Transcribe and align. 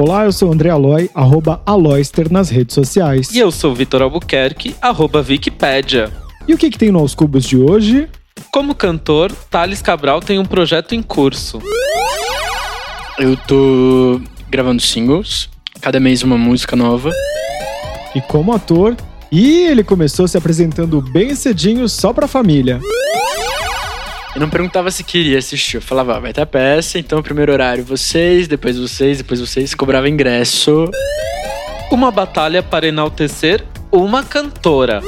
Olá, 0.00 0.24
eu 0.24 0.32
sou 0.32 0.48
o 0.48 0.52
André 0.54 0.70
Aloy, 0.70 1.10
arroba 1.14 1.60
Aloyster 1.66 2.32
nas 2.32 2.48
redes 2.48 2.74
sociais. 2.74 3.34
E 3.34 3.38
eu 3.38 3.50
sou 3.50 3.74
Vitor 3.74 4.00
Albuquerque, 4.00 4.74
arroba 4.80 5.20
Wikipédia. 5.20 6.10
E 6.48 6.54
o 6.54 6.56
que, 6.56 6.70
que 6.70 6.78
tem 6.78 6.90
no 6.90 7.00
Aos 7.00 7.14
Cubos 7.14 7.44
de 7.44 7.58
hoje? 7.58 8.08
Como 8.50 8.74
cantor, 8.74 9.30
Thales 9.50 9.82
Cabral 9.82 10.20
tem 10.20 10.38
um 10.38 10.44
projeto 10.46 10.94
em 10.94 11.02
curso. 11.02 11.60
Eu 13.18 13.36
tô 13.46 14.22
gravando 14.48 14.80
singles, 14.80 15.50
cada 15.82 16.00
mês 16.00 16.22
uma 16.22 16.38
música 16.38 16.74
nova. 16.74 17.12
E 18.14 18.22
como 18.22 18.54
ator, 18.54 18.96
e 19.30 19.66
ele 19.66 19.84
começou 19.84 20.26
se 20.26 20.38
apresentando 20.38 20.98
bem 21.02 21.34
cedinho 21.34 21.86
só 21.90 22.10
pra 22.10 22.26
família. 22.26 22.80
Eu 24.34 24.40
não 24.40 24.48
perguntava 24.48 24.90
se 24.90 25.02
queria 25.02 25.38
assistir, 25.38 25.76
eu 25.76 25.82
falava, 25.82 26.16
ah, 26.16 26.20
vai 26.20 26.32
ter 26.32 26.40
a 26.40 26.46
peça, 26.46 26.98
então 26.98 27.20
primeiro 27.20 27.52
horário 27.52 27.84
vocês, 27.84 28.46
depois 28.46 28.78
vocês, 28.78 29.18
depois 29.18 29.40
vocês, 29.40 29.74
cobrava 29.74 30.08
ingresso. 30.08 30.88
Uma 31.90 32.12
batalha 32.12 32.62
para 32.62 32.86
enaltecer 32.86 33.64
uma 33.90 34.22
cantora. 34.22 35.02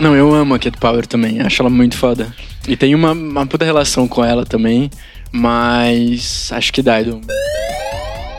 Não, 0.00 0.16
eu 0.16 0.34
amo 0.34 0.54
a 0.54 0.58
Kid 0.58 0.76
Power 0.78 1.06
também, 1.06 1.40
acho 1.40 1.62
ela 1.62 1.70
muito 1.70 1.96
foda. 1.96 2.34
E 2.66 2.76
tem 2.76 2.96
uma, 2.96 3.12
uma 3.12 3.46
puta 3.46 3.64
relação 3.64 4.08
com 4.08 4.24
ela 4.24 4.44
também, 4.44 4.90
mas 5.30 6.50
acho 6.52 6.72
que 6.72 6.82
dá, 6.82 7.00
Edu. 7.00 7.20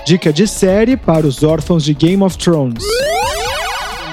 Dica 0.05 0.33
de 0.33 0.45
série 0.45 0.97
para 0.97 1.25
os 1.25 1.43
órfãos 1.43 1.85
de 1.85 1.93
Game 1.93 2.21
of 2.21 2.37
Thrones. 2.37 2.83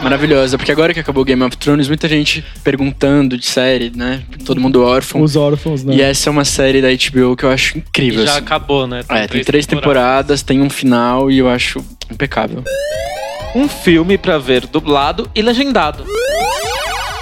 Maravilhosa, 0.03 0.57
porque 0.57 0.73
agora 0.73 0.95
que 0.95 1.01
acabou 1.01 1.25
Game 1.25 1.43
of 1.43 1.57
Thrones, 1.57 1.87
muita 1.87 2.09
gente 2.09 2.45
perguntando 2.65 3.37
de 3.37 3.45
série, 3.47 3.93
né? 3.95 4.23
Todo 4.45 4.61
mundo 4.61 4.83
órfão. 4.83 5.21
Os 5.21 5.37
órfãos, 5.37 5.85
né? 5.85 5.95
E 5.95 6.01
essa 6.01 6.29
é 6.29 6.31
uma 6.31 6.45
série 6.45 6.81
da 6.81 6.89
HBO 6.89 7.37
que 7.37 7.45
eu 7.45 7.51
acho 7.51 7.79
incrível. 7.79 8.23
E 8.23 8.27
já 8.27 8.33
assim. 8.33 8.41
acabou, 8.41 8.87
né? 8.87 9.03
É, 9.09 9.27
tem 9.27 9.45
três 9.45 9.67
temporadas, 9.67 10.43
tem 10.43 10.63
um 10.63 10.71
final 10.71 11.31
e 11.31 11.39
eu 11.39 11.49
acho 11.49 11.85
impecável. 12.11 12.65
Um 13.55 13.69
filme 13.69 14.17
pra 14.17 14.39
ver 14.39 14.67
dublado 14.67 15.29
e 15.35 15.43
legendado. 15.43 16.05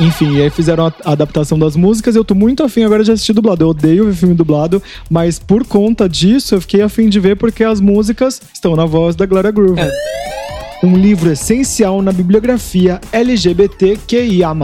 Enfim, 0.01 0.37
e 0.37 0.43
aí 0.43 0.51
fizeram 0.51 0.87
a 0.87 1.13
adaptação 1.13 1.59
das 1.59 1.75
músicas. 1.75 2.15
Eu 2.15 2.25
tô 2.25 2.35
muito 2.35 2.63
afim 2.63 2.85
agora 2.85 3.03
de 3.03 3.11
assistir 3.11 3.33
dublado. 3.33 3.65
Eu 3.65 3.71
odeio 3.71 4.05
ver 4.07 4.15
filme 4.15 4.35
dublado, 4.35 4.81
mas 5.11 5.41
por 5.41 5.67
conta 5.67 6.09
disso 6.09 6.55
eu 6.55 6.61
fiquei 6.61 6.83
afim 6.83 7.09
de 7.09 7.19
ver 7.19 7.37
porque 7.37 7.65
as 7.65 7.81
músicas 7.81 8.41
estão 8.55 8.77
na 8.77 8.85
voz 8.85 9.17
da 9.17 9.27
Gloria 9.27 9.51
Groove. 9.51 9.81
É. 9.81 10.48
Um 10.83 10.97
livro 10.97 11.33
essencial 11.33 12.01
na 12.01 12.13
bibliografia 12.13 13.01
LGBTQIA. 13.11 14.55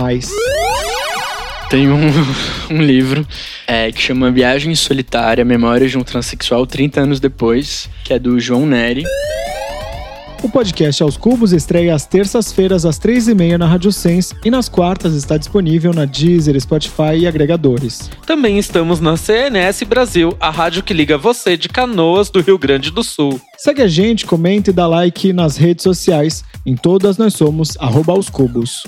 Tem 1.69 1.89
um, 1.91 2.09
um 2.71 2.81
livro 2.81 3.27
é, 3.67 3.91
que 3.91 4.01
chama 4.01 4.31
Viagem 4.31 4.73
Solitária, 4.77 5.45
Memórias 5.45 5.91
de 5.91 5.99
um 5.99 6.05
Transsexual 6.05 6.65
30 6.69 7.01
anos 7.01 7.19
depois, 7.19 7.91
que 8.05 8.15
é 8.15 8.19
do 8.21 8.39
João 8.39 8.65
Neri. 8.65 9.03
O 10.45 10.49
podcast 10.51 11.03
Aos 11.03 11.17
Cubos 11.17 11.55
estreia 11.55 11.95
às 11.95 12.05
terças-feiras 12.05 12.85
às 12.85 12.99
três 12.99 13.29
e 13.29 13.35
meia 13.35 13.57
na 13.57 13.67
Rádio 13.67 13.91
Sense 13.91 14.35
e 14.45 14.51
nas 14.51 14.69
quartas 14.69 15.15
está 15.15 15.39
disponível 15.39 15.95
na 15.95 16.05
Deezer, 16.05 16.61
Spotify 16.61 17.17
e 17.17 17.27
agregadores. 17.27 18.11
Também 18.27 18.59
estamos 18.59 19.01
na 19.01 19.17
CNS 19.17 19.85
Brasil, 19.85 20.37
a 20.39 20.51
rádio 20.51 20.83
que 20.83 20.93
liga 20.93 21.17
você 21.17 21.57
de 21.57 21.67
Canoas 21.71 22.29
do 22.29 22.43
Rio 22.43 22.59
Grande 22.59 22.91
do 22.91 23.03
Sul. 23.03 23.41
Segue 23.57 23.81
a 23.81 23.89
gente, 23.89 24.27
comenta 24.27 24.69
e 24.69 24.73
dá 24.75 24.87
like 24.87 25.33
nas 25.33 25.57
redes 25.57 25.83
sociais. 25.83 26.45
Em 26.67 26.77
todas 26.77 27.17
nós 27.17 27.33
somos 27.33 27.75
arroba 27.79 28.13
aos 28.13 28.29
cubos. 28.29 28.83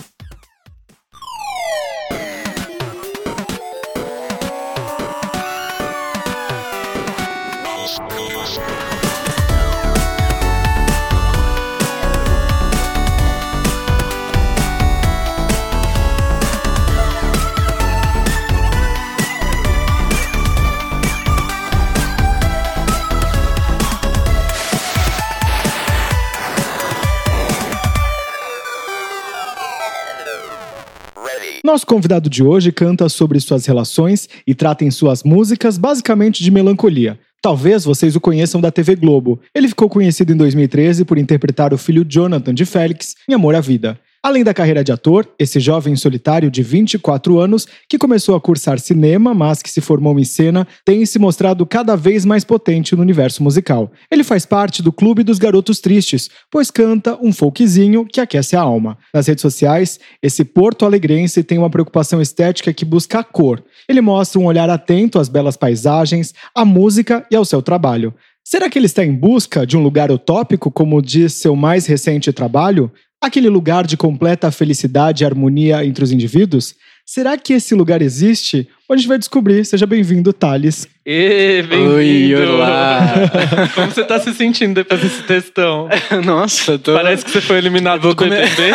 Nosso 31.77 31.87
convidado 31.87 32.31
de 32.31 32.43
hoje 32.43 32.73
canta 32.73 33.07
sobre 33.07 33.39
suas 33.39 33.67
relações 33.67 34.31
e 34.47 34.55
trata 34.55 34.83
em 34.83 34.91
suas 34.91 35.23
músicas 35.23 35.77
basicamente 35.77 36.43
de 36.43 36.51
melancolia. 36.51 37.19
Talvez 37.43 37.85
vocês 37.85 38.17
o 38.17 38.21
conheçam 38.21 38.63
da 38.63 38.71
TV 38.71 38.97
Globo. 38.97 39.39
Ele 39.55 39.69
ficou 39.69 39.87
conhecido 39.87 40.33
em 40.33 40.37
2013 40.39 41.05
por 41.05 41.19
interpretar 41.19 41.75
o 41.75 41.77
filho 41.77 42.03
Jonathan 42.09 42.55
de 42.55 42.65
Félix 42.65 43.15
em 43.29 43.35
Amor 43.35 43.55
à 43.55 43.61
Vida. 43.61 44.01
Além 44.23 44.43
da 44.43 44.55
carreira 44.55 44.83
de 44.83 44.91
ator, 44.91 45.29
esse 45.39 45.61
jovem 45.61 45.95
solitário 45.95 46.51
de 46.51 46.63
24 46.63 47.39
anos, 47.39 47.67
que 47.89 47.99
começou 47.99 48.35
a 48.35 48.41
cursar 48.41 48.79
cinema, 48.79 49.33
mas 49.33 49.63
que 49.63 49.71
se 49.71 49.81
formou 49.81 50.19
em 50.19 50.25
cena, 50.25 50.67
tem 50.85 51.05
se 51.07 51.19
mostrado 51.19 51.65
cada 51.65 51.97
vez 51.97 52.25
mais 52.25 52.45
potente 52.45 52.97
no 52.97 53.03
universo 53.03 53.43
musical. 53.43 53.93
Ele 54.11 54.25
faz 54.25 54.45
parte 54.45 54.83
do 54.83 54.93
Clube 54.93 55.23
dos 55.23 55.39
Garotos 55.39 55.79
Tristes, 55.81 56.29
pois 56.51 56.71
canta 56.71 57.19
um 57.23 57.33
folkzinho 57.33 58.05
que 58.05 58.21
aquece 58.21 58.57
a 58.57 58.61
alma. 58.61 58.99
Nas 59.15 59.27
redes 59.27 59.43
sociais, 59.43 60.01
esse 60.23 60.45
porto 60.45 60.85
alegrense 60.85 61.45
tem 61.45 61.59
uma 61.59 61.71
preocupação 61.71 62.21
estética 62.21 62.73
que 62.73 62.85
busca 62.85 63.21
a 63.21 63.25
cor. 63.25 63.63
Ele 63.89 64.01
mostra 64.01 64.41
um 64.41 64.47
olhar 64.47 64.69
atento 64.69 65.19
às 65.19 65.29
belas 65.29 65.57
paisagens, 65.57 66.35
à 66.55 66.65
música 66.65 67.25
e 67.31 67.37
ao 67.37 67.45
seu 67.45 67.63
trabalho. 67.63 68.15
Será 68.49 68.71
que 68.71 68.79
ele 68.79 68.87
está 68.87 69.05
em 69.05 69.13
busca 69.13 69.67
de 69.67 69.77
um 69.77 69.83
lugar 69.83 70.09
utópico, 70.09 70.71
como 70.71 71.03
diz 71.03 71.35
seu 71.35 71.57
mais 71.57 71.85
recente 71.85 72.33
trabalho? 72.33 72.93
Aquele 73.23 73.49
lugar 73.49 73.87
de 73.87 73.97
completa 73.97 74.51
felicidade 74.53 75.25
e 75.25 75.27
harmonia 75.27 75.85
entre 75.85 76.05
os 76.05 76.13
indivíduos? 76.13 76.75
Será 77.05 77.37
que 77.39 77.53
esse 77.55 77.75
lugar 77.75 78.03
existe? 78.03 78.69
A 78.91 78.97
gente 78.97 79.09
vai 79.09 79.17
descobrir. 79.19 79.65
Seja 79.65 79.87
bem-vindo, 79.87 80.33
Thales. 80.33 80.87
Ê, 81.05 81.61
Oi, 81.61 81.67
bem-vindo! 81.69 82.53
olá! 82.55 83.15
Como 83.75 83.91
você 83.91 84.05
tá 84.05 84.19
se 84.21 84.35
sentindo 84.35 84.75
depois 84.75 85.01
desse 85.01 85.23
textão? 85.23 85.89
Nossa, 86.25 86.79
tô... 86.79 86.95
Parece 86.95 87.25
que 87.25 87.31
você 87.31 87.41
foi 87.41 87.59
eliminado 87.59 88.03
Vou 88.03 88.13
do 88.13 88.17
comer- 88.25 88.49
BBB. 88.51 88.73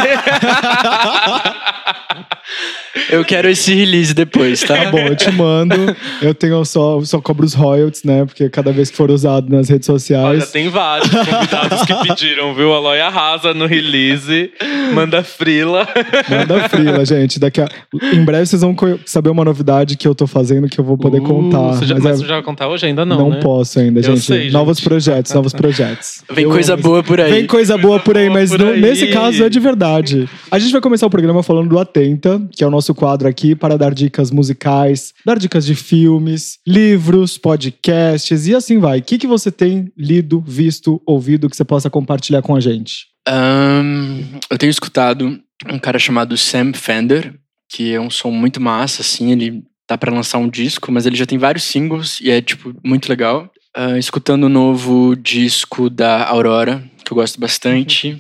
Eu 3.09 3.24
quero 3.24 3.50
esse 3.50 3.74
release 3.74 4.13
depois, 4.13 4.62
tá? 4.62 4.75
Tá 4.85 4.91
bom, 4.91 5.00
eu 5.00 5.16
te 5.16 5.31
mando. 5.31 5.75
Eu 6.22 6.34
tenho 6.34 6.63
só, 6.66 7.00
só 7.03 7.22
cobro 7.22 7.46
os 7.46 7.53
royalties, 7.53 8.03
né? 8.03 8.25
Porque 8.25 8.50
cada 8.50 8.72
vez 8.72 8.90
que 8.90 8.97
for 8.97 9.09
usado 9.12 9.50
nas 9.50 9.69
redes 9.69 9.88
Olha, 9.90 10.00
sociais. 10.00 10.52
tem 10.52 10.69
vários 10.69 11.09
convidados 11.09 11.81
que 11.84 11.96
pediram, 12.07 12.53
viu? 12.53 12.74
A 12.74 12.78
Aloy 12.78 13.00
arrasa 13.00 13.53
no 13.53 13.66
release, 13.66 14.52
manda 14.94 15.24
frila. 15.24 15.88
Manda 16.29 16.68
frila, 16.69 17.06
gente. 17.06 17.40
Daqui 17.40 17.62
a... 17.62 17.68
Em 18.13 18.24
breve 18.25 18.46
vocês 18.46 18.62
vão 18.62 18.75
saber 19.06 19.29
uma 19.29 19.46
novidade 19.46 19.96
que 19.96 20.08
eu 20.08 20.16
tô 20.16 20.25
fazendo 20.28 20.68
que 20.68 20.79
eu 20.79 20.84
vou 20.84 20.97
poder 20.97 21.19
Uh, 21.22 21.23
contar. 21.25 21.73
Você 21.75 21.85
já, 21.85 21.96
mas 21.96 22.03
mas 22.03 22.13
é- 22.13 22.18
você 22.23 22.28
já 22.28 22.34
vai 22.35 22.44
contar 22.44 22.68
hoje? 22.68 22.85
Ainda 22.85 23.06
não, 23.06 23.18
não 23.18 23.29
né? 23.31 23.40
posso 23.41 23.79
ainda, 23.79 24.00
Eu 24.00 24.03
gente. 24.03 24.22
sei, 24.22 24.50
Novos 24.52 24.78
gente. 24.78 24.88
projetos, 24.90 25.34
novos 25.34 25.53
projetos. 25.53 26.23
Vem 26.31 26.46
Eu 26.46 26.50
coisa 26.52 26.73
amo 26.73 26.84
boa 26.84 27.03
por 27.03 27.19
aí. 27.22 27.31
Vem 27.31 27.46
coisa 27.46 27.78
boa 27.78 28.00
por 28.00 28.18
aí, 28.18 28.28
boa 28.28 28.40
mas 28.40 28.50
por 28.50 28.59
não- 28.59 28.69
aí. 28.69 28.81
nesse 28.81 29.08
caso 29.08 29.44
é 29.44 29.50
de 29.50 29.59
verdade. 29.59 30.28
A 30.50 30.58
gente 30.58 30.72
vai 30.72 30.81
começar 30.81 31.06
o 31.06 31.09
programa 31.09 31.44
falando 31.44 31.69
do 31.69 31.78
Atenta, 31.78 32.41
que 32.56 32.63
é 32.63 32.68
o 32.68 32.72
nosso 32.72 32.80
quadro 32.93 33.27
aqui 33.27 33.55
para 33.55 33.77
dar 33.77 33.93
dicas 33.93 34.31
musicais, 34.31 35.13
dar 35.25 35.37
dicas 35.37 35.65
de 35.65 35.75
filmes, 35.75 36.57
livros, 36.65 37.37
podcasts 37.37 38.47
e 38.47 38.55
assim 38.55 38.79
vai. 38.79 38.99
O 38.99 39.03
que, 39.03 39.17
que 39.17 39.27
você 39.27 39.51
tem 39.51 39.91
lido, 39.97 40.41
visto, 40.41 41.01
ouvido 41.05 41.49
que 41.49 41.55
você 41.55 41.63
possa 41.63 41.89
compartilhar 41.89 42.41
com 42.41 42.55
a 42.55 42.59
gente? 42.59 43.07
Ahn, 43.27 44.23
eu 44.49 44.57
tenho 44.57 44.71
escutado 44.71 45.39
um 45.69 45.79
cara 45.79 45.99
chamado 45.99 46.35
Sam 46.35 46.73
Fender, 46.73 47.35
que 47.69 47.93
é 47.93 48.01
um 48.01 48.09
som 48.09 48.31
muito 48.31 48.59
massa, 48.59 49.01
assim, 49.01 49.31
ele 49.31 49.63
tá 49.87 49.97
pra 49.97 50.13
lançar 50.13 50.37
um 50.37 50.49
disco, 50.49 50.91
mas 50.91 51.05
ele 51.05 51.16
já 51.16 51.25
tem 51.25 51.37
vários 51.37 51.63
singles 51.63 52.19
e 52.22 52.31
é, 52.31 52.41
tipo, 52.41 52.73
muito 52.84 53.07
legal. 53.07 53.51
Ah, 53.73 53.97
escutando 53.97 54.45
o 54.45 54.49
novo 54.49 55.16
disco 55.16 55.89
da 55.89 56.25
Aurora, 56.27 56.84
que 57.05 57.11
eu 57.11 57.16
gosto 57.16 57.39
bastante. 57.39 58.19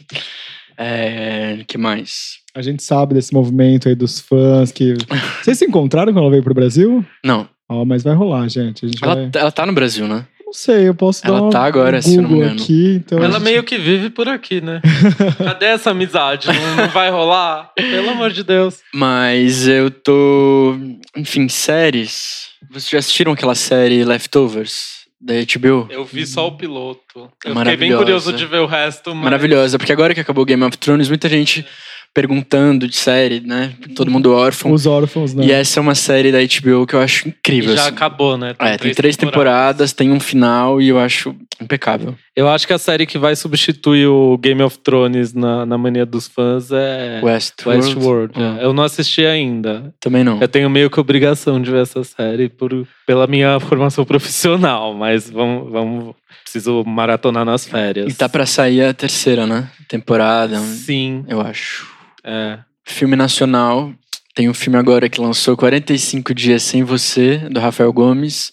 É, 0.77 1.63
que 1.67 1.77
mais? 1.77 2.40
A 2.55 2.61
gente 2.61 2.83
sabe 2.83 3.13
desse 3.13 3.33
movimento 3.33 3.87
aí 3.87 3.95
dos 3.95 4.19
fãs 4.19 4.71
que. 4.71 4.93
Vocês 5.41 5.57
se 5.57 5.65
encontraram 5.65 6.11
quando 6.11 6.19
ela 6.23 6.31
veio 6.31 6.43
pro 6.43 6.53
Brasil? 6.53 7.05
Não, 7.23 7.47
Ó, 7.69 7.85
mas 7.85 8.03
vai 8.03 8.13
rolar, 8.13 8.47
gente. 8.49 8.85
A 8.85 8.89
gente 8.89 9.01
ela, 9.01 9.15
vai. 9.15 9.29
ela 9.33 9.51
tá 9.51 9.65
no 9.65 9.71
Brasil, 9.71 10.05
né? 10.07 10.25
Não 10.45 10.51
sei, 10.53 10.89
eu 10.89 10.93
posso 10.93 11.25
Ela 11.25 11.37
dar 11.37 11.41
uma, 11.43 11.49
tá 11.49 11.63
agora, 11.63 11.99
um 11.99 12.01
se 12.01 12.15
eu 12.17 12.21
não 12.23 12.29
me 12.29 12.35
engano. 12.39 12.61
aqui. 12.61 12.95
Então 13.05 13.17
a 13.19 13.23
Ela 13.23 13.33
gente- 13.35 13.43
meio 13.43 13.63
que 13.63 13.77
vive 13.77 14.09
por 14.09 14.27
aqui, 14.27 14.59
né? 14.59 14.81
Cadê 15.37 15.67
essa 15.67 15.91
amizade? 15.91 16.47
Não, 16.47 16.75
não 16.75 16.89
vai 16.89 17.09
rolar? 17.09 17.71
Pelo 17.73 18.09
amor 18.09 18.31
de 18.31 18.43
Deus. 18.43 18.79
Mas 18.93 19.65
eu 19.69 19.89
tô. 19.89 20.75
Enfim, 21.15 21.47
séries. 21.47 22.49
Vocês 22.69 22.89
já 22.89 22.99
assistiram 22.99 23.31
aquela 23.31 23.55
série 23.55 24.03
Leftovers? 24.03 25.01
Da 25.21 25.33
HBO? 25.35 25.87
Eu 25.89 26.03
vi 26.03 26.25
só 26.27 26.47
o 26.47 26.57
piloto. 26.57 27.29
Eu 27.45 27.55
fiquei 27.55 27.77
bem 27.77 27.95
curioso 27.95 28.33
de 28.33 28.45
ver 28.45 28.57
o 28.59 28.65
resto, 28.65 29.13
mas... 29.15 29.23
Maravilhosa, 29.23 29.77
porque 29.77 29.93
agora 29.93 30.13
que 30.15 30.19
acabou 30.19 30.43
Game 30.43 30.63
of 30.63 30.75
Thrones, 30.77 31.07
muita 31.09 31.29
gente 31.29 31.63
perguntando 32.13 32.87
de 32.87 32.95
série, 32.95 33.39
né? 33.39 33.73
Todo 33.95 34.11
mundo 34.11 34.33
órfão. 34.33 34.71
Os 34.71 34.85
órfãos, 34.85 35.33
né? 35.33 35.45
E 35.45 35.51
essa 35.51 35.79
é 35.79 35.81
uma 35.81 35.95
série 35.95 36.31
da 36.31 36.39
HBO 36.39 36.85
que 36.85 36.93
eu 36.95 36.99
acho 36.99 37.27
E 37.27 37.29
incrível. 37.29 37.75
já 37.75 37.83
assim. 37.83 37.91
acabou, 37.91 38.37
né? 38.37 38.53
É, 38.59 38.77
tem 38.77 38.93
três 38.93 39.15
temporadas, 39.15 39.93
tem 39.93 40.11
um 40.11 40.19
final 40.19 40.81
e 40.81 40.89
eu 40.89 40.99
acho 40.99 41.33
impecável. 41.61 42.15
Eu 42.35 42.49
acho 42.49 42.65
que 42.67 42.73
a 42.73 42.77
série 42.77 43.05
que 43.05 43.17
vai 43.17 43.35
substituir 43.35 44.07
o 44.07 44.37
Game 44.37 44.61
of 44.61 44.77
Thrones 44.79 45.33
na, 45.33 45.65
na 45.65 45.77
mania 45.77 46.05
dos 46.05 46.27
fãs 46.27 46.69
é 46.71 47.21
Westworld. 47.23 47.85
Westworld. 47.85 48.33
é. 48.41 48.65
Eu 48.65 48.73
não 48.73 48.83
assisti 48.83 49.25
ainda. 49.25 49.93
Também 49.99 50.23
não. 50.23 50.39
Eu 50.41 50.47
tenho 50.47 50.69
meio 50.69 50.89
que 50.89 50.99
obrigação 50.99 51.61
de 51.61 51.71
ver 51.71 51.83
essa 51.83 52.03
série 52.03 52.49
por, 52.49 52.85
pela 53.07 53.25
minha 53.27 53.59
formação 53.61 54.03
profissional, 54.03 54.93
mas 54.93 55.29
vamos, 55.29 55.71
vamos 55.71 56.15
preciso 56.43 56.83
maratonar 56.85 57.45
nas 57.45 57.65
férias. 57.65 58.11
E 58.11 58.15
tá 58.15 58.27
pra 58.27 58.45
sair 58.45 58.83
a 58.83 58.93
terceira, 58.93 59.45
né? 59.47 59.69
Temporada, 59.87 60.57
Sim, 60.59 61.23
eu 61.27 61.39
acho. 61.39 61.87
É. 62.25 62.59
Filme 62.85 63.15
nacional. 63.15 63.93
Tem 64.33 64.49
um 64.49 64.53
filme 64.53 64.77
agora 64.77 65.09
que 65.09 65.19
lançou 65.19 65.57
45 65.57 66.33
Dias 66.33 66.63
Sem 66.63 66.83
Você, 66.83 67.37
do 67.37 67.59
Rafael 67.59 67.91
Gomes. 67.91 68.51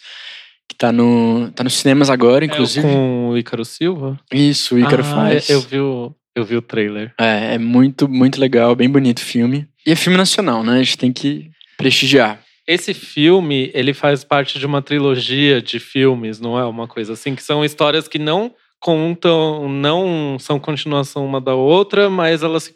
Que 0.69 0.77
tá 0.77 0.93
no, 0.93 1.51
tá 1.55 1.65
nos 1.65 1.75
cinemas 1.75 2.11
agora, 2.11 2.45
inclusive. 2.45 2.87
É 2.87 2.91
com 2.91 3.31
o 3.31 3.39
Ícaro 3.39 3.65
Silva? 3.65 4.19
Isso, 4.33 4.75
o 4.75 4.79
Ícaro 4.79 5.03
ah, 5.03 5.05
faz. 5.05 5.49
Eu 5.49 5.61
vi, 5.61 5.79
o, 5.79 6.15
eu 6.35 6.45
vi 6.45 6.57
o 6.57 6.63
trailer. 6.63 7.15
É, 7.19 7.55
é 7.55 7.59
muito, 7.59 8.09
muito 8.09 8.41
legal, 8.41 8.75
bem 8.77 8.89
bonito 8.89 9.19
o 9.19 9.25
filme. 9.25 9.67
E 9.87 9.93
é 9.93 9.97
filme 9.97 10.19
nacional, 10.19 10.63
né? 10.63 10.75
A 10.75 10.83
gente 10.83 10.99
tem 10.99 11.13
que 11.13 11.51
prestigiar. 11.77 12.41
Esse 12.67 12.93
filme, 12.93 13.71
ele 13.73 13.95
faz 13.95 14.23
parte 14.25 14.59
de 14.59 14.67
uma 14.67 14.83
trilogia 14.83 15.63
de 15.63 15.81
filmes, 15.81 16.39
não 16.39 16.59
é 16.59 16.67
uma 16.67 16.87
coisa 16.87 17.15
assim? 17.15 17.35
Que 17.35 17.43
são 17.43 17.65
histórias 17.65 18.07
que 18.07 18.19
não 18.19 18.53
contam, 18.79 19.69
não 19.69 20.37
são 20.39 20.61
continuação 20.61 21.25
uma 21.25 21.41
da 21.41 21.55
outra, 21.55 22.11
mas 22.11 22.43
elas 22.43 22.65
se 22.65 22.73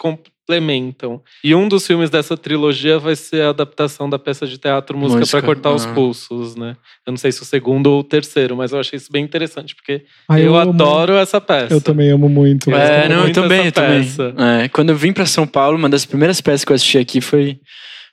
complementam. 0.46 1.22
E 1.42 1.54
um 1.54 1.68
dos 1.68 1.86
filmes 1.86 2.10
dessa 2.10 2.36
trilogia 2.36 2.98
vai 2.98 3.16
ser 3.16 3.42
a 3.42 3.50
adaptação 3.50 4.08
da 4.08 4.18
peça 4.18 4.46
de 4.46 4.58
teatro 4.58 4.96
Música, 4.98 5.26
para 5.26 5.42
Cortar 5.42 5.72
os 5.72 5.86
ah. 5.86 5.92
Pulsos, 5.94 6.56
né? 6.56 6.76
Eu 7.06 7.12
não 7.12 7.16
sei 7.16 7.32
se 7.32 7.42
o 7.42 7.44
segundo 7.44 7.86
ou 7.88 8.00
o 8.00 8.04
terceiro, 8.04 8.56
mas 8.56 8.72
eu 8.72 8.80
achei 8.80 8.96
isso 8.96 9.10
bem 9.10 9.24
interessante, 9.24 9.74
porque 9.74 10.04
Ah, 10.28 10.40
eu, 10.40 10.56
amo. 10.56 10.72
adoro 10.72 11.14
essa 11.14 11.40
peça. 11.40 11.72
Eu 11.72 11.80
também 11.80 12.10
amo 12.10 12.28
muito. 12.28 12.70
Eu 12.70 12.76
é, 12.76 13.08
não, 13.08 13.16
eu 13.16 13.22
muito 13.22 13.40
também, 13.40 13.60
essa 13.60 13.68
eu 13.68 13.72
também. 13.72 14.02
peça. 14.02 14.34
É, 14.64 14.68
quando 14.68 14.90
eu 14.90 14.96
vim 14.96 15.12
pra 15.12 15.26
São 15.26 15.46
Paulo, 15.46 15.78
uma 15.78 15.88
das 15.88 16.04
primeiras 16.04 16.40
peças 16.40 16.64
que 16.64 16.72
eu 16.72 16.76
assisti 16.76 16.98
aqui 16.98 17.20
foi, 17.20 17.58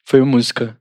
foi 0.07 0.21
o 0.21 0.25
música. 0.25 0.77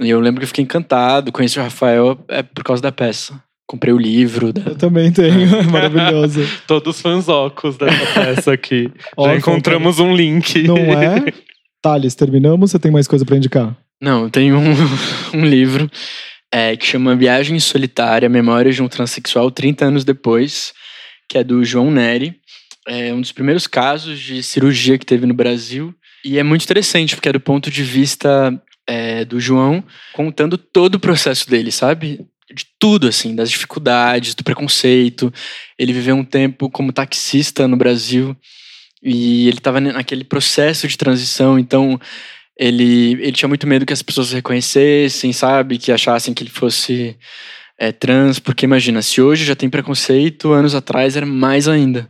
E 0.00 0.10
eu 0.10 0.18
lembro 0.20 0.40
que 0.40 0.44
eu 0.44 0.48
fiquei 0.48 0.64
encantado, 0.64 1.30
conheci 1.30 1.58
o 1.58 1.62
Rafael 1.62 2.18
é, 2.28 2.42
por 2.42 2.64
causa 2.64 2.82
da 2.82 2.90
peça. 2.90 3.40
Comprei 3.66 3.92
o 3.92 3.98
livro. 3.98 4.52
Da... 4.52 4.62
Eu 4.70 4.76
também 4.76 5.10
tenho, 5.10 5.56
é 5.56 5.62
maravilhoso. 5.70 6.40
Todos 6.66 7.00
fanzocos 7.00 7.76
dessa 7.76 8.06
peça 8.14 8.52
aqui. 8.52 8.90
Já 9.18 9.36
encontramos 9.36 9.98
um 9.98 10.14
link. 10.14 10.62
Não 10.64 10.76
é? 10.76 11.32
Thales, 11.82 12.14
terminamos? 12.14 12.70
Você 12.70 12.78
tem 12.78 12.90
mais 12.90 13.08
coisa 13.08 13.24
pra 13.24 13.36
indicar? 13.36 13.76
Não, 14.00 14.24
eu 14.24 14.30
tenho 14.30 14.58
um, 14.58 14.74
um 15.38 15.44
livro 15.44 15.90
é, 16.52 16.76
que 16.76 16.86
chama 16.86 17.16
Viagem 17.16 17.58
Solitária, 17.58 18.28
Memórias 18.28 18.74
de 18.74 18.82
um 18.82 18.88
Transsexual 18.88 19.50
30 19.50 19.86
anos 19.86 20.04
depois, 20.04 20.72
que 21.28 21.38
é 21.38 21.44
do 21.44 21.64
João 21.64 21.90
Neri. 21.90 22.36
É 22.86 23.14
um 23.14 23.20
dos 23.20 23.32
primeiros 23.32 23.66
casos 23.66 24.20
de 24.20 24.42
cirurgia 24.42 24.98
que 24.98 25.06
teve 25.06 25.26
no 25.26 25.32
Brasil. 25.32 25.94
E 26.24 26.38
é 26.38 26.42
muito 26.42 26.64
interessante, 26.64 27.14
porque 27.14 27.28
é 27.28 27.32
do 27.32 27.40
ponto 27.40 27.70
de 27.70 27.82
vista 27.82 28.52
é, 28.86 29.24
do 29.24 29.40
João, 29.40 29.82
contando 30.12 30.56
todo 30.58 30.96
o 30.96 31.00
processo 31.00 31.48
dele, 31.48 31.72
sabe? 31.72 32.20
De 32.54 32.66
tudo, 32.78 33.08
assim, 33.08 33.34
das 33.34 33.50
dificuldades, 33.50 34.34
do 34.34 34.44
preconceito. 34.44 35.32
Ele 35.78 35.92
viveu 35.92 36.14
um 36.14 36.24
tempo 36.24 36.70
como 36.70 36.92
taxista 36.92 37.66
no 37.66 37.76
Brasil 37.76 38.36
e 39.02 39.48
ele 39.48 39.58
estava 39.58 39.80
naquele 39.80 40.24
processo 40.24 40.88
de 40.88 40.96
transição, 40.96 41.58
então 41.58 42.00
ele, 42.58 43.12
ele 43.20 43.32
tinha 43.32 43.48
muito 43.48 43.66
medo 43.66 43.84
que 43.84 43.92
as 43.92 44.00
pessoas 44.00 44.32
reconhecessem, 44.32 45.32
sabe? 45.32 45.76
Que 45.76 45.92
achassem 45.92 46.32
que 46.32 46.42
ele 46.42 46.50
fosse 46.50 47.16
é, 47.78 47.92
trans, 47.92 48.38
porque 48.38 48.64
imagina, 48.64 49.02
se 49.02 49.20
hoje 49.20 49.44
já 49.44 49.54
tem 49.54 49.68
preconceito, 49.68 50.52
anos 50.52 50.74
atrás 50.74 51.16
era 51.16 51.26
mais 51.26 51.68
ainda. 51.68 52.08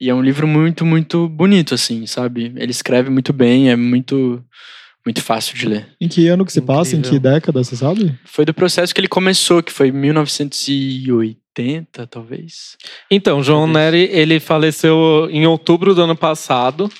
E 0.00 0.10
é 0.10 0.14
um 0.14 0.20
livro 0.20 0.46
muito, 0.46 0.84
muito 0.84 1.28
bonito, 1.28 1.74
assim, 1.74 2.06
sabe? 2.06 2.52
Ele 2.56 2.70
escreve 2.70 3.08
muito 3.08 3.32
bem, 3.32 3.70
é 3.70 3.76
muito, 3.76 4.44
muito 5.04 5.22
fácil 5.22 5.56
de 5.56 5.66
ler. 5.66 5.88
Em 6.00 6.08
que 6.08 6.26
ano 6.28 6.46
que 6.46 6.52
se 6.52 6.60
passa? 6.60 6.96
Em 6.96 7.02
que 7.02 7.18
década, 7.18 7.62
você 7.62 7.76
sabe? 7.76 8.18
Foi 8.24 8.44
do 8.44 8.54
processo 8.54 8.94
que 8.94 9.00
ele 9.00 9.08
começou, 9.08 9.62
que 9.62 9.72
foi 9.72 9.92
1980, 9.92 12.06
talvez. 12.06 12.76
Então, 13.10 13.42
João 13.42 13.70
Talvez. 13.70 13.92
Neri, 13.92 14.08
ele 14.10 14.40
faleceu 14.40 15.28
em 15.30 15.46
outubro 15.46 15.94
do 15.94 16.02
ano 16.02 16.16
passado, 16.16 16.90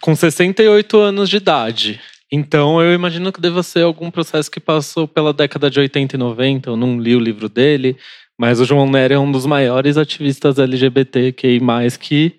com 0.00 0.14
68 0.14 0.98
anos 0.98 1.28
de 1.28 1.36
idade. 1.36 2.00
Então, 2.32 2.80
eu 2.80 2.94
imagino 2.94 3.30
que 3.30 3.40
deva 3.40 3.62
ser 3.62 3.82
algum 3.82 4.10
processo 4.10 4.50
que 4.50 4.58
passou 4.58 5.06
pela 5.06 5.34
década 5.34 5.68
de 5.68 5.78
80 5.78 6.16
e 6.16 6.18
90. 6.18 6.70
Eu 6.70 6.76
não 6.76 6.98
li 6.98 7.14
o 7.14 7.20
livro 7.20 7.46
dele, 7.46 7.94
mas 8.38 8.58
o 8.58 8.64
João 8.64 8.90
Neri 8.90 9.12
é 9.12 9.18
um 9.18 9.30
dos 9.30 9.44
maiores 9.44 9.98
ativistas 9.98 10.58
LGBTQI+, 10.58 11.60
que 12.00 12.32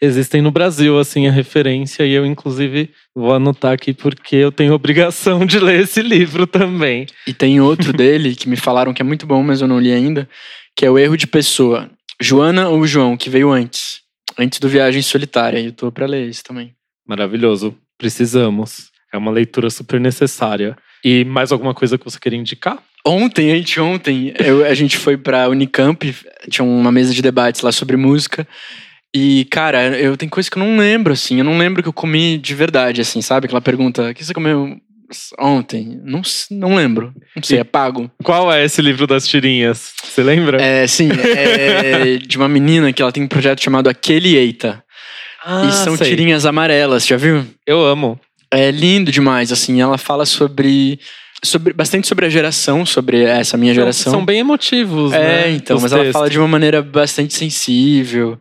existem 0.00 0.40
no 0.40 0.50
Brasil, 0.50 0.98
assim, 0.98 1.26
a 1.26 1.30
referência. 1.30 2.04
E 2.04 2.12
eu, 2.12 2.24
inclusive, 2.24 2.90
vou 3.14 3.34
anotar 3.34 3.72
aqui 3.72 3.92
porque 3.92 4.36
eu 4.36 4.50
tenho 4.50 4.72
obrigação 4.72 5.44
de 5.44 5.58
ler 5.58 5.82
esse 5.82 6.02
livro 6.02 6.46
também. 6.46 7.06
E 7.26 7.32
tem 7.32 7.60
outro 7.60 7.92
dele 7.92 8.34
que 8.34 8.48
me 8.48 8.56
falaram 8.56 8.94
que 8.94 9.02
é 9.02 9.04
muito 9.04 9.26
bom, 9.26 9.42
mas 9.42 9.60
eu 9.60 9.68
não 9.68 9.80
li 9.80 9.92
ainda, 9.92 10.28
que 10.76 10.86
é 10.86 10.90
o 10.90 10.98
Erro 10.98 11.16
de 11.16 11.26
Pessoa. 11.26 11.90
Joana 12.20 12.68
ou 12.68 12.86
João, 12.86 13.16
que 13.16 13.30
veio 13.30 13.50
antes. 13.50 14.00
Antes 14.38 14.58
do 14.58 14.68
Viagem 14.68 15.02
Solitária. 15.02 15.58
E 15.58 15.66
eu 15.66 15.72
tô 15.72 15.90
pra 15.90 16.06
ler 16.06 16.28
esse 16.28 16.42
também. 16.42 16.74
Maravilhoso. 17.06 17.76
Precisamos. 17.98 18.90
É 19.12 19.18
uma 19.18 19.30
leitura 19.30 19.68
super 19.70 20.00
necessária. 20.00 20.76
E 21.04 21.24
mais 21.24 21.50
alguma 21.50 21.74
coisa 21.74 21.98
que 21.98 22.04
você 22.04 22.18
queria 22.18 22.38
indicar? 22.38 22.78
Ontem, 23.04 23.50
anteontem, 23.50 24.34
eu, 24.38 24.64
a 24.64 24.74
gente 24.74 24.98
foi 24.98 25.16
pra 25.16 25.48
Unicamp, 25.48 26.14
tinha 26.50 26.64
uma 26.64 26.92
mesa 26.92 27.14
de 27.14 27.22
debates 27.22 27.62
lá 27.62 27.72
sobre 27.72 27.96
música. 27.96 28.46
E, 29.14 29.44
cara, 29.50 29.98
eu 29.98 30.16
tenho 30.16 30.30
coisa 30.30 30.48
que 30.48 30.56
eu 30.56 30.64
não 30.64 30.76
lembro, 30.76 31.12
assim. 31.12 31.38
Eu 31.38 31.44
não 31.44 31.58
lembro 31.58 31.82
que 31.82 31.88
eu 31.88 31.92
comi 31.92 32.38
de 32.38 32.54
verdade, 32.54 33.00
assim, 33.00 33.20
sabe? 33.20 33.46
Aquela 33.46 33.60
pergunta, 33.60 34.10
o 34.10 34.14
que 34.14 34.24
você 34.24 34.32
comeu 34.32 34.76
ontem? 35.38 36.00
Não, 36.04 36.22
não 36.52 36.76
lembro. 36.76 37.12
Não 37.34 37.42
sei, 37.42 37.58
é 37.58 37.64
pago. 37.64 38.08
Qual 38.22 38.52
é 38.52 38.64
esse 38.64 38.80
livro 38.80 39.08
das 39.08 39.26
tirinhas? 39.26 39.92
Você 40.04 40.22
lembra? 40.22 40.62
É, 40.62 40.86
sim, 40.86 41.08
é 41.10 42.18
de 42.18 42.36
uma 42.36 42.48
menina 42.48 42.92
que 42.92 43.02
ela 43.02 43.10
tem 43.10 43.22
um 43.22 43.28
projeto 43.28 43.62
chamado 43.62 43.88
Aquele 43.88 44.36
Eita. 44.36 44.82
Ah, 45.44 45.66
e 45.66 45.72
são 45.72 45.96
sei. 45.96 46.10
tirinhas 46.10 46.46
amarelas, 46.46 47.04
já 47.04 47.16
viu? 47.16 47.44
Eu 47.66 47.84
amo. 47.84 48.20
É 48.52 48.70
lindo 48.70 49.10
demais, 49.10 49.50
assim. 49.50 49.80
Ela 49.80 49.98
fala 49.98 50.24
sobre, 50.24 51.00
sobre 51.42 51.72
bastante 51.72 52.06
sobre 52.06 52.26
a 52.26 52.28
geração, 52.28 52.86
sobre 52.86 53.24
essa 53.24 53.56
minha 53.56 53.74
geração. 53.74 54.12
São 54.12 54.24
bem 54.24 54.38
emotivos, 54.38 55.12
é, 55.12 55.18
né? 55.18 55.50
então, 55.50 55.76
os 55.76 55.82
mas 55.82 55.92
ela 55.92 56.02
textos. 56.02 56.18
fala 56.18 56.30
de 56.30 56.38
uma 56.38 56.48
maneira 56.48 56.80
bastante 56.80 57.34
sensível 57.34 58.38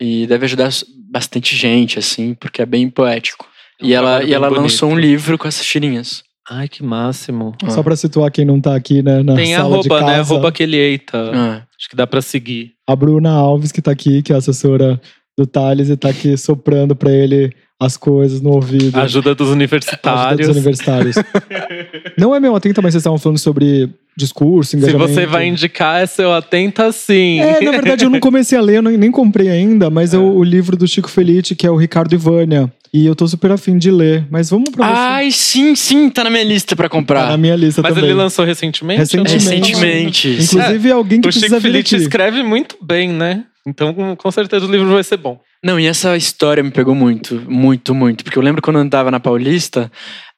e 0.00 0.26
deve 0.26 0.46
ajudar 0.46 0.70
bastante 1.10 1.54
gente, 1.54 1.98
assim, 1.98 2.34
porque 2.34 2.62
é 2.62 2.66
bem 2.66 2.88
poético. 2.88 3.46
É 3.80 3.84
um 3.84 3.88
e 3.88 3.92
ela, 3.92 4.24
e 4.24 4.32
ela 4.32 4.48
lançou 4.48 4.90
um 4.90 4.98
livro 4.98 5.36
com 5.36 5.46
essas 5.46 5.66
tirinhas. 5.66 6.22
Ai, 6.48 6.68
que 6.68 6.82
máximo. 6.82 7.54
Ah. 7.62 7.70
Só 7.70 7.82
pra 7.82 7.94
situar 7.94 8.30
quem 8.30 8.44
não 8.44 8.60
tá 8.60 8.74
aqui, 8.74 9.02
né, 9.02 9.22
na 9.22 9.34
Tem 9.34 9.54
sala 9.54 9.80
de 9.80 9.88
arroba, 9.88 10.00
casa. 10.00 10.06
né? 10.12 10.18
Arroba 10.20 10.48
aquele 10.48 10.76
eita. 10.76 11.30
Ah, 11.32 11.62
Acho 11.78 11.88
que 11.88 11.96
dá 11.96 12.06
pra 12.06 12.20
seguir. 12.20 12.72
A 12.88 12.96
Bruna 12.96 13.30
Alves, 13.30 13.70
que 13.72 13.80
tá 13.80 13.90
aqui, 13.92 14.22
que 14.22 14.32
é 14.32 14.36
assessora 14.36 15.00
do 15.38 15.46
Thales, 15.46 15.88
e 15.88 15.96
tá 15.96 16.08
aqui 16.10 16.36
soprando 16.36 16.94
pra 16.96 17.10
ele 17.10 17.54
as 17.80 17.96
coisas 17.96 18.42
no 18.42 18.50
ouvido. 18.50 18.98
Ajuda 19.00 19.34
dos 19.34 19.46
Ajuda 19.48 19.52
universitários. 19.56 20.46
dos 20.46 20.56
universitários. 20.56 21.16
não 22.18 22.34
é 22.34 22.38
meu 22.38 22.54
atenta, 22.54 22.82
mas 22.82 22.92
vocês 22.92 23.00
estavam 23.00 23.18
falando 23.18 23.38
sobre 23.38 23.88
discurso, 24.14 24.72
Se 24.72 24.76
engajamento. 24.76 25.12
você 25.14 25.24
vai 25.24 25.46
indicar, 25.46 26.02
é 26.02 26.06
seu 26.06 26.30
atenta 26.32 26.92
sim. 26.92 27.40
É, 27.40 27.60
na 27.62 27.70
verdade, 27.70 28.04
eu 28.04 28.10
não 28.10 28.20
comecei 28.20 28.58
a 28.58 28.60
ler, 28.60 28.76
eu 28.76 28.82
nem, 28.82 28.98
nem 28.98 29.10
comprei 29.10 29.48
ainda, 29.48 29.88
mas 29.88 30.12
é. 30.12 30.18
o, 30.18 30.36
o 30.36 30.44
livro 30.44 30.76
do 30.76 30.86
Chico 30.86 31.08
Felice, 31.08 31.56
que 31.56 31.66
é 31.66 31.70
o 31.70 31.76
Ricardo 31.76 32.12
Ivânia. 32.14 32.70
E 32.92 33.06
eu 33.06 33.14
tô 33.14 33.26
super 33.28 33.52
afim 33.52 33.78
de 33.78 33.88
ler. 33.88 34.26
Mas 34.28 34.50
vamos 34.50 34.68
pra 34.70 34.84
você. 34.84 34.92
Ai, 34.98 35.30
sim, 35.30 35.76
sim, 35.76 36.10
tá 36.10 36.24
na 36.24 36.30
minha 36.30 36.42
lista 36.42 36.74
pra 36.74 36.88
Tá 36.88 36.90
comprar. 36.96 37.28
na 37.28 37.36
minha 37.36 37.54
lista 37.54 37.80
Mas 37.80 37.94
também. 37.94 38.10
ele 38.10 38.14
lançou 38.18 38.44
recentemente? 38.44 38.98
Recentemente. 38.98 39.48
Recentemente. 39.48 40.28
Inclusive, 40.42 40.90
alguém 40.90 41.20
que 41.20 41.28
O 41.28 41.30
precisa 41.30 41.46
Chico 41.56 41.60
vir 41.60 41.72
Felice 41.84 41.96
escreve 41.96 42.42
muito 42.42 42.76
bem, 42.82 43.08
né? 43.10 43.44
Então, 43.64 43.94
com 44.16 44.30
certeza, 44.32 44.66
o 44.66 44.70
livro 44.70 44.88
vai 44.88 45.04
ser 45.04 45.18
bom. 45.18 45.40
Não, 45.62 45.78
e 45.78 45.86
essa 45.86 46.16
história 46.16 46.62
me 46.62 46.70
pegou 46.70 46.94
muito, 46.94 47.34
muito, 47.48 47.94
muito. 47.94 48.24
Porque 48.24 48.38
eu 48.38 48.42
lembro 48.42 48.62
quando 48.62 48.76
eu 48.76 48.82
andava 48.82 49.10
na 49.10 49.20
Paulista, 49.20 49.90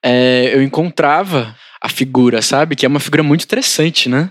é, 0.03 0.51
eu 0.55 0.63
encontrava 0.63 1.55
a 1.81 1.89
figura, 1.89 2.43
sabe? 2.43 2.75
Que 2.75 2.85
é 2.85 2.89
uma 2.89 3.01
figura 3.01 3.23
muito 3.23 3.45
interessante, 3.45 4.09
né? 4.09 4.31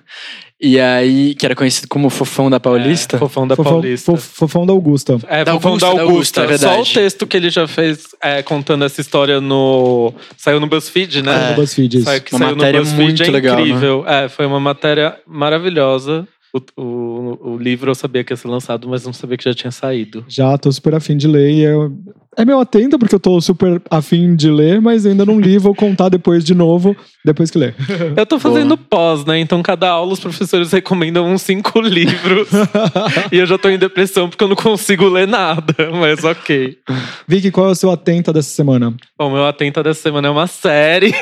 E 0.63 0.79
aí, 0.79 1.33
que 1.33 1.43
era 1.45 1.55
conhecido 1.55 1.87
como 1.87 2.07
Fofão 2.09 2.47
da 2.49 2.59
Paulista. 2.59 3.15
É, 3.15 3.19
fofão 3.19 3.47
da 3.47 3.55
Fofão, 3.55 3.71
Paulista. 3.73 4.11
fof- 4.11 4.29
fofão 4.35 4.65
da 4.65 4.73
Augusta. 4.73 5.17
É, 5.27 5.43
Da 5.43 5.53
Fofão 5.53 5.71
Augusta, 5.71 5.87
da 5.87 5.93
da 5.95 6.01
Augusta. 6.03 6.41
É 6.41 6.43
Só 6.43 6.67
o 6.67 6.73
verdade. 6.75 6.93
texto 6.93 7.25
que 7.25 7.35
ele 7.37 7.49
já 7.49 7.67
fez 7.67 8.03
é, 8.21 8.43
contando 8.43 8.85
essa 8.85 9.01
história 9.01 9.41
no. 9.41 10.13
Saiu 10.37 10.59
no 10.59 10.67
BuzzFeed, 10.67 11.23
né? 11.23 11.49
No 11.49 11.55
BuzzFeed, 11.55 11.95
isso. 11.97 12.05
Saiu, 12.05 12.21
que 12.21 12.35
Uma 12.35 12.45
saiu 12.45 12.55
matéria 12.57 12.79
no 12.79 12.85
BuzzFeed 12.85 13.03
muito 13.07 13.23
é 13.23 13.31
legal, 13.31 13.55
né? 13.55 13.61
incrível. 13.63 14.03
É, 14.07 14.29
foi 14.29 14.45
uma 14.45 14.59
matéria 14.59 15.17
maravilhosa. 15.25 16.27
O, 16.53 16.81
o, 16.81 17.51
o, 17.51 17.57
livro 17.57 17.91
eu 17.91 17.95
sabia 17.95 18.23
que 18.23 18.33
ia 18.33 18.37
ser 18.37 18.49
lançado, 18.49 18.87
mas 18.89 19.05
não 19.05 19.13
sabia 19.13 19.37
que 19.37 19.45
já 19.45 19.53
tinha 19.53 19.71
saído. 19.71 20.25
Já, 20.27 20.57
tô 20.57 20.69
super 20.71 20.93
afim 20.93 21.15
de 21.15 21.27
ler. 21.27 21.49
E 21.49 21.61
eu... 21.61 21.95
É 22.37 22.45
meio 22.45 22.59
atento, 22.59 22.97
porque 22.97 23.13
eu 23.13 23.19
tô 23.19 23.41
super 23.41 23.81
afim 23.89 24.37
de 24.37 24.49
ler, 24.49 24.79
mas 24.79 25.05
ainda 25.05 25.25
não 25.25 25.37
li, 25.37 25.57
vou 25.57 25.75
contar 25.75 26.07
depois 26.07 26.45
de 26.45 26.55
novo, 26.55 26.95
depois 27.25 27.51
que 27.51 27.57
ler. 27.57 27.75
Eu 28.15 28.25
tô 28.25 28.39
fazendo 28.39 28.77
Boa. 28.77 28.87
pós, 28.89 29.25
né? 29.25 29.37
Então, 29.37 29.61
cada 29.61 29.89
aula 29.89 30.13
os 30.13 30.19
professores 30.21 30.71
recomendam 30.71 31.29
uns 31.29 31.41
cinco 31.41 31.79
livros. 31.83 32.47
e 33.33 33.37
eu 33.37 33.45
já 33.45 33.57
tô 33.57 33.67
em 33.67 33.77
depressão 33.77 34.29
porque 34.29 34.41
eu 34.43 34.47
não 34.47 34.55
consigo 34.55 35.09
ler 35.09 35.27
nada, 35.27 35.73
mas 35.91 36.23
ok. 36.23 36.77
Vicky, 37.27 37.51
qual 37.51 37.67
é 37.67 37.71
o 37.71 37.75
seu 37.75 37.91
atenta 37.91 38.31
dessa 38.31 38.49
semana? 38.49 38.95
Bom, 39.19 39.29
meu 39.29 39.45
atenta 39.45 39.83
dessa 39.83 40.01
semana 40.01 40.29
é 40.29 40.31
uma 40.31 40.47
série. 40.47 41.13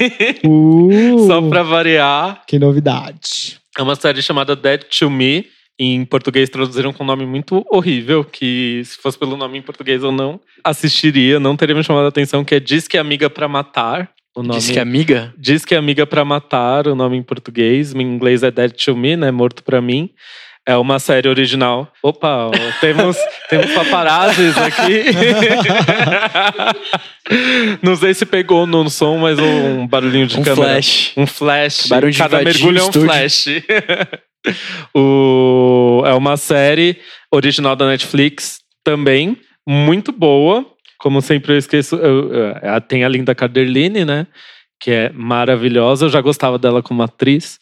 Uh, 0.45 1.25
Só 1.25 1.41
pra 1.41 1.63
variar. 1.63 2.43
Que 2.48 2.59
novidade. 2.59 3.59
É 3.77 3.81
uma 3.81 3.95
série 3.95 4.21
chamada 4.21 4.55
Dead 4.55 4.83
to 4.83 5.09
Me. 5.09 5.47
Em 5.81 6.03
português 6.03 6.49
traduziram 6.49 6.91
com 6.91 7.03
um 7.03 7.07
nome 7.07 7.25
muito 7.25 7.65
horrível, 7.71 8.23
que 8.25 8.81
se 8.83 8.97
fosse 8.97 9.17
pelo 9.17 9.38
nome 9.38 9.57
em 9.57 9.61
português 9.61 10.03
eu 10.03 10.11
não 10.11 10.38
assistiria, 10.61 11.39
não 11.39 11.55
teria 11.55 11.73
me 11.73 11.81
chamado 11.81 12.03
a 12.03 12.09
atenção, 12.09 12.43
que 12.43 12.53
é 12.53 12.59
Diz 12.59 12.85
que 12.85 12.97
é 12.97 12.99
Amiga 12.99 13.29
para 13.29 13.47
Matar. 13.47 14.11
O 14.35 14.43
nome, 14.43 14.59
Diz 14.59 14.69
que 14.69 14.77
é 14.77 14.81
Amiga? 14.81 15.33
Diz 15.38 15.63
que 15.63 15.73
é 15.73 15.77
Amiga 15.77 16.05
para 16.05 16.25
Matar, 16.25 16.88
o 16.88 16.95
nome 16.95 17.15
em 17.15 17.23
português. 17.23 17.93
Em 17.93 18.01
inglês 18.01 18.43
é 18.43 18.51
Dead 18.51 18.73
to 18.73 18.95
Me, 18.95 19.15
né? 19.15 19.31
Morto 19.31 19.63
para 19.63 19.81
mim. 19.81 20.09
É 20.67 20.77
uma 20.77 20.99
série 20.99 21.27
original. 21.27 21.91
Opa, 22.03 22.51
temos, 22.79 23.17
temos 23.49 23.71
paparazzis 23.71 24.55
aqui. 24.57 25.05
Não 27.81 27.95
sei 27.95 28.13
se 28.13 28.25
pegou 28.25 28.67
no 28.67 28.89
som, 28.89 29.17
mas 29.17 29.39
um 29.39 29.87
barulhinho 29.87 30.27
de 30.27 30.39
um 30.39 30.43
câmera. 30.43 30.73
Flash. 30.73 31.13
Um 31.17 31.25
flash. 31.25 31.87
Barulho 31.87 32.11
de 32.11 32.17
Cada 32.17 32.43
mergulho 32.43 32.79
é 32.79 32.83
um 32.83 32.91
flash. 32.91 33.45
o, 34.95 36.03
é 36.05 36.13
uma 36.13 36.37
série 36.37 36.97
original 37.31 37.75
da 37.75 37.87
Netflix 37.87 38.59
também, 38.83 39.37
muito 39.67 40.11
boa. 40.11 40.65
Como 40.99 41.21
sempre 41.21 41.53
eu 41.53 41.57
esqueço, 41.57 41.95
eu, 41.95 42.31
eu, 42.33 42.81
tem 42.81 43.03
a 43.03 43.09
Linda 43.09 43.33
Carderline, 43.33 44.03
né? 44.03 44.27
Que 44.79 44.91
é 44.91 45.11
maravilhosa. 45.13 46.05
Eu 46.05 46.09
já 46.09 46.21
gostava 46.21 46.59
dela 46.59 46.83
como 46.83 47.01
atriz. 47.01 47.59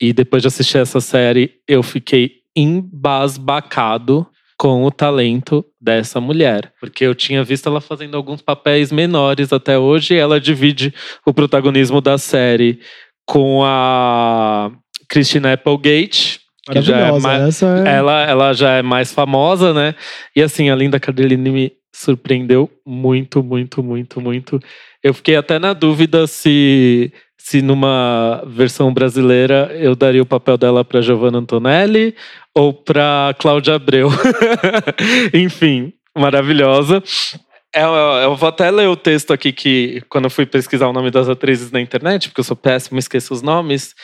E 0.00 0.12
depois 0.12 0.42
de 0.42 0.48
assistir 0.48 0.78
essa 0.78 1.00
série, 1.00 1.52
eu 1.68 1.82
fiquei 1.82 2.39
embasbacado 2.56 4.26
com 4.60 4.84
o 4.84 4.90
talento 4.90 5.64
dessa 5.80 6.20
mulher. 6.20 6.72
Porque 6.78 7.04
eu 7.04 7.14
tinha 7.14 7.42
visto 7.42 7.66
ela 7.66 7.80
fazendo 7.80 8.16
alguns 8.16 8.42
papéis 8.42 8.92
menores 8.92 9.54
até 9.54 9.78
hoje. 9.78 10.14
ela 10.14 10.38
divide 10.38 10.92
o 11.24 11.32
protagonismo 11.32 12.00
da 12.00 12.18
série 12.18 12.80
com 13.24 13.62
a 13.64 14.70
Christina 15.08 15.54
Applegate. 15.54 16.40
Que 16.70 16.82
já 16.82 16.98
é 16.98 17.18
mais, 17.18 17.62
é... 17.62 17.96
Ela, 17.96 18.22
ela 18.24 18.52
já 18.52 18.72
é 18.72 18.82
mais 18.82 19.12
famosa, 19.12 19.72
né? 19.72 19.94
E 20.36 20.42
assim, 20.42 20.68
a 20.68 20.76
Linda 20.76 21.00
Cardellini 21.00 21.50
me 21.50 21.72
surpreendeu 21.90 22.70
muito, 22.86 23.42
muito, 23.42 23.82
muito, 23.82 24.20
muito. 24.20 24.60
Eu 25.02 25.14
fiquei 25.14 25.36
até 25.36 25.58
na 25.58 25.72
dúvida 25.72 26.26
se 26.26 27.10
se 27.42 27.62
numa 27.62 28.44
versão 28.46 28.92
brasileira 28.92 29.74
eu 29.74 29.96
daria 29.96 30.22
o 30.22 30.26
papel 30.26 30.58
dela 30.58 30.84
para 30.84 31.00
Giovanna 31.00 31.38
Antonelli 31.38 32.14
ou 32.54 32.72
para 32.72 33.34
Cláudia 33.38 33.74
Abreu. 33.74 34.08
Enfim, 35.34 35.92
maravilhosa. 36.16 37.02
É, 37.74 37.82
eu 38.24 38.34
vou 38.34 38.48
até 38.48 38.70
ler 38.70 38.88
o 38.88 38.96
texto 38.96 39.32
aqui 39.32 39.52
que, 39.52 40.02
quando 40.08 40.24
eu 40.24 40.30
fui 40.30 40.44
pesquisar 40.44 40.88
o 40.88 40.92
nome 40.92 41.10
das 41.10 41.28
atrizes 41.28 41.70
na 41.70 41.80
internet, 41.80 42.28
porque 42.28 42.40
eu 42.40 42.44
sou 42.44 42.56
péssimo, 42.56 42.98
esqueço 42.98 43.32
os 43.32 43.42
nomes, 43.42 43.94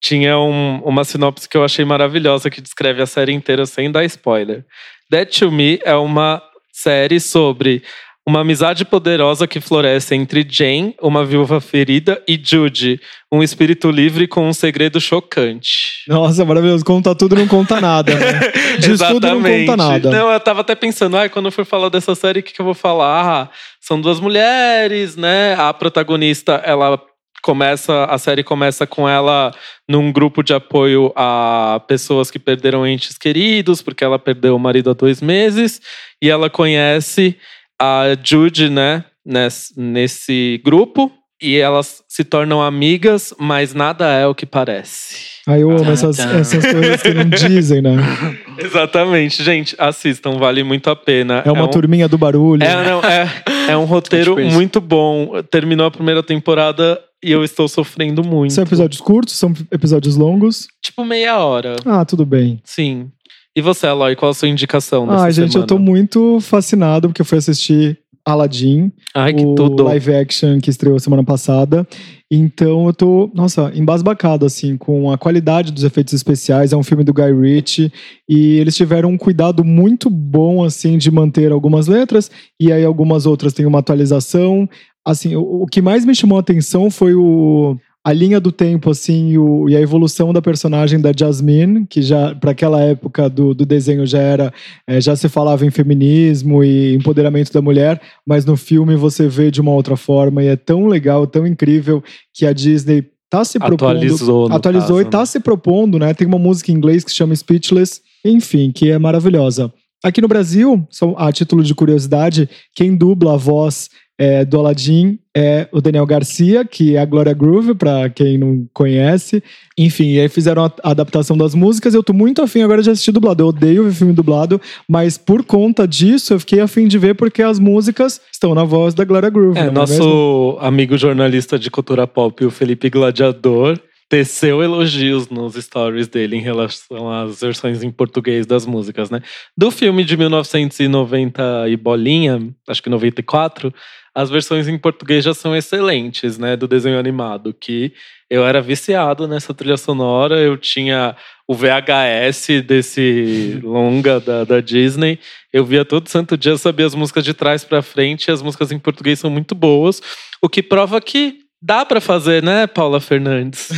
tinha 0.00 0.38
um, 0.38 0.78
uma 0.84 1.04
sinopse 1.04 1.48
que 1.48 1.56
eu 1.56 1.64
achei 1.64 1.84
maravilhosa 1.84 2.50
que 2.50 2.60
descreve 2.60 3.02
a 3.02 3.06
série 3.06 3.32
inteira 3.32 3.66
sem 3.66 3.90
dar 3.90 4.04
spoiler. 4.04 4.64
Dead 5.10 5.28
to 5.28 5.50
Me 5.50 5.80
é 5.84 5.94
uma 5.96 6.42
série 6.72 7.18
sobre 7.18 7.82
uma 8.28 8.40
amizade 8.40 8.84
poderosa 8.84 9.46
que 9.46 9.60
floresce 9.60 10.16
entre 10.16 10.44
Jane, 10.48 10.96
uma 11.00 11.24
viúva 11.24 11.60
ferida, 11.60 12.20
e 12.26 12.40
Jude, 12.42 13.00
um 13.30 13.40
espírito 13.40 13.88
livre 13.88 14.26
com 14.26 14.48
um 14.48 14.52
segredo 14.52 15.00
chocante. 15.00 16.02
Nossa, 16.08 16.44
maravilhoso. 16.44 16.84
Conta 16.84 17.14
tudo 17.14 17.36
não 17.36 17.46
conta 17.46 17.80
nada. 17.80 18.12
Né? 18.12 18.40
Diz 18.80 19.00
tudo 19.00 19.28
não 19.28 19.40
conta 19.40 19.76
nada. 19.76 20.10
Não, 20.10 20.32
eu 20.32 20.40
tava 20.40 20.62
até 20.62 20.74
pensando, 20.74 21.16
ah, 21.16 21.28
quando 21.28 21.46
eu 21.46 21.52
for 21.52 21.64
falar 21.64 21.88
dessa 21.88 22.16
série, 22.16 22.40
o 22.40 22.42
que, 22.42 22.52
que 22.52 22.60
eu 22.60 22.64
vou 22.64 22.74
falar? 22.74 23.44
Ah, 23.44 23.50
são 23.80 24.00
duas 24.00 24.18
mulheres, 24.18 25.14
né? 25.14 25.54
A 25.54 25.72
protagonista, 25.72 26.54
ela 26.64 27.00
começa 27.42 28.06
a 28.06 28.18
série 28.18 28.42
começa 28.42 28.88
com 28.88 29.08
ela 29.08 29.52
num 29.88 30.10
grupo 30.10 30.42
de 30.42 30.52
apoio 30.52 31.12
a 31.14 31.80
pessoas 31.86 32.28
que 32.28 32.40
perderam 32.40 32.84
entes 32.84 33.16
queridos 33.16 33.80
porque 33.80 34.02
ela 34.02 34.18
perdeu 34.18 34.56
o 34.56 34.58
marido 34.58 34.90
há 34.90 34.94
dois 34.94 35.22
meses 35.22 35.80
e 36.20 36.28
ela 36.28 36.50
conhece 36.50 37.36
a 37.80 38.16
Jude, 38.22 38.70
né, 38.70 39.04
nesse, 39.24 39.78
nesse 39.78 40.60
grupo. 40.64 41.10
E 41.40 41.56
elas 41.56 42.02
se 42.08 42.24
tornam 42.24 42.62
amigas, 42.62 43.34
mas 43.38 43.74
nada 43.74 44.10
é 44.10 44.26
o 44.26 44.34
que 44.34 44.46
parece. 44.46 45.36
Aí 45.46 45.60
eu 45.60 45.70
amo 45.70 45.90
essas, 45.90 46.18
essas 46.18 46.64
coisas 46.64 47.02
que 47.02 47.12
não 47.12 47.28
dizem, 47.28 47.82
né? 47.82 47.96
Exatamente. 48.58 49.44
Gente, 49.44 49.76
assistam, 49.78 50.38
vale 50.38 50.64
muito 50.64 50.88
a 50.88 50.96
pena. 50.96 51.42
É 51.44 51.52
uma 51.52 51.60
é 51.60 51.64
um... 51.64 51.68
turminha 51.68 52.08
do 52.08 52.16
barulho. 52.16 52.64
É, 52.64 52.82
não, 52.82 53.00
é, 53.02 53.30
é 53.68 53.76
um 53.76 53.84
roteiro 53.86 54.34
tipo 54.34 54.50
muito 54.50 54.80
bom. 54.80 55.42
Terminou 55.50 55.86
a 55.86 55.90
primeira 55.90 56.22
temporada 56.22 56.98
e 57.22 57.32
eu 57.32 57.44
estou 57.44 57.68
sofrendo 57.68 58.24
muito. 58.24 58.54
São 58.54 58.64
episódios 58.64 59.00
curtos? 59.00 59.34
São 59.34 59.52
episódios 59.70 60.16
longos? 60.16 60.66
Tipo 60.82 61.04
meia 61.04 61.38
hora. 61.38 61.76
Ah, 61.84 62.04
tudo 62.04 62.24
bem. 62.24 62.60
Sim. 62.64 63.10
E 63.56 63.62
você, 63.62 63.86
Aloy, 63.86 64.14
qual 64.14 64.30
a 64.30 64.34
sua 64.34 64.48
indicação 64.48 65.06
dessa 65.06 65.24
Ah, 65.24 65.30
gente, 65.30 65.52
semana? 65.52 65.62
eu 65.64 65.66
tô 65.66 65.78
muito 65.78 66.38
fascinado 66.40 67.08
porque 67.08 67.22
eu 67.22 67.26
fui 67.26 67.38
assistir 67.38 67.98
Aladdin, 68.22 68.92
Ai, 69.14 69.32
que 69.32 69.44
o 69.46 69.54
tudo. 69.54 69.84
live 69.84 70.14
action 70.14 70.58
que 70.60 70.68
estreou 70.68 70.98
semana 70.98 71.24
passada. 71.24 71.86
Então 72.30 72.86
eu 72.88 72.92
tô, 72.92 73.30
nossa, 73.32 73.70
embasbacado 73.74 74.44
assim 74.44 74.76
com 74.76 75.10
a 75.10 75.16
qualidade 75.16 75.72
dos 75.72 75.84
efeitos 75.84 76.12
especiais. 76.12 76.72
É 76.72 76.76
um 76.76 76.82
filme 76.82 77.02
do 77.04 77.14
Guy 77.14 77.32
Ritchie 77.32 77.90
e 78.28 78.58
eles 78.58 78.76
tiveram 78.76 79.10
um 79.10 79.16
cuidado 79.16 79.64
muito 79.64 80.10
bom 80.10 80.62
assim 80.62 80.98
de 80.98 81.10
manter 81.10 81.50
algumas 81.50 81.86
letras 81.86 82.30
e 82.60 82.70
aí 82.70 82.84
algumas 82.84 83.24
outras 83.24 83.54
têm 83.54 83.64
uma 83.64 83.78
atualização. 83.78 84.68
Assim, 85.06 85.34
o, 85.36 85.62
o 85.62 85.66
que 85.66 85.80
mais 85.80 86.04
me 86.04 86.14
chamou 86.14 86.36
a 86.36 86.40
atenção 86.40 86.90
foi 86.90 87.14
o 87.14 87.76
a 88.06 88.12
linha 88.12 88.38
do 88.38 88.52
tempo, 88.52 88.88
assim, 88.88 89.30
e, 89.30 89.38
o, 89.38 89.68
e, 89.68 89.74
a 89.74 89.80
evolução 89.80 90.32
da 90.32 90.40
personagem 90.40 91.00
da 91.00 91.10
Jasmine, 91.12 91.84
que 91.90 92.00
já, 92.00 92.36
para 92.36 92.52
aquela 92.52 92.80
época 92.80 93.28
do, 93.28 93.52
do 93.52 93.66
desenho, 93.66 94.06
já 94.06 94.20
era, 94.20 94.52
é, 94.86 95.00
já 95.00 95.16
se 95.16 95.28
falava 95.28 95.66
em 95.66 95.72
feminismo 95.72 96.62
e 96.62 96.94
empoderamento 96.94 97.52
da 97.52 97.60
mulher, 97.60 98.00
mas 98.24 98.44
no 98.44 98.56
filme 98.56 98.94
você 98.94 99.26
vê 99.26 99.50
de 99.50 99.60
uma 99.60 99.72
outra 99.72 99.96
forma, 99.96 100.40
e 100.40 100.46
é 100.46 100.54
tão 100.54 100.86
legal, 100.86 101.26
tão 101.26 101.44
incrível, 101.44 102.00
que 102.32 102.46
a 102.46 102.52
Disney 102.52 103.04
tá 103.28 103.44
se 103.44 103.58
propondo. 103.58 103.96
Atualizou. 103.96 104.52
atualizou 104.52 104.96
caso, 104.98 105.08
e 105.08 105.10
tá 105.10 105.18
né? 105.18 105.26
se 105.26 105.40
propondo, 105.40 105.98
né? 105.98 106.14
Tem 106.14 106.28
uma 106.28 106.38
música 106.38 106.70
em 106.70 106.76
inglês 106.76 107.02
que 107.02 107.10
chama 107.10 107.34
Speechless, 107.34 108.00
enfim, 108.24 108.70
que 108.70 108.88
é 108.88 109.00
maravilhosa. 109.00 109.72
Aqui 110.04 110.20
no 110.20 110.28
Brasil, 110.28 110.86
a 111.16 111.32
título 111.32 111.62
de 111.62 111.74
curiosidade, 111.74 112.48
quem 112.74 112.96
dubla 112.96 113.34
a 113.34 113.36
voz 113.36 113.88
é, 114.18 114.44
do 114.44 114.58
Aladdin 114.58 115.18
é 115.36 115.68
o 115.70 115.80
Daniel 115.80 116.06
Garcia, 116.06 116.64
que 116.64 116.96
é 116.96 116.98
a 116.98 117.04
Gloria 117.04 117.34
Groove, 117.34 117.74
para 117.74 118.08
quem 118.08 118.38
não 118.38 118.66
conhece. 118.72 119.42
Enfim, 119.76 120.12
e 120.12 120.20
aí 120.20 120.28
fizeram 120.28 120.64
a 120.64 120.72
adaptação 120.82 121.36
das 121.36 121.54
músicas. 121.54 121.92
Eu 121.92 122.02
tô 122.02 122.12
muito 122.12 122.40
afim 122.40 122.62
agora 122.62 122.82
de 122.82 122.90
assistir 122.90 123.12
dublado. 123.12 123.42
Eu 123.42 123.48
odeio 123.48 123.84
ver 123.84 123.92
filme 123.92 124.14
dublado, 124.14 124.60
mas 124.88 125.18
por 125.18 125.44
conta 125.44 125.86
disso 125.86 126.32
eu 126.32 126.40
fiquei 126.40 126.60
afim 126.60 126.88
de 126.88 126.98
ver 126.98 127.14
porque 127.14 127.42
as 127.42 127.58
músicas 127.58 128.20
estão 128.32 128.54
na 128.54 128.64
voz 128.64 128.94
da 128.94 129.04
Gloria 129.04 129.28
Groove. 129.28 129.58
É, 129.58 129.70
nosso 129.70 130.58
é 130.60 130.66
amigo 130.66 130.96
jornalista 130.96 131.58
de 131.58 131.70
cultura 131.70 132.06
pop, 132.06 132.44
o 132.44 132.50
Felipe 132.50 132.88
Gladiador, 132.88 133.78
teceu 134.08 134.62
elogios 134.62 135.28
nos 135.28 135.54
stories 135.54 136.06
dele 136.06 136.36
em 136.36 136.40
relação 136.40 137.10
às 137.10 137.40
versões 137.40 137.82
em 137.82 137.90
português 137.90 138.46
das 138.46 138.64
músicas, 138.64 139.10
né? 139.10 139.20
Do 139.56 139.70
filme 139.70 140.04
de 140.04 140.16
1990 140.16 141.68
e 141.68 141.76
bolinha, 141.76 142.40
acho 142.68 142.82
que 142.82 142.88
94, 142.88 143.74
as 144.14 144.30
versões 144.30 144.68
em 144.68 144.78
português 144.78 145.24
já 145.24 145.34
são 145.34 145.54
excelentes, 145.54 146.38
né? 146.38 146.56
Do 146.56 146.68
desenho 146.68 146.98
animado, 146.98 147.52
que 147.52 147.92
eu 148.30 148.46
era 148.46 148.60
viciado 148.60 149.26
nessa 149.26 149.52
trilha 149.52 149.76
sonora, 149.76 150.40
eu 150.40 150.56
tinha 150.56 151.16
o 151.46 151.54
VHS 151.54 152.62
desse 152.64 153.60
longa 153.62 154.18
da, 154.18 154.44
da 154.44 154.60
Disney, 154.60 155.18
eu 155.52 155.64
via 155.64 155.84
todo 155.84 156.08
santo 156.08 156.36
dia, 156.36 156.56
sabia 156.56 156.86
as 156.86 156.94
músicas 156.94 157.24
de 157.24 157.34
trás 157.34 157.64
para 157.64 157.82
frente, 157.82 158.28
e 158.28 158.32
as 158.32 158.42
músicas 158.42 158.72
em 158.72 158.78
português 158.78 159.18
são 159.18 159.30
muito 159.30 159.54
boas, 159.54 160.00
o 160.40 160.48
que 160.48 160.62
prova 160.62 161.00
que 161.00 161.45
Dá 161.66 161.84
para 161.84 162.00
fazer, 162.00 162.44
né, 162.44 162.68
Paula 162.68 163.00
Fernandes? 163.00 163.70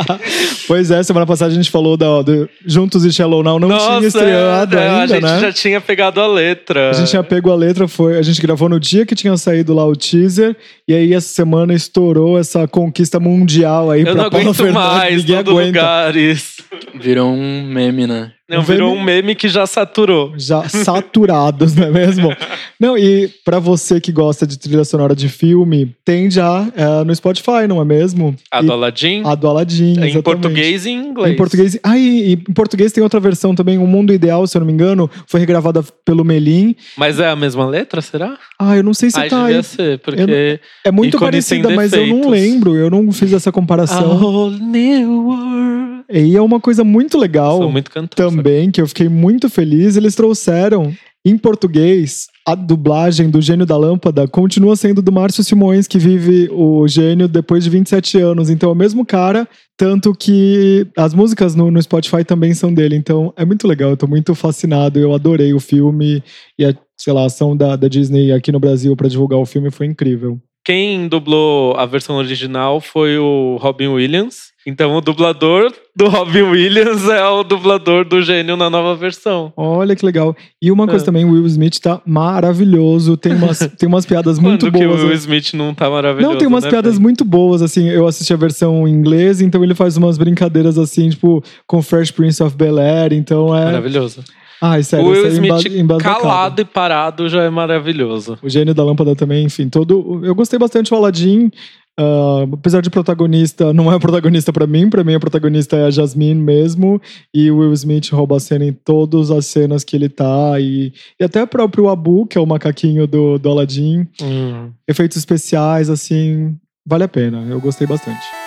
pois 0.66 0.90
é, 0.90 1.02
semana 1.02 1.26
passada 1.26 1.52
a 1.52 1.54
gente 1.54 1.70
falou 1.70 1.94
da, 1.94 2.22
do 2.22 2.48
Juntos 2.64 3.04
e 3.04 3.12
Shallow 3.12 3.42
Now, 3.42 3.60
não 3.60 3.68
Nossa, 3.68 3.96
tinha 3.98 4.08
estreado 4.08 4.78
é, 4.78 4.88
ainda, 4.88 5.02
A 5.02 5.06
gente 5.06 5.22
né? 5.22 5.40
já 5.40 5.52
tinha 5.52 5.78
pegado 5.78 6.18
a 6.18 6.26
letra. 6.26 6.88
A 6.88 6.92
gente 6.94 7.10
tinha 7.10 7.22
pego 7.22 7.50
a 7.50 7.54
letra, 7.54 7.86
foi, 7.86 8.16
a 8.16 8.22
gente 8.22 8.40
gravou 8.40 8.70
no 8.70 8.80
dia 8.80 9.04
que 9.04 9.14
tinha 9.14 9.36
saído 9.36 9.74
lá 9.74 9.84
o 9.84 9.94
teaser, 9.94 10.56
e 10.88 10.94
aí 10.94 11.12
essa 11.12 11.28
semana 11.28 11.74
estourou 11.74 12.38
essa 12.38 12.66
conquista 12.66 13.20
mundial 13.20 13.90
aí 13.90 14.00
Eu 14.00 14.14
pra 14.14 14.14
não 14.14 14.30
Paula 14.30 14.44
aguento 14.46 14.56
Fernandes. 14.56 14.92
mais, 14.94 15.16
ninguém 15.18 15.36
todo 15.44 15.50
aguenta. 15.50 15.78
lugar 15.78 16.16
isso. 16.16 16.64
Virou 16.94 17.28
um 17.30 17.64
meme, 17.66 18.06
né? 18.06 18.32
Não, 18.48 18.60
Um 18.60 18.62
virou 18.62 18.90
meme- 18.90 19.00
um 19.00 19.04
meme 19.04 19.34
que 19.34 19.48
já 19.48 19.66
saturou. 19.66 20.32
Já 20.36 20.68
saturados, 20.68 21.74
não 21.74 21.86
é 21.86 21.90
mesmo? 21.90 22.28
Não, 22.78 22.96
e 22.96 23.26
pra 23.42 23.58
você 23.58 23.98
que 24.00 24.12
gosta 24.12 24.46
de 24.46 24.58
trilha 24.58 24.84
sonora 24.84 25.16
de 25.16 25.30
filme, 25.30 25.96
tem 26.04 26.30
já 26.30 26.66
é, 26.76 27.02
no 27.04 27.14
Spotify, 27.16 27.66
não 27.66 27.80
é 27.80 27.84
mesmo? 27.86 28.36
A 28.52 28.60
E- 28.60 28.66
do 28.66 28.72
Aladdin, 28.72 29.22
a 29.24 29.34
do 29.34 29.48
Aladdin, 29.48 29.84
em 29.84 29.90
exatamente. 29.92 30.22
português 30.22 30.84
e 30.84 30.90
em 30.90 31.06
inglês. 31.08 31.32
Em 31.32 31.36
português. 31.36 31.78
Ah, 31.82 31.96
e, 31.96 32.02
e 32.02 32.32
em 32.34 32.52
português 32.52 32.92
tem 32.92 33.02
outra 33.02 33.18
versão 33.18 33.54
também, 33.54 33.78
O 33.78 33.86
Mundo 33.86 34.12
Ideal, 34.12 34.46
se 34.46 34.56
eu 34.56 34.60
não 34.60 34.66
me 34.66 34.74
engano, 34.74 35.10
foi 35.26 35.40
regravada 35.40 35.82
pelo 36.04 36.22
Melim. 36.22 36.76
Mas 36.98 37.18
é 37.18 37.28
a 37.30 37.34
mesma 37.34 37.66
letra, 37.66 38.02
será? 38.02 38.36
Ah, 38.58 38.76
eu 38.76 38.82
não 38.82 38.92
sei 38.92 39.10
se 39.10 39.18
Ai, 39.18 39.28
tá 39.30 39.40
devia 39.40 39.56
aí. 39.56 39.64
ser, 39.64 39.98
porque... 40.00 40.60
É 40.84 40.90
muito 40.92 41.18
parecida, 41.18 41.70
mas 41.70 41.92
eu 41.94 42.06
não 42.06 42.28
lembro. 42.28 42.76
Eu 42.76 42.90
não 42.90 43.10
fiz 43.10 43.32
essa 43.32 43.48
A 43.48 43.52
comparação. 43.52 44.16
whole 44.22 44.60
new 44.60 45.28
world. 45.28 45.95
E 46.10 46.36
é 46.36 46.42
uma 46.42 46.60
coisa 46.60 46.84
muito 46.84 47.18
legal 47.18 47.70
muito 47.70 47.90
cantor. 47.90 48.30
também, 48.30 48.70
que 48.70 48.80
eu 48.80 48.86
fiquei 48.86 49.08
muito 49.08 49.48
feliz. 49.48 49.96
Eles 49.96 50.14
trouxeram 50.14 50.92
em 51.24 51.36
português 51.36 52.26
a 52.46 52.54
dublagem 52.54 53.28
do 53.28 53.40
Gênio 53.40 53.66
da 53.66 53.76
Lâmpada 53.76 54.28
continua 54.28 54.76
sendo 54.76 55.02
do 55.02 55.10
Márcio 55.10 55.42
Simões, 55.42 55.88
que 55.88 55.98
vive 55.98 56.48
o 56.52 56.86
gênio 56.86 57.26
depois 57.26 57.64
de 57.64 57.70
27 57.70 58.18
anos. 58.18 58.48
Então 58.48 58.68
é 58.68 58.72
o 58.72 58.76
mesmo 58.76 59.04
cara, 59.04 59.48
tanto 59.76 60.12
que 60.12 60.86
as 60.96 61.12
músicas 61.12 61.56
no, 61.56 61.68
no 61.68 61.82
Spotify 61.82 62.22
também 62.22 62.54
são 62.54 62.72
dele. 62.72 62.94
Então 62.94 63.34
é 63.36 63.44
muito 63.44 63.66
legal, 63.66 63.90
eu 63.90 63.96
tô 63.96 64.06
muito 64.06 64.32
fascinado. 64.36 65.00
Eu 65.00 65.12
adorei 65.12 65.52
o 65.52 65.58
filme 65.58 66.22
e 66.56 66.64
a, 66.64 66.72
sei 66.96 67.12
lá, 67.12 67.22
a 67.22 67.26
ação 67.26 67.56
da, 67.56 67.74
da 67.74 67.88
Disney 67.88 68.30
aqui 68.30 68.52
no 68.52 68.60
Brasil 68.60 68.94
para 68.94 69.08
divulgar 69.08 69.40
o 69.40 69.46
filme 69.46 69.72
foi 69.72 69.86
incrível. 69.86 70.40
Quem 70.64 71.08
dublou 71.08 71.76
a 71.76 71.84
versão 71.86 72.16
original 72.16 72.80
foi 72.80 73.18
o 73.18 73.56
Robin 73.60 73.88
Williams. 73.88 74.54
Então 74.68 74.96
o 74.96 75.00
dublador 75.00 75.72
do 75.94 76.08
Robin 76.08 76.42
Williams 76.42 77.08
é 77.08 77.24
o 77.24 77.44
dublador 77.44 78.04
do 78.04 78.20
gênio 78.20 78.56
na 78.56 78.68
nova 78.68 78.96
versão. 78.96 79.52
Olha 79.56 79.94
que 79.94 80.04
legal. 80.04 80.34
E 80.60 80.72
uma 80.72 80.88
coisa 80.88 81.04
É. 81.04 81.06
também, 81.06 81.24
o 81.24 81.30
Will 81.30 81.46
Smith 81.46 81.78
tá 81.78 82.02
maravilhoso. 82.04 83.16
Tem 83.16 83.32
umas, 83.32 83.58
tem 83.78 83.88
umas 83.88 84.04
piadas 84.04 84.38
muito 84.40 84.66
Quando 84.66 84.78
que 84.78 84.86
boas. 84.86 85.02
o 85.02 85.06
Will 85.06 85.14
Smith 85.14 85.54
não 85.54 85.72
tá 85.72 85.88
maravilhoso? 85.88 86.32
Não, 86.32 86.36
tem 86.38 86.48
umas 86.48 86.64
né, 86.64 86.70
piadas 86.70 86.94
velho? 86.94 87.02
muito 87.02 87.24
boas, 87.24 87.62
assim. 87.62 87.88
Eu 87.88 88.06
assisti 88.08 88.32
a 88.32 88.36
versão 88.36 88.86
em 88.88 88.90
inglês, 88.92 89.40
então 89.40 89.62
ele 89.62 89.74
faz 89.74 89.96
umas 89.96 90.18
brincadeiras 90.18 90.76
assim, 90.78 91.10
tipo, 91.10 91.42
com 91.66 91.80
Fresh 91.80 92.10
Prince 92.10 92.42
of 92.42 92.56
Bel 92.56 92.78
Air. 92.78 93.12
Então 93.12 93.56
é. 93.56 93.66
Maravilhoso. 93.66 94.24
Ai, 94.60 94.82
sério, 94.82 95.06
o 95.06 95.10
Will 95.10 95.26
é 95.26 95.28
Smith 95.28 96.00
calado 96.00 96.62
e 96.62 96.64
parado 96.64 97.28
já 97.28 97.42
é 97.42 97.50
maravilhoso. 97.50 98.38
O 98.42 98.48
gênio 98.48 98.74
da 98.74 98.82
lâmpada 98.82 99.14
também, 99.14 99.44
enfim, 99.44 99.68
todo. 99.68 100.20
Eu 100.24 100.34
gostei 100.34 100.58
bastante 100.58 100.90
do 100.90 100.96
Aladdin. 100.96 101.50
Ah, 101.98 102.44
apesar 102.52 102.80
de 102.80 102.90
protagonista, 102.90 103.72
não 103.72 103.92
é 103.92 103.98
protagonista 103.98 104.52
pra 104.52 104.66
mim, 104.66 104.88
pra 104.90 105.02
mim 105.04 105.14
a 105.14 105.20
protagonista 105.20 105.76
é 105.76 105.86
a 105.86 105.90
Jasmine 105.90 106.40
mesmo, 106.40 107.00
e 107.32 107.50
o 107.50 107.58
Will 107.58 107.72
Smith 107.72 108.10
rouba 108.10 108.36
a 108.36 108.40
cena 108.40 108.64
em 108.64 108.72
todas 108.72 109.30
as 109.30 109.46
cenas 109.46 109.84
que 109.84 109.96
ele 109.96 110.08
tá, 110.08 110.58
e, 110.60 110.92
e 111.18 111.24
até 111.24 111.42
o 111.42 111.46
próprio 111.46 111.88
Abu, 111.88 112.26
que 112.26 112.38
é 112.38 112.40
o 112.40 112.46
macaquinho 112.46 113.06
do, 113.06 113.38
do 113.38 113.48
Aladdin, 113.50 114.06
Hum. 114.22 114.70
efeitos 114.86 115.16
especiais, 115.16 115.88
assim, 115.90 116.56
vale 116.86 117.04
a 117.04 117.08
pena, 117.08 117.44
eu 117.48 117.60
gostei 117.60 117.86
bastante. 117.86 118.45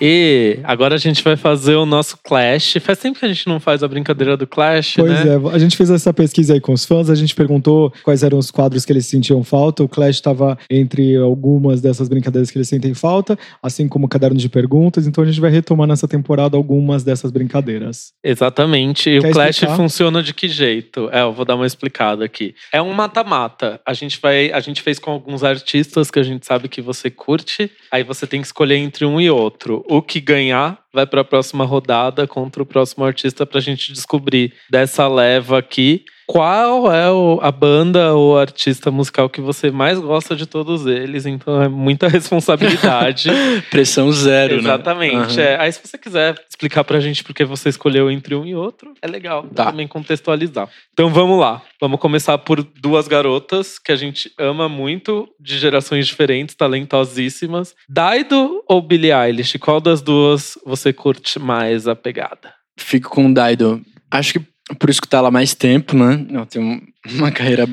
E 0.00 0.58
agora 0.64 0.96
a 0.96 0.98
gente 0.98 1.22
vai 1.22 1.36
fazer 1.36 1.76
o 1.76 1.86
nosso 1.86 2.18
Clash. 2.22 2.76
Faz 2.80 2.98
tempo 2.98 3.18
que 3.18 3.24
a 3.24 3.28
gente 3.28 3.46
não 3.46 3.60
faz 3.60 3.82
a 3.82 3.88
brincadeira 3.88 4.36
do 4.36 4.46
Clash, 4.46 4.94
Pois 4.96 5.24
né? 5.24 5.34
é, 5.34 5.54
a 5.54 5.58
gente 5.58 5.76
fez 5.76 5.88
essa 5.90 6.12
pesquisa 6.12 6.54
aí 6.54 6.60
com 6.60 6.72
os 6.72 6.84
fãs, 6.84 7.08
a 7.08 7.14
gente 7.14 7.34
perguntou 7.34 7.92
quais 8.02 8.22
eram 8.22 8.38
os 8.38 8.50
quadros 8.50 8.84
que 8.84 8.92
eles 8.92 9.06
sentiam 9.06 9.42
falta. 9.44 9.82
O 9.84 9.88
Clash 9.88 10.16
estava 10.16 10.58
entre 10.68 11.16
algumas 11.16 11.80
dessas 11.80 12.08
brincadeiras 12.08 12.50
que 12.50 12.58
eles 12.58 12.68
sentem 12.68 12.92
falta, 12.92 13.38
assim 13.62 13.88
como 13.88 14.06
o 14.06 14.08
caderno 14.08 14.36
de 14.36 14.48
perguntas. 14.48 15.06
Então 15.06 15.22
a 15.22 15.26
gente 15.26 15.40
vai 15.40 15.50
retomar 15.50 15.86
nessa 15.86 16.08
temporada 16.08 16.56
algumas 16.56 17.04
dessas 17.04 17.30
brincadeiras. 17.30 18.12
Exatamente. 18.22 19.10
E 19.10 19.20
Quer 19.20 19.28
o 19.28 19.32
Clash 19.32 19.50
explicar? 19.56 19.76
funciona 19.76 20.22
de 20.22 20.34
que 20.34 20.48
jeito? 20.48 21.08
É, 21.12 21.22
eu 21.22 21.32
vou 21.32 21.44
dar 21.44 21.54
uma 21.54 21.66
explicada 21.66 22.24
aqui. 22.24 22.54
É 22.72 22.82
um 22.82 22.92
mata-mata. 22.92 23.80
A 23.86 23.94
gente 23.94 24.18
vai, 24.20 24.50
a 24.52 24.60
gente 24.60 24.82
fez 24.82 24.98
com 24.98 25.10
alguns 25.10 25.44
artistas 25.44 26.10
que 26.10 26.18
a 26.18 26.22
gente 26.22 26.44
sabe 26.44 26.68
que 26.68 26.82
você 26.82 27.10
curte. 27.10 27.70
Aí 27.90 28.02
você 28.02 28.26
tem 28.26 28.40
que 28.40 28.46
escolher 28.46 28.76
entre 28.76 29.04
um 29.04 29.20
e 29.20 29.30
outro. 29.30 29.83
O 29.86 30.00
que 30.00 30.20
ganhar 30.20 30.78
vai 30.92 31.06
para 31.06 31.20
a 31.20 31.24
próxima 31.24 31.64
rodada 31.64 32.26
contra 32.26 32.62
o 32.62 32.66
próximo 32.66 33.04
artista 33.04 33.44
pra 33.44 33.60
gente 33.60 33.92
descobrir 33.92 34.54
dessa 34.70 35.06
leva 35.06 35.58
aqui 35.58 36.04
qual 36.26 36.92
é 36.92 37.10
o- 37.10 37.38
a 37.42 37.50
banda 37.52 38.14
ou 38.14 38.38
artista 38.38 38.90
musical 38.90 39.28
que 39.28 39.40
você 39.40 39.70
mais 39.70 39.98
gosta 39.98 40.34
de 40.34 40.46
todos 40.46 40.86
eles. 40.86 41.26
Então 41.26 41.62
é 41.62 41.68
muita 41.68 42.08
responsabilidade. 42.08 43.28
Pressão 43.70 44.10
zero, 44.12 44.54
né? 44.56 44.60
Exatamente. 44.60 45.40
Aham. 45.40 45.40
é. 45.40 45.60
Aí, 45.60 45.72
se 45.72 45.80
você 45.84 45.98
quiser 45.98 46.34
explicar 46.48 46.84
pra 46.84 47.00
gente 47.00 47.22
por 47.24 47.34
que 47.34 47.44
você 47.44 47.68
escolheu 47.68 48.10
entre 48.10 48.34
um 48.34 48.44
e 48.44 48.54
outro, 48.54 48.94
é 49.02 49.06
legal 49.06 49.42
Tá. 49.54 49.66
também 49.66 49.86
contextualizar. 49.86 50.68
Então 50.92 51.10
vamos 51.10 51.38
lá. 51.38 51.62
Vamos 51.80 52.00
começar 52.00 52.38
por 52.38 52.62
duas 52.62 53.06
garotas 53.08 53.78
que 53.78 53.92
a 53.92 53.96
gente 53.96 54.30
ama 54.38 54.68
muito, 54.68 55.28
de 55.38 55.58
gerações 55.58 56.06
diferentes, 56.06 56.54
talentosíssimas. 56.54 57.74
Daido 57.88 58.62
ou 58.68 58.80
Billie 58.80 59.12
Eilish? 59.12 59.58
Qual 59.58 59.80
das 59.80 60.00
duas 60.00 60.54
você 60.64 60.92
curte 60.92 61.38
mais 61.38 61.86
a 61.86 61.94
pegada? 61.94 62.52
Fico 62.78 63.10
com 63.10 63.26
o 63.26 63.34
Daido. 63.34 63.80
Acho 64.10 64.34
que 64.34 64.53
por 64.78 64.88
escutar 64.90 65.18
ela 65.18 65.28
há 65.28 65.30
mais 65.30 65.54
tempo, 65.54 65.96
né? 65.96 66.24
Tem 66.48 66.62
um- 66.62 66.80
uma 67.16 67.30
carreira 67.30 67.66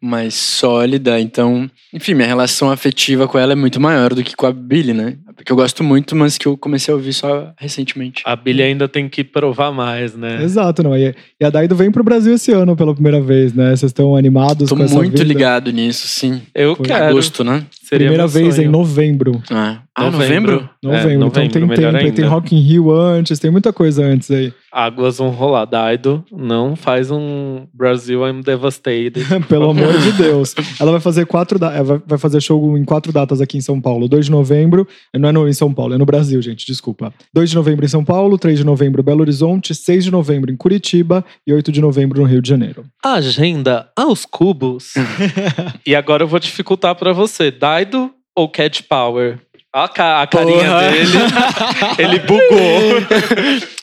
mais 0.00 0.34
sólida, 0.34 1.20
então, 1.20 1.70
enfim, 1.92 2.14
minha 2.14 2.26
relação 2.28 2.70
afetiva 2.70 3.28
com 3.28 3.38
ela 3.38 3.52
é 3.52 3.56
muito 3.56 3.78
maior 3.80 4.14
do 4.14 4.22
que 4.24 4.34
com 4.34 4.46
a 4.46 4.52
Billy, 4.52 4.92
né? 4.94 5.16
Porque 5.40 5.50
eu 5.52 5.56
gosto 5.56 5.82
muito, 5.82 6.14
mas 6.14 6.36
que 6.36 6.46
eu 6.46 6.54
comecei 6.54 6.92
a 6.92 6.96
ouvir 6.96 7.14
só 7.14 7.50
recentemente. 7.56 8.22
A 8.26 8.36
Billie 8.36 8.62
ainda 8.62 8.86
tem 8.86 9.08
que 9.08 9.24
provar 9.24 9.72
mais, 9.72 10.14
né? 10.14 10.42
Exato, 10.44 10.82
não. 10.82 10.94
E, 10.94 11.14
e 11.40 11.44
a 11.46 11.48
Daido 11.48 11.74
vem 11.74 11.90
pro 11.90 12.04
Brasil 12.04 12.34
esse 12.34 12.52
ano 12.52 12.76
pela 12.76 12.92
primeira 12.92 13.22
vez, 13.22 13.54
né? 13.54 13.70
Vocês 13.74 13.88
estão 13.88 14.14
animados 14.14 14.68
Tô 14.68 14.76
com 14.76 14.82
essa 14.82 14.94
muito 14.94 15.12
vinda? 15.12 15.24
ligado 15.24 15.72
nisso, 15.72 16.06
sim. 16.08 16.42
Eu 16.54 16.76
Foi 16.76 16.84
quero. 16.84 17.06
Agosto, 17.06 17.42
né? 17.42 17.64
Seria 17.82 18.06
Primeira 18.08 18.26
vez 18.26 18.56
sonho. 18.56 18.68
em 18.68 18.70
novembro. 18.70 19.42
Ah, 19.50 19.78
ah 19.96 20.10
Novembro. 20.10 20.52
novembro? 20.52 20.70
Novembro, 20.82 21.10
É, 21.10 21.14
então 21.14 21.48
tem 21.48 21.62
melhor 21.66 21.92
tempo. 21.92 22.04
aí 22.04 22.12
Tem 22.12 22.24
ainda. 22.24 22.34
Rock 22.34 22.54
in 22.54 22.60
Rio 22.60 22.90
antes, 22.92 23.38
tem 23.38 23.50
muita 23.50 23.72
coisa 23.72 24.04
antes 24.04 24.30
aí. 24.30 24.52
Águas 24.70 25.18
vão 25.18 25.30
rolar. 25.30 25.64
Daido, 25.64 26.22
não 26.30 26.76
faz 26.76 27.10
um 27.10 27.66
Brasil 27.74 28.24
I'm 28.28 28.42
devastated. 28.42 29.24
Pelo 29.48 29.70
amor 29.70 29.92
de 29.98 30.12
Deus. 30.12 30.54
Ela 30.78 30.92
vai 30.92 31.00
fazer 31.00 31.26
quatro 31.26 31.58
da- 31.58 31.82
vai- 31.82 32.00
vai 32.06 32.18
fazer 32.18 32.40
show 32.40 32.78
em 32.78 32.84
quatro 32.84 33.12
datas 33.12 33.40
aqui 33.40 33.56
em 33.58 33.60
São 33.60 33.80
Paulo. 33.80 34.06
2 34.06 34.26
de 34.26 34.30
novembro, 34.30 34.86
não 35.18 35.28
é 35.30 35.32
no, 35.32 35.48
em 35.48 35.52
São 35.52 35.72
Paulo, 35.72 35.94
é 35.94 35.98
no 35.98 36.04
Brasil, 36.04 36.40
gente, 36.42 36.66
desculpa. 36.66 37.12
2 37.32 37.50
de 37.50 37.56
novembro 37.56 37.84
em 37.84 37.88
São 37.88 38.04
Paulo, 38.04 38.36
3 38.38 38.58
de 38.58 38.64
novembro 38.64 39.02
Belo 39.02 39.20
Horizonte, 39.20 39.74
6 39.74 40.04
de 40.04 40.10
novembro 40.10 40.52
em 40.52 40.56
Curitiba 40.56 41.24
e 41.46 41.52
8 41.52 41.72
de 41.72 41.80
novembro 41.80 42.20
no 42.20 42.26
Rio 42.26 42.42
de 42.42 42.48
Janeiro. 42.48 42.84
Agenda 43.04 43.88
aos 43.96 44.26
cubos. 44.26 44.92
e 45.86 45.94
agora 45.96 46.22
eu 46.24 46.28
vou 46.28 46.38
dificultar 46.38 46.94
pra 46.94 47.12
você. 47.12 47.50
Daido 47.50 48.10
ou 48.36 48.48
Cat 48.48 48.82
Power? 48.82 49.38
Olha 49.72 49.84
a, 49.84 49.88
ca- 49.88 50.22
a 50.22 50.26
carinha 50.26 50.64
Porra. 50.64 50.90
dele. 50.90 51.10
Ele 51.98 52.18
bugou. 52.18 53.00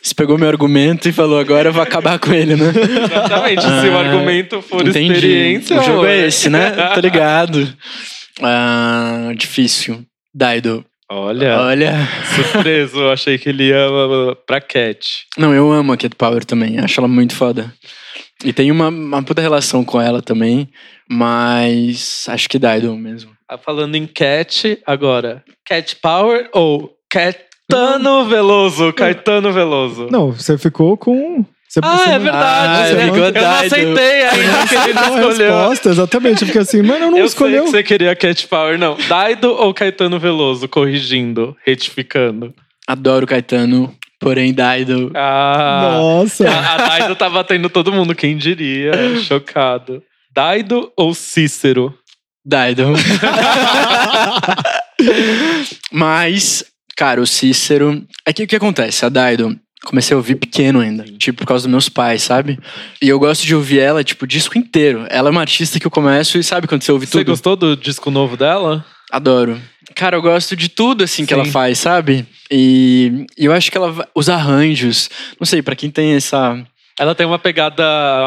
Você 0.01 0.13
pegou 0.13 0.37
meu 0.37 0.49
argumento 0.49 1.07
e 1.07 1.13
falou, 1.13 1.39
agora 1.39 1.69
eu 1.69 1.73
vou 1.73 1.81
acabar 1.81 2.19
com 2.19 2.33
ele, 2.33 2.55
né? 2.57 2.73
Exatamente. 3.05 3.61
Se 3.61 3.67
o 3.87 3.95
Ah, 3.97 3.99
argumento 4.01 4.61
for 4.61 4.85
Entendi. 4.85 5.13
experiência. 5.13 5.79
O 5.79 5.83
jogo 5.83 6.05
é 6.05 6.27
esse, 6.27 6.49
né? 6.49 6.71
Tô 6.93 6.99
ligado. 6.99 7.67
Ah, 8.39 9.31
difícil. 9.35 10.03
Daido. 10.31 10.85
Olha, 11.09 11.59
Olha. 11.61 11.93
surpreso. 12.35 12.99
Eu 12.99 13.11
achei 13.11 13.37
que 13.37 13.49
ele 13.49 13.69
ia 13.69 13.87
pra 14.45 14.59
Cat. 14.59 15.25
Não, 15.37 15.53
eu 15.53 15.71
amo 15.71 15.93
a 15.93 15.97
Cat 15.97 16.15
Power 16.15 16.43
também. 16.43 16.79
Acho 16.79 16.99
ela 16.99 17.07
muito 17.07 17.35
foda. 17.35 17.73
E 18.43 18.51
tem 18.51 18.71
uma, 18.71 18.89
uma 18.89 19.23
puta 19.23 19.41
relação 19.41 19.83
com 19.85 20.01
ela 20.01 20.21
também. 20.21 20.69
Mas 21.09 22.25
acho 22.29 22.49
que 22.49 22.59
Daido 22.59 22.95
mesmo. 22.95 23.31
Ah, 23.47 23.57
Falando 23.57 23.95
em 23.95 24.05
Cat, 24.05 24.77
agora. 24.85 25.43
Cat 25.65 25.95
Power 25.95 26.49
ou 26.53 26.93
Caetano 27.09 28.25
Veloso? 28.25 28.91
Caetano 28.91 29.53
Veloso. 29.53 30.07
Não, 30.11 30.31
você 30.33 30.57
ficou 30.57 30.97
com. 30.97 31.45
Você, 31.81 31.87
Ah, 31.87 31.97
você 31.97 32.09
é 32.09 32.13
não- 32.17 32.23
verdade. 32.23 32.67
Ah, 32.73 32.89
eu, 32.89 32.99
ficou 33.13 33.17
eu 33.25 33.31
não 33.33 33.51
aceitei 33.51 34.23
ainda 34.27 34.67
que 34.67 34.75
ele 34.75 34.93
Não, 34.93 35.01
não 35.17 35.29
escolheu. 35.29 35.53
resposta, 35.57 35.89
exatamente. 35.89 36.45
Porque 36.45 36.59
assim, 36.59 36.81
mano, 36.81 37.05
eu 37.05 37.11
não 37.11 37.17
eu 37.19 37.25
escolheu. 37.25 37.63
sei 37.67 37.71
que 37.71 37.71
você 37.71 37.83
queria 37.83 38.15
Cat 38.15 38.47
Power, 38.47 38.77
não. 38.79 38.97
Daido 39.07 39.49
ou 39.53 39.73
Caetano 39.73 40.19
Veloso? 40.19 40.67
Corrigindo, 40.67 41.55
retificando. 41.65 42.53
Adoro 42.87 43.27
Caetano, 43.27 43.93
porém 44.19 44.53
Daido. 44.53 45.11
Ah, 45.15 45.97
Nossa. 45.97 46.49
a, 46.49 46.73
a 46.73 46.77
Daido 46.77 47.15
tá 47.15 47.29
batendo 47.29 47.69
todo 47.69 47.91
mundo, 47.91 48.15
quem 48.15 48.37
diria? 48.37 48.91
Chocado. 49.23 50.01
Daido 50.33 50.91
ou 50.95 51.13
Cícero? 51.13 51.93
Daido. 52.45 52.93
Mas, 55.91 56.63
cara, 56.95 57.21
o 57.21 57.27
Cícero. 57.27 58.03
É 58.25 58.33
que 58.33 58.43
o 58.43 58.47
que 58.47 58.55
acontece? 58.55 59.05
A 59.05 59.09
Daido, 59.09 59.57
comecei 59.85 60.13
a 60.13 60.17
ouvir 60.17 60.35
pequeno 60.35 60.79
ainda, 60.79 61.03
tipo, 61.03 61.39
por 61.39 61.47
causa 61.47 61.63
dos 61.63 61.71
meus 61.71 61.89
pais, 61.89 62.23
sabe? 62.23 62.59
E 63.01 63.07
eu 63.07 63.19
gosto 63.19 63.45
de 63.45 63.55
ouvir 63.55 63.79
ela, 63.79 64.03
tipo, 64.03 64.25
o 64.25 64.27
disco 64.27 64.57
inteiro. 64.57 65.05
Ela 65.09 65.29
é 65.29 65.31
uma 65.31 65.41
artista 65.41 65.79
que 65.79 65.87
eu 65.87 65.91
começo 65.91 66.37
e 66.37 66.43
sabe 66.43 66.67
quando 66.67 66.83
você 66.83 66.91
ouve 66.91 67.05
Você 67.05 67.19
tudo? 67.19 67.27
gostou 67.27 67.55
do 67.55 67.75
disco 67.77 68.09
novo 68.11 68.35
dela? 68.35 68.85
Adoro. 69.11 69.59
Cara, 69.95 70.17
eu 70.17 70.21
gosto 70.21 70.55
de 70.55 70.67
tudo, 70.67 71.03
assim, 71.03 71.25
que 71.25 71.33
Sim. 71.33 71.39
ela 71.39 71.49
faz, 71.49 71.79
sabe? 71.79 72.25
E, 72.51 73.25
e 73.37 73.45
eu 73.45 73.53
acho 73.53 73.71
que 73.71 73.77
ela, 73.77 74.07
os 74.13 74.29
arranjos, 74.29 75.09
não 75.39 75.45
sei, 75.45 75.61
pra 75.61 75.75
quem 75.75 75.89
tem 75.89 76.13
essa... 76.13 76.61
Ela 76.99 77.13
tem 77.13 77.27
uma 77.27 77.37
pegada 77.39 77.83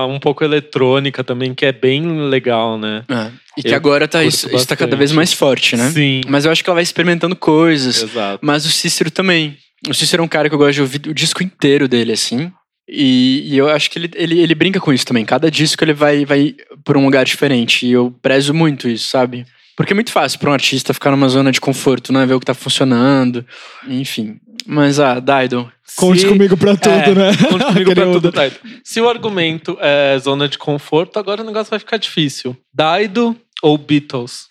um 0.07 0.21
pouco 0.21 0.45
eletrônica 0.45 1.25
também, 1.25 1.53
que 1.55 1.67
é 1.67 1.73
bem 1.73 2.29
legal, 2.29 2.79
né? 2.79 3.03
ah, 3.09 3.31
e 3.59 3.63
que 3.63 3.71
Eu 3.71 3.75
agora 3.75 4.07
tá, 4.07 4.23
isso, 4.23 4.49
isso 4.55 4.67
tá 4.67 4.77
cada 4.77 4.97
vez 4.97 5.11
mais 5.11 5.33
forte, 5.33 5.77
né? 5.77 5.91
Sim. 5.91 6.21
Mas 6.29 6.45
eu 6.45 6.53
acho 6.53 6.63
que 6.63 6.71
ela 6.71 6.77
vai 6.77 6.83
experimentando 6.85 7.35
coisas. 7.35 8.01
Exato. 8.01 8.39
Mas 8.41 8.65
o 8.65 8.71
Cícero 8.71 9.11
também. 9.11 9.57
O 9.89 9.95
Cícero 9.95 10.23
é 10.23 10.25
um 10.25 10.29
cara 10.29 10.49
que 10.49 10.55
eu 10.55 10.59
gosto 10.59 10.75
de 10.75 10.81
ouvir 10.83 11.01
o 11.09 11.15
disco 11.15 11.43
inteiro 11.43 11.89
dele, 11.89 12.13
assim. 12.13 12.53
E, 12.89 13.55
e 13.55 13.57
eu 13.57 13.69
acho 13.69 13.91
que 13.91 13.99
ele, 13.99 14.11
ele, 14.15 14.39
ele 14.41 14.55
brinca 14.55 14.81
com 14.81 14.93
isso 14.93 15.07
também. 15.07 15.25
Cada 15.25 15.51
disco 15.51 15.83
ele 15.85 15.93
vai, 15.95 16.25
vai 16.25 16.55
por 16.85 16.97
um 16.97 17.05
lugar 17.05 17.25
diferente. 17.25 17.87
E 17.87 17.93
eu 17.93 18.15
prezo 18.21 18.53
muito 18.53 18.89
isso, 18.89 19.09
sabe? 19.09 19.47
Porque 19.77 19.93
é 19.93 19.95
muito 19.95 20.13
fácil 20.13 20.39
pra 20.39 20.51
um 20.51 20.53
artista 20.53 20.93
ficar 20.93 21.11
numa 21.11 21.29
zona 21.29 21.51
de 21.53 21.61
conforto, 21.61 22.13
né? 22.13 22.27
Ver 22.27 22.35
o 22.35 22.41
que 22.41 22.47
tá 22.47 22.53
funcionando. 22.53 23.47
Enfim. 23.89 24.37
Mas, 24.67 24.99
ah, 25.01 25.19
Dido. 25.21 25.73
Conte 25.97 26.21
Se- 26.21 26.29
comigo 26.29 26.57
pra 26.57 26.77
tudo, 26.77 26.93
É, 26.93 27.15
né? 27.15 27.31
Conte 27.49 27.65
comigo 27.65 27.93
pra 27.95 28.05
tudo. 28.13 28.31
Daido. 28.33 28.57
Se 28.85 29.01
o 29.01 29.09
argumento 29.09 29.79
é 29.81 30.19
zona 30.19 30.49
de 30.49 30.59
conforto, 30.59 31.19
agora 31.19 31.43
o 31.43 31.47
negócio 31.47 31.71
vai 31.71 31.79
ficar 31.79 31.97
difícil. 31.97 32.57
Daido 32.75 33.35
ou 33.63 33.79
Beatles? 33.79 34.49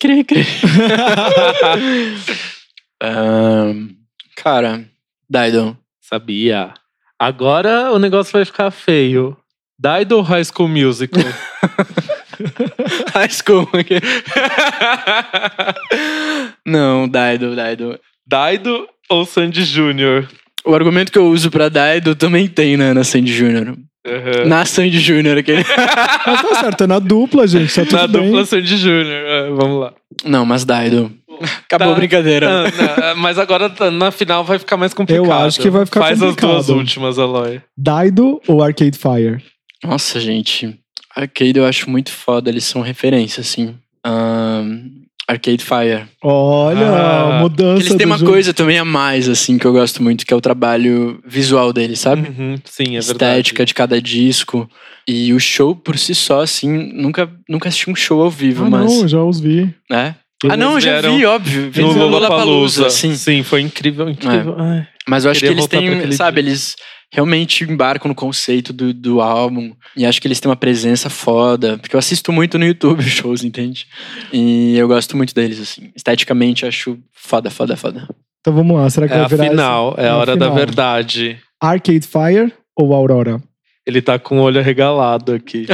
Cri, 0.00 0.24
cri. 0.24 0.46
Ahn, 3.02 3.88
cara, 4.42 4.84
Dido. 5.28 5.76
Sabia. 6.00 6.72
Agora 7.18 7.92
o 7.92 7.98
negócio 7.98 8.32
vai 8.32 8.44
ficar 8.44 8.70
feio. 8.70 9.36
Daido 9.78 10.16
ou 10.16 10.22
High 10.22 10.44
School 10.44 10.68
Musical? 10.68 11.22
High 13.14 13.30
school. 13.30 13.68
Não, 16.66 17.08
Dido, 17.08 17.54
Dido. 17.54 17.98
Daido 18.26 18.88
ou 19.08 19.24
Sandy 19.24 19.64
Júnior? 19.64 20.28
O 20.64 20.74
argumento 20.74 21.10
que 21.12 21.18
eu 21.18 21.26
uso 21.28 21.50
pra 21.50 21.68
Dido 21.68 22.14
também 22.14 22.46
tem, 22.46 22.76
né, 22.76 22.92
na 22.92 23.04
Sandy 23.04 23.32
Júnior. 23.32 23.76
Uhum. 24.06 24.46
Na 24.46 24.64
Sandy 24.64 24.98
Júnior, 25.00 25.38
aquele. 25.38 25.64
Mas 26.26 26.42
tá 26.42 26.54
certo, 26.60 26.84
é 26.84 26.86
na 26.86 26.98
dupla, 26.98 27.46
gente. 27.46 27.74
Tá 27.74 27.84
tudo 27.84 27.96
Na 27.96 28.06
bem. 28.06 28.26
dupla 28.26 28.44
Sandy 28.46 28.76
Júnior. 28.76 29.06
É, 29.06 29.50
vamos 29.50 29.80
lá. 29.80 29.92
Não, 30.24 30.44
mas 30.46 30.64
Dido. 30.64 31.12
Acabou 31.64 31.88
Tá. 31.88 31.92
a 31.92 31.96
brincadeira. 31.96 32.48
Não, 32.64 33.16
mas 33.16 33.38
agora 33.38 33.68
tá- 33.70 33.90
na 33.90 34.10
final 34.10 34.44
vai 34.44 34.58
ficar 34.58 34.76
mais 34.76 34.92
complicado. 34.94 35.24
Eu 35.26 35.32
acho 35.32 35.60
que 35.60 35.70
vai 35.70 35.84
ficar 35.86 36.00
Faz 36.00 36.18
complicado. 36.18 36.56
as 36.56 36.66
duas 36.66 36.78
últimas, 36.78 37.18
Aloy. 37.18 37.60
Dido 37.76 38.40
ou 38.48 38.62
Arcade 38.62 38.96
Fire? 38.98 39.42
Nossa, 39.84 40.18
gente. 40.20 40.78
Arcade 41.14 41.58
eu 41.58 41.66
acho 41.66 41.88
muito 41.90 42.10
foda, 42.12 42.48
eles 42.50 42.64
são 42.64 42.80
referência, 42.82 43.40
assim. 43.40 43.74
Ahn, 44.04 44.88
Arcade 45.26 45.62
Fire. 45.64 46.06
Olha, 46.22 46.86
Ah, 46.88 47.38
mudança. 47.40 47.82
Eles 47.82 47.94
têm 47.96 48.06
uma 48.06 48.16
jogo. 48.18 48.30
coisa 48.30 48.54
também 48.54 48.78
a 48.78 48.84
mais, 48.84 49.28
assim, 49.28 49.58
que 49.58 49.66
eu 49.66 49.72
gosto 49.72 50.02
muito, 50.02 50.24
que 50.24 50.32
é 50.32 50.36
o 50.36 50.40
trabalho 50.40 51.20
visual 51.26 51.72
deles, 51.72 52.00
sabe? 52.00 52.28
Uhum, 52.30 52.56
sim, 52.64 52.96
é 52.96 52.98
Estética 52.98 53.18
verdade. 53.58 53.64
de 53.66 53.74
cada 53.74 54.00
disco. 54.00 54.68
E 55.06 55.32
o 55.32 55.40
show 55.40 55.74
por 55.74 55.98
si 55.98 56.14
só, 56.14 56.40
assim, 56.42 56.92
nunca, 56.94 57.30
nunca 57.48 57.68
assisti 57.68 57.90
um 57.90 57.94
show 57.94 58.22
ao 58.22 58.30
vivo, 58.30 58.64
Ah, 58.64 58.70
mas. 58.70 58.92
não, 58.94 59.08
já 59.08 59.22
os 59.22 59.40
vi. 59.40 59.74
né? 59.90 60.14
Eles 60.44 60.54
Ah, 60.54 60.56
não, 60.56 60.74
eu 60.74 60.80
já 60.80 61.00
vi, 61.00 61.24
óbvio. 61.24 61.70
Vi 61.70 61.82
No 61.82 61.92
Lollapalooza. 61.92 62.90
Sim. 62.90 63.14
Sim, 63.16 63.42
foi 63.42 63.60
incrível, 63.60 64.08
incrível. 64.08 64.54
Ai. 64.58 64.86
Mas 65.08 65.24
eu 65.24 65.30
acho 65.30 65.40
que 65.40 65.46
eles 65.46 65.66
têm, 65.66 66.12
sabe, 66.12 66.40
dia. 66.42 66.50
eles 66.50 66.76
realmente 67.12 67.64
embarcam 67.64 68.08
no 68.08 68.14
conceito 68.14 68.72
do, 68.72 68.92
do 68.94 69.20
álbum. 69.20 69.72
E 69.96 70.04
acho 70.06 70.20
que 70.20 70.28
eles 70.28 70.38
têm 70.38 70.48
uma 70.50 70.54
presença 70.56 71.08
foda. 71.10 71.78
Porque 71.78 71.96
eu 71.96 71.98
assisto 71.98 72.30
muito 72.32 72.58
no 72.58 72.64
YouTube 72.66 73.02
shows, 73.02 73.42
entende? 73.42 73.86
E 74.32 74.76
eu 74.76 74.86
gosto 74.86 75.16
muito 75.16 75.34
deles, 75.34 75.58
assim. 75.60 75.90
Esteticamente, 75.96 76.64
acho 76.66 76.98
foda, 77.12 77.50
foda, 77.50 77.76
foda. 77.76 78.06
Então 78.40 78.54
vamos 78.54 78.76
lá, 78.76 78.88
será 78.88 79.08
que 79.08 79.14
É 79.14 79.16
vai 79.16 79.24
a 79.24 79.28
virar 79.28 79.48
final, 79.50 79.92
esse- 79.96 80.00
é 80.06 80.08
a 80.10 80.16
hora 80.16 80.36
da 80.36 80.44
final. 80.46 80.56
verdade. 80.56 81.38
Arcade 81.60 82.06
Fire 82.06 82.52
ou 82.76 82.94
Aurora? 82.94 83.42
Ele 83.84 84.00
tá 84.00 84.18
com 84.18 84.38
o 84.38 84.42
olho 84.42 84.60
arregalado 84.60 85.32
aqui. 85.32 85.66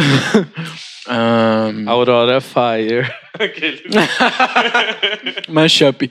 Ahn, 1.09 1.85
Aurora 1.89 2.41
Fire. 2.41 3.11
Aquele- 3.39 3.83
Mashup. 5.49 6.11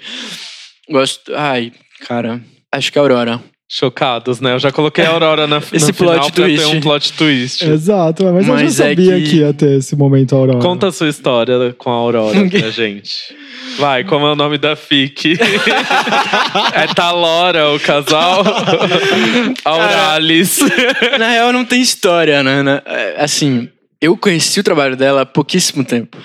Gosto. 0.89 1.33
Ai, 1.35 1.71
cara. 2.07 2.41
Acho 2.71 2.91
que 2.91 2.97
é 2.97 3.01
Aurora. 3.01 3.39
Chocados, 3.69 4.39
né? 4.39 4.53
Eu 4.53 4.59
já 4.59 4.71
coloquei 4.71 5.03
a 5.03 5.09
Aurora 5.09 5.47
na, 5.47 5.57
Esse 5.57 5.87
no 5.87 5.93
final 5.93 6.13
plot 6.19 6.31
pra 6.33 6.45
ter 6.45 6.55
twist. 6.57 6.75
um 6.75 6.81
plot 6.81 7.13
twist. 7.13 7.65
Exato, 7.65 8.23
mas, 8.25 8.47
eu 8.47 8.53
Mas 8.53 8.75
já 8.75 8.85
é 8.85 8.89
sabia 8.89 9.15
que- 9.19 9.29
que... 9.29 9.35
ia 9.37 9.53
ter 9.53 9.79
esse 9.79 9.95
momento 9.95 10.35
Aurora. 10.35 10.59
Conta 10.59 10.87
a 10.89 10.91
sua 10.91 11.07
história 11.09 11.73
com 11.77 11.89
a 11.89 11.93
Aurora 11.93 12.37
pra 12.49 12.69
gente. 12.69 13.15
Vai, 13.79 14.03
como 14.03 14.27
é 14.27 14.31
o 14.33 14.35
nome 14.35 14.59
da 14.59 14.75
FIC? 14.75 15.39
é 16.75 16.87
Talora, 16.93 17.71
o 17.71 17.79
casal? 17.79 18.43
Auralis. 19.65 20.59
Na 21.17 21.29
real, 21.29 21.51
não 21.51 21.65
tem 21.65 21.81
história, 21.81 22.43
né? 22.43 22.81
É, 22.85 23.15
Assim, 23.23 23.69
eu 23.99 24.15
conheci 24.15 24.59
o 24.59 24.63
trabalho 24.63 24.95
dela 24.95 25.21
há 25.21 25.25
pouquíssimo 25.25 25.83
tempo. 25.83 26.17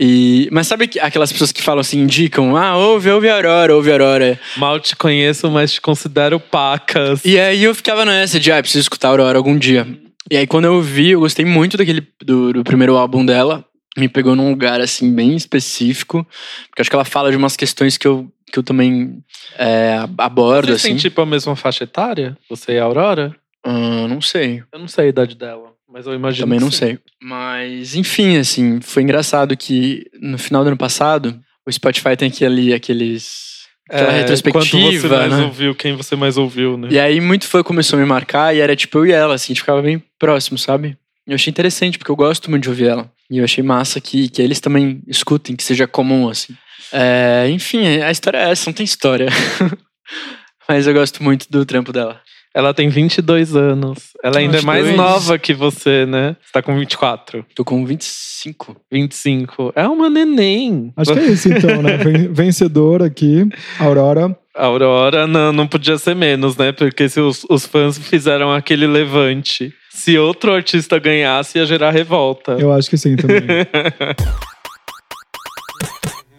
E, 0.00 0.48
mas 0.52 0.66
sabe 0.68 0.86
que- 0.86 1.00
aquelas 1.00 1.32
pessoas 1.32 1.50
que 1.50 1.60
falam 1.62 1.80
assim, 1.80 2.00
indicam, 2.00 2.56
ah, 2.56 2.76
ouve, 2.76 3.10
ouve 3.10 3.28
Aurora, 3.28 3.74
ouve 3.74 3.90
Aurora. 3.90 4.38
Mal 4.56 4.78
te 4.78 4.94
conheço, 4.94 5.50
mas 5.50 5.72
te 5.72 5.80
considero 5.80 6.38
pacas. 6.38 7.24
E 7.24 7.38
aí 7.38 7.64
eu 7.64 7.74
ficava 7.74 8.04
nessa 8.04 8.38
de, 8.38 8.52
ah, 8.52 8.60
preciso 8.62 8.82
escutar 8.82 9.08
Aurora 9.08 9.36
algum 9.36 9.58
dia. 9.58 9.86
E 10.30 10.36
aí 10.36 10.46
quando 10.46 10.66
eu 10.66 10.80
vi, 10.80 11.10
eu 11.10 11.20
gostei 11.20 11.44
muito 11.44 11.76
daquele, 11.76 12.06
do, 12.24 12.52
do 12.52 12.62
primeiro 12.64 12.96
álbum 12.96 13.24
dela. 13.26 13.64
Me 13.96 14.08
pegou 14.08 14.36
num 14.36 14.50
lugar, 14.50 14.80
assim, 14.80 15.12
bem 15.12 15.34
específico. 15.34 16.24
Porque 16.68 16.80
acho 16.82 16.90
que 16.90 16.94
ela 16.94 17.04
fala 17.04 17.30
de 17.32 17.36
umas 17.36 17.56
questões 17.56 17.98
que 17.98 18.06
eu, 18.06 18.30
que 18.52 18.56
eu 18.58 18.62
também 18.62 19.18
é, 19.58 19.98
abordo, 20.16 20.66
Vocês 20.68 20.76
assim. 20.80 20.88
têm 20.90 20.96
tipo 20.98 21.20
a 21.20 21.26
mesma 21.26 21.56
faixa 21.56 21.82
etária? 21.82 22.36
Você 22.48 22.74
e 22.74 22.78
a 22.78 22.84
Aurora? 22.84 23.34
Ah, 23.64 24.06
não 24.08 24.20
sei. 24.20 24.62
Eu 24.72 24.78
não 24.78 24.86
sei 24.86 25.06
a 25.06 25.08
idade 25.08 25.34
dela, 25.34 25.67
mas 25.98 26.06
eu 26.06 26.14
imagino 26.14 26.46
Também 26.46 26.60
não 26.60 26.70
sei. 26.70 26.96
Mas, 27.20 27.96
enfim, 27.96 28.36
assim, 28.36 28.80
foi 28.80 29.02
engraçado 29.02 29.56
que 29.56 30.06
no 30.20 30.38
final 30.38 30.62
do 30.62 30.68
ano 30.68 30.76
passado, 30.76 31.38
o 31.66 31.72
Spotify 31.72 32.16
tem 32.16 32.28
aquele, 32.28 32.72
aqueles. 32.72 33.48
Aquela 33.90 34.12
É, 34.12 34.20
retrospectiva, 34.20 34.60
Quanto 34.60 35.00
você 35.00 35.08
mais 35.08 35.32
né? 35.32 35.44
ouviu, 35.44 35.74
quem 35.74 35.96
você 35.96 36.14
mais 36.14 36.36
ouviu, 36.36 36.76
né? 36.78 36.88
E 36.90 37.00
aí, 37.00 37.20
muito 37.20 37.46
fã 37.48 37.62
começou 37.64 37.98
a 37.98 38.02
me 38.02 38.06
marcar 38.06 38.54
e 38.54 38.60
era 38.60 38.76
tipo 38.76 38.98
eu 38.98 39.06
e 39.06 39.12
ela, 39.12 39.34
assim, 39.34 39.46
a 39.46 39.54
gente 39.54 39.60
ficava 39.60 39.82
bem 39.82 40.00
próximo, 40.18 40.56
sabe? 40.56 40.96
E 41.26 41.32
eu 41.32 41.34
achei 41.34 41.50
interessante, 41.50 41.98
porque 41.98 42.10
eu 42.10 42.16
gosto 42.16 42.48
muito 42.48 42.62
de 42.62 42.68
ouvir 42.68 42.86
ela. 42.88 43.10
E 43.28 43.38
eu 43.38 43.44
achei 43.44 43.64
massa 43.64 44.00
que, 44.00 44.28
que 44.28 44.40
eles 44.40 44.60
também 44.60 45.02
escutem, 45.08 45.56
que 45.56 45.64
seja 45.64 45.86
comum, 45.88 46.28
assim. 46.28 46.54
É, 46.92 47.48
enfim, 47.50 47.86
a 48.02 48.10
história 48.10 48.38
é 48.38 48.50
essa, 48.50 48.70
não 48.70 48.72
tem 48.74 48.84
história. 48.84 49.26
Mas 50.68 50.86
eu 50.86 50.94
gosto 50.94 51.22
muito 51.24 51.46
do 51.50 51.64
trampo 51.66 51.92
dela. 51.92 52.20
Ela 52.54 52.72
tem 52.74 52.88
22 52.88 53.54
anos. 53.54 54.10
Ela 54.24 54.38
ainda 54.38 54.58
é 54.58 54.62
mais 54.62 54.84
22. 54.86 54.96
nova 54.96 55.38
que 55.38 55.54
você, 55.54 56.06
né? 56.06 56.34
Você 56.42 56.52
tá 56.52 56.62
com 56.62 56.76
24. 56.78 57.44
Tô 57.54 57.64
com 57.64 57.84
25. 57.84 58.76
25. 58.90 59.72
É 59.76 59.86
uma 59.86 60.08
neném. 60.10 60.92
Acho 60.96 61.12
que 61.12 61.18
é 61.20 61.26
isso 61.26 61.48
então, 61.52 61.82
né? 61.82 61.96
Ven- 62.02 62.32
Vencedor 62.32 63.02
aqui, 63.02 63.46
Aurora. 63.78 64.36
Aurora 64.54 65.26
não, 65.26 65.52
não 65.52 65.66
podia 65.68 65.98
ser 65.98 66.16
menos, 66.16 66.56
né? 66.56 66.72
Porque 66.72 67.08
se 67.08 67.20
os, 67.20 67.44
os 67.48 67.64
fãs 67.66 67.96
fizeram 67.98 68.52
aquele 68.52 68.86
levante. 68.86 69.72
Se 69.90 70.16
outro 70.18 70.52
artista 70.52 70.98
ganhasse, 70.98 71.58
ia 71.58 71.66
gerar 71.66 71.90
revolta. 71.90 72.52
Eu 72.58 72.72
acho 72.72 72.88
que 72.88 72.96
sim 72.96 73.14
também. 73.16 73.42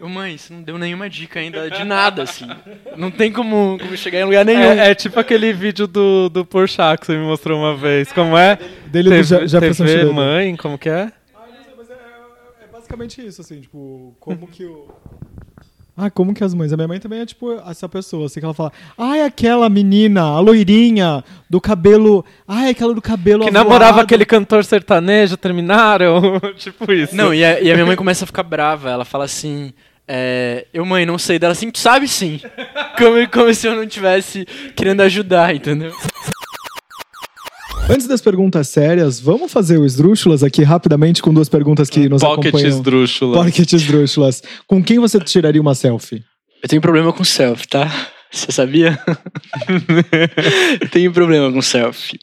Ô 0.00 0.08
mãe, 0.08 0.38
você 0.38 0.52
não 0.52 0.62
deu 0.62 0.78
nenhuma 0.78 1.10
dica 1.10 1.40
ainda 1.40 1.70
de 1.70 1.84
nada, 1.84 2.22
assim. 2.22 2.46
Não 2.96 3.10
tem 3.10 3.30
como, 3.30 3.78
como 3.78 3.96
chegar 3.96 4.20
em 4.20 4.24
lugar 4.24 4.44
nenhum. 4.44 4.62
É, 4.62 4.90
é 4.90 4.94
tipo 4.94 5.20
aquele 5.20 5.52
vídeo 5.52 5.86
do, 5.86 6.28
do 6.30 6.44
Porchat 6.44 6.98
que 7.00 7.06
você 7.06 7.16
me 7.16 7.24
mostrou 7.24 7.58
uma 7.58 7.76
vez. 7.76 8.10
Como 8.12 8.36
é? 8.36 8.58
Dele 8.86 9.10
do 9.10 9.22
Je- 9.22 9.46
Jefferson 9.46 9.84
TV 9.84 10.04
mãe, 10.12 10.56
como 10.56 10.78
que 10.78 10.88
é? 10.88 11.12
É 12.62 12.66
basicamente 12.72 13.24
isso, 13.24 13.40
assim, 13.40 13.60
tipo, 13.60 14.14
como 14.18 14.46
que 14.46 14.64
o. 14.64 14.88
Ah, 15.96 16.08
como 16.10 16.32
que 16.32 16.42
as 16.42 16.54
mães? 16.54 16.72
A 16.72 16.76
minha 16.78 16.88
mãe 16.88 16.98
também 16.98 17.20
é 17.20 17.26
tipo 17.26 17.52
essa 17.68 17.86
pessoa, 17.86 18.24
assim, 18.24 18.40
que 18.40 18.46
ela 18.46 18.54
fala, 18.54 18.72
ai, 18.96 19.20
aquela 19.22 19.68
menina, 19.68 20.22
a 20.22 20.40
loirinha, 20.40 21.22
do 21.48 21.60
cabelo. 21.60 22.24
Ai, 22.48 22.70
aquela 22.70 22.94
do 22.94 23.02
cabelo. 23.02 23.42
Que 23.42 23.50
avoado." 23.50 23.68
namorava 23.68 24.00
aquele 24.00 24.24
cantor 24.24 24.64
sertanejo, 24.64 25.36
terminaram? 25.36 26.40
tipo 26.56 26.90
isso. 26.90 27.14
Não, 27.14 27.34
e 27.34 27.44
a, 27.44 27.60
e 27.60 27.70
a 27.70 27.74
minha 27.74 27.84
mãe 27.84 27.96
começa 27.96 28.24
a 28.24 28.26
ficar 28.26 28.42
brava. 28.44 28.88
Ela 28.88 29.04
fala 29.04 29.24
assim: 29.24 29.74
é, 30.12 30.66
Eu, 30.74 30.84
mãe, 30.84 31.06
não 31.06 31.16
sei 31.18 31.38
dela 31.38 31.52
assim, 31.52 31.70
tu 31.70 31.78
sabe 31.78 32.08
sim. 32.08 32.40
Como, 32.98 33.28
como 33.30 33.54
se 33.54 33.68
eu 33.68 33.76
não 33.76 33.86
tivesse 33.86 34.44
querendo 34.74 35.02
ajudar, 35.02 35.54
entendeu? 35.54 35.94
Antes 37.88 38.08
das 38.08 38.20
perguntas 38.20 38.68
sérias, 38.68 39.20
vamos 39.20 39.52
fazer 39.52 39.78
o 39.78 39.86
esdrúxulas 39.86 40.42
aqui 40.42 40.64
rapidamente 40.64 41.22
com 41.22 41.32
duas 41.32 41.48
perguntas 41.48 41.88
que 41.88 42.08
nos 42.08 42.22
Pocket 42.22 42.48
acompanham. 42.48 42.68
esdrúxula. 42.68 43.44
Pocket 43.44 43.72
esdrúxulas. 43.72 44.42
Com 44.66 44.82
quem 44.82 44.98
você 44.98 45.20
tiraria 45.20 45.60
uma 45.60 45.74
selfie? 45.76 46.24
Eu 46.60 46.68
tenho 46.68 46.82
problema 46.82 47.12
com 47.12 47.22
selfie, 47.22 47.68
tá? 47.68 47.88
Você 48.30 48.52
sabia? 48.52 48.96
Tenho 50.92 51.12
problema 51.12 51.52
com 51.52 51.60
selfie. 51.60 52.20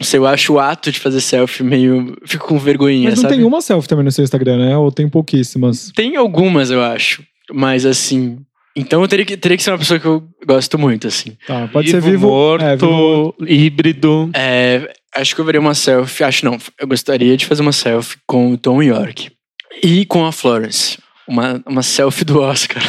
Se 0.00 0.16
eu 0.18 0.26
acho 0.26 0.54
o 0.54 0.60
ato 0.60 0.92
de 0.92 1.00
fazer 1.00 1.20
selfie 1.20 1.62
meio. 1.62 2.16
Fico 2.26 2.46
com 2.48 2.58
vergonhinha, 2.58 3.08
Mas 3.10 3.18
não 3.18 3.22
sabe? 3.22 3.36
tem 3.36 3.44
uma 3.44 3.60
selfie 3.62 3.88
também 3.88 4.04
no 4.04 4.12
seu 4.12 4.22
Instagram, 4.24 4.58
né? 4.58 4.76
Ou 4.76 4.92
tem 4.92 5.08
pouquíssimas? 5.08 5.90
Tem 5.94 6.16
algumas, 6.16 6.70
eu 6.70 6.82
acho. 6.82 7.22
Mas 7.52 7.86
assim. 7.86 8.38
Então 8.76 9.00
eu 9.00 9.08
teria 9.08 9.24
que, 9.24 9.36
teria 9.38 9.56
que 9.56 9.62
ser 9.62 9.70
uma 9.70 9.78
pessoa 9.78 9.98
que 9.98 10.04
eu 10.06 10.22
gosto 10.46 10.78
muito, 10.78 11.06
assim. 11.06 11.32
Tá, 11.46 11.66
pode 11.68 11.90
vivo, 11.90 12.02
ser 12.04 12.10
vivo. 12.10 12.28
morto, 12.28 12.62
é, 12.62 12.76
vivo 12.76 12.92
morto. 12.92 13.48
híbrido. 13.48 14.30
É, 14.34 14.92
acho 15.14 15.34
que 15.34 15.40
eu 15.40 15.44
veria 15.46 15.60
uma 15.60 15.74
selfie. 15.74 16.24
Acho 16.24 16.44
não. 16.44 16.58
Eu 16.78 16.86
gostaria 16.86 17.34
de 17.36 17.46
fazer 17.46 17.62
uma 17.62 17.72
selfie 17.72 18.18
com 18.26 18.52
o 18.52 18.58
Tom 18.58 18.82
York. 18.82 19.30
E 19.82 20.04
com 20.04 20.26
a 20.26 20.32
Florence. 20.32 20.98
Uma, 21.26 21.60
uma 21.66 21.82
selfie 21.82 22.24
do 22.24 22.38
Oscar. 22.40 22.82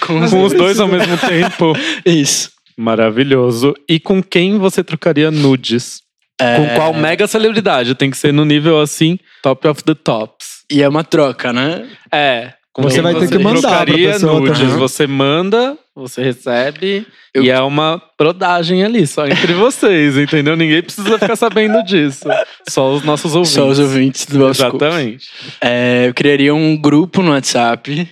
com 0.00 0.18
os 0.20 0.30
Com 0.32 0.42
os 0.42 0.52
dois 0.52 0.80
ao 0.80 0.88
mesmo 0.88 1.16
tempo. 1.16 1.72
Isso. 2.04 2.50
Maravilhoso. 2.76 3.74
E 3.88 3.98
com 4.00 4.22
quem 4.22 4.58
você 4.58 4.82
trocaria 4.84 5.30
nudes? 5.30 6.02
É, 6.40 6.56
Com 6.56 6.68
qual 6.74 6.94
mega 6.94 7.26
celebridade? 7.26 7.94
Tem 7.94 8.10
que 8.10 8.16
ser 8.16 8.32
no 8.32 8.44
nível 8.44 8.80
assim, 8.80 9.18
top 9.42 9.68
of 9.68 9.84
the 9.84 9.94
tops. 9.94 10.64
E 10.70 10.82
é 10.82 10.88
uma 10.88 11.04
troca, 11.04 11.52
né? 11.52 11.86
É. 12.12 12.52
com 12.72 12.82
Você 12.82 12.96
quem 12.96 13.02
vai 13.04 13.14
ter 13.14 13.28
que 13.28 13.38
mandar 13.38 13.60
pra 13.60 13.70
trocaria 13.84 14.12
pessoa 14.12 14.40
nudes. 14.40 14.58
também. 14.58 14.76
Você 14.76 15.06
manda, 15.06 15.78
você 15.94 16.24
recebe. 16.24 17.06
Eu- 17.32 17.44
E 17.44 17.50
é 17.50 17.60
uma 17.60 18.02
brodagem 18.18 18.82
ali, 18.82 19.06
só 19.06 19.26
entre 19.28 19.52
vocês, 19.54 20.16
entendeu? 20.16 20.56
Ninguém 20.56 20.82
precisa 20.82 21.16
ficar 21.16 21.36
sabendo 21.36 21.80
disso. 21.84 22.24
Só 22.68 22.92
os 22.92 23.04
nossos 23.04 23.32
ouvintes. 23.36 23.52
Só 23.54 23.68
os 23.68 23.78
ouvintes 23.78 24.26
do. 24.26 24.48
Exatamente. 24.48 25.28
É, 25.60 26.06
eu 26.08 26.14
criaria 26.14 26.52
um 26.52 26.76
grupo 26.76 27.22
no 27.22 27.30
WhatsApp 27.30 28.08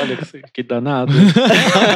Olha 0.00 0.16
que, 0.16 0.24
que 0.54 0.62
danado. 0.62 1.12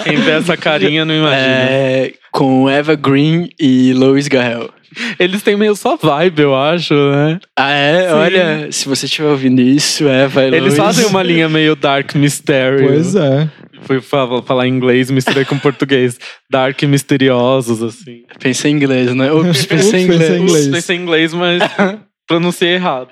Quem 0.04 0.16
vê 0.16 0.32
essa 0.32 0.56
carinha 0.56 1.04
não 1.04 1.14
imagina. 1.14 1.44
é, 1.44 2.12
com 2.30 2.68
Eva 2.68 2.94
Green 2.94 3.48
e 3.58 3.92
Lois 3.92 4.28
Garrel. 4.28 4.70
Eles 5.18 5.42
têm 5.42 5.56
meio 5.56 5.74
só 5.74 5.96
vibe, 5.96 6.40
eu 6.42 6.54
acho, 6.54 6.92
né? 6.92 7.40
Ah, 7.58 7.70
é? 7.70 8.08
Sim. 8.08 8.14
Olha, 8.14 8.72
se 8.72 8.86
você 8.88 9.06
estiver 9.06 9.28
ouvindo 9.28 9.60
isso, 9.62 10.06
Eva 10.06 10.44
e 10.44 10.54
Eles 10.54 10.76
fazem 10.76 11.06
uma 11.06 11.22
linha 11.22 11.48
meio 11.48 11.74
dark 11.74 12.14
mystery. 12.14 12.86
Pois 12.86 13.14
é. 13.14 13.48
Fui 13.84 14.00
falar, 14.00 14.66
em 14.66 14.70
inglês, 14.70 15.10
misturei 15.10 15.44
com 15.44 15.58
português. 15.58 16.18
Dark 16.50 16.80
e 16.82 16.86
misteriosos, 16.86 17.82
assim. 17.82 18.22
Pensei 18.38 18.70
em 18.70 18.74
inglês, 18.74 19.14
né? 19.14 19.32
Ups, 19.32 19.64
pensei 19.64 20.02
em 20.02 20.04
Ups, 20.04 20.14
inglês. 20.14 20.28
pensei 20.28 20.36
em 20.36 20.42
inglês. 20.42 20.68
Pensei 20.68 20.96
em 20.96 21.00
inglês, 21.00 21.34
mas 21.34 21.62
pronunciei 22.32 22.72
errado. 22.74 23.10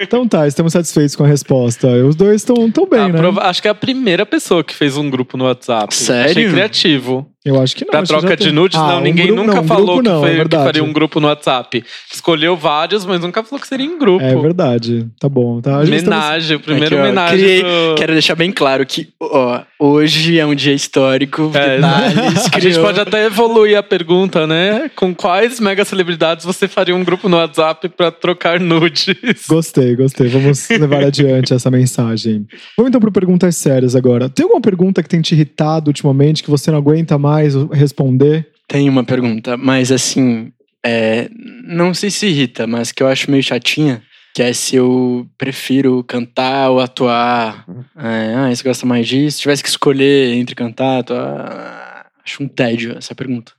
Então 0.00 0.26
tá, 0.26 0.46
estamos 0.46 0.72
satisfeitos 0.72 1.14
com 1.14 1.24
a 1.24 1.26
resposta. 1.26 1.86
Os 2.04 2.14
dois 2.16 2.36
estão 2.36 2.70
tão 2.70 2.88
bem, 2.88 3.12
né? 3.12 3.18
Aprova- 3.18 3.42
Acho 3.42 3.60
que 3.60 3.68
é 3.68 3.70
a 3.70 3.74
primeira 3.74 4.24
pessoa 4.24 4.64
que 4.64 4.74
fez 4.74 4.96
um 4.96 5.10
grupo 5.10 5.36
no 5.36 5.44
WhatsApp. 5.44 5.94
Sério? 5.94 6.30
Achei 6.30 6.48
criativo. 6.50 7.26
Eu 7.44 7.60
acho 7.60 7.76
que 7.76 7.84
não. 7.84 7.90
Pra 7.90 8.02
troca 8.02 8.36
de 8.36 8.44
tem. 8.44 8.52
nudes, 8.52 8.78
Ah, 8.78 8.88
não. 8.88 8.98
um 8.98 9.00
Ninguém 9.02 9.26
grupo- 9.26 9.42
nunca 9.42 9.56
não, 9.56 9.64
falou 9.64 10.02
que, 10.02 10.08
não, 10.08 10.20
foi- 10.20 10.28
é 10.28 10.32
que 10.32 10.36
verdade. 10.38 10.64
faria 10.64 10.84
um 10.84 10.92
grupo 10.92 11.20
no 11.20 11.28
WhatsApp. 11.28 11.84
Escolheu 12.12 12.56
vários, 12.56 13.04
mas 13.04 13.20
nunca 13.20 13.42
falou 13.44 13.60
que 13.60 13.68
seria 13.68 13.84
em 13.86 13.98
grupo. 13.98 14.24
É 14.24 14.34
verdade. 14.34 15.06
Tá 15.20 15.28
bom. 15.28 15.60
Tá. 15.60 15.82
Estamos- 15.82 16.02
Homenagem, 16.04 16.56
o 16.56 16.60
primeiro 16.60 16.96
ó, 16.96 17.00
homenagem. 17.00 17.38
criei- 17.38 17.64
Quero 17.96 18.12
deixar 18.12 18.34
bem 18.34 18.50
claro 18.50 18.86
que, 18.86 19.08
ó, 19.20 19.60
hoje 19.78 20.38
é 20.38 20.46
um 20.46 20.54
dia 20.54 20.72
histórico. 20.72 21.50
É, 21.54 21.76
Detalhes, 21.76 22.14
a 22.54 22.58
gente 22.60 22.78
pode 22.80 22.98
até 23.00 23.26
evoluir 23.26 23.76
a 23.76 23.82
pergunta, 23.82 24.46
né? 24.46 24.90
Com 24.96 25.14
quais 25.14 25.60
mega 25.60 25.84
celebridades 25.84 26.44
você 26.46 26.66
faria 26.66 26.96
um 26.96 27.04
grupo 27.04 27.28
no 27.28 27.36
WhatsApp 27.36 27.88
pra 27.90 28.10
trocar 28.10 28.58
nudes? 28.58 29.14
Gostei, 29.48 29.94
gostei. 29.96 30.28
Vamos 30.28 30.66
levar 30.70 31.04
adiante 31.04 31.52
essa 31.52 31.70
mensagem. 31.70 32.46
Vamos 32.76 32.88
então 32.88 33.00
para 33.00 33.10
perguntas 33.10 33.56
sérias 33.56 33.94
agora. 33.94 34.28
Tem 34.30 34.44
alguma 34.44 34.60
pergunta 34.60 35.02
que 35.02 35.08
tem 35.08 35.20
te 35.20 35.34
irritado 35.34 35.88
ultimamente 35.90 36.42
que 36.42 36.50
você 36.50 36.70
não 36.70 36.78
aguenta 36.78 37.18
mais 37.34 37.54
responder? 37.72 38.48
Tem 38.68 38.88
uma 38.88 39.04
pergunta, 39.04 39.56
mas 39.56 39.90
assim, 39.92 40.52
é, 40.84 41.28
não 41.66 41.92
sei 41.92 42.10
se 42.10 42.26
irrita, 42.26 42.66
mas 42.66 42.92
que 42.92 43.02
eu 43.02 43.06
acho 43.08 43.30
meio 43.30 43.42
chatinha, 43.42 44.02
que 44.34 44.42
é 44.42 44.52
se 44.52 44.76
eu 44.76 45.26
prefiro 45.38 46.02
cantar 46.04 46.70
ou 46.70 46.80
atuar. 46.80 47.64
É, 47.96 48.34
ah, 48.34 48.54
você 48.54 48.62
gosta 48.64 48.86
mais 48.86 49.06
disso? 49.06 49.36
Se 49.36 49.42
tivesse 49.42 49.62
que 49.62 49.68
escolher 49.68 50.34
entre 50.34 50.54
cantar 50.54 51.00
atuar, 51.00 52.06
acho 52.24 52.42
um 52.42 52.48
tédio 52.48 52.96
essa 52.96 53.14
pergunta. 53.14 53.52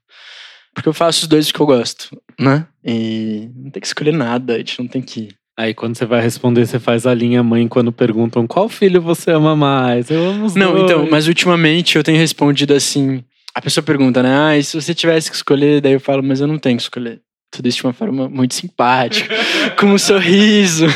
Porque 0.73 0.89
eu 0.89 0.93
faço 0.93 1.21
os 1.23 1.27
dois 1.27 1.51
que 1.51 1.59
eu 1.59 1.65
gosto, 1.65 2.09
né? 2.39 2.65
E 2.83 3.49
não 3.55 3.69
tem 3.71 3.79
que 3.79 3.87
escolher 3.87 4.11
nada, 4.11 4.55
a 4.55 4.57
gente 4.57 4.79
não 4.79 4.87
tem 4.87 5.01
que. 5.01 5.29
Aí 5.57 5.73
quando 5.73 5.95
você 5.97 6.05
vai 6.05 6.21
responder, 6.21 6.65
você 6.65 6.79
faz 6.79 7.07
a 7.07 7.13
linha 7.13 7.41
mãe 7.41 7.65
quando 7.67 7.89
perguntam 7.91 8.45
qual 8.45 8.67
filho 8.67 9.01
você 9.01 9.31
ama 9.31 9.55
mais. 9.55 10.09
Eu 10.09 10.27
amo 10.27 10.45
os 10.45 10.55
Não, 10.55 10.73
dois. 10.73 10.83
então, 10.83 11.07
mas 11.09 11.27
ultimamente 11.27 11.95
eu 11.95 12.03
tenho 12.03 12.17
respondido 12.17 12.73
assim. 12.73 13.23
A 13.55 13.61
pessoa 13.61 13.83
pergunta, 13.83 14.21
né? 14.21 14.37
Ah, 14.37 14.57
e 14.57 14.63
se 14.63 14.79
você 14.79 14.93
tivesse 14.93 15.29
que 15.29 15.35
escolher, 15.37 15.79
daí 15.81 15.93
eu 15.93 15.99
falo, 15.99 16.21
mas 16.21 16.41
eu 16.41 16.47
não 16.47 16.59
tenho 16.59 16.75
que 16.75 16.83
escolher. 16.83 17.21
Tudo 17.51 17.69
isso 17.69 17.77
de 17.77 17.83
uma 17.85 17.93
forma 17.93 18.27
muito 18.27 18.53
simpática, 18.53 19.33
com 19.79 19.85
um 19.87 19.97
sorriso. 19.97 20.85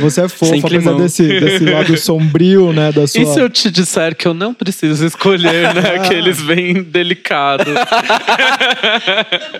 Você 0.00 0.20
é 0.22 0.28
fofo, 0.28 0.66
apesar 0.66 0.94
desse, 0.94 1.26
desse 1.26 1.64
lado 1.64 1.96
sombrio, 1.98 2.72
né, 2.72 2.92
da 2.92 3.06
sua... 3.06 3.22
E 3.22 3.26
se 3.26 3.40
eu 3.40 3.50
te 3.50 3.70
disser 3.70 4.14
que 4.14 4.26
eu 4.28 4.32
não 4.34 4.54
preciso 4.54 5.04
escolher, 5.04 5.74
né? 5.74 5.96
Aqueles 5.96 6.40
bem 6.40 6.82
delicados. 6.82 7.66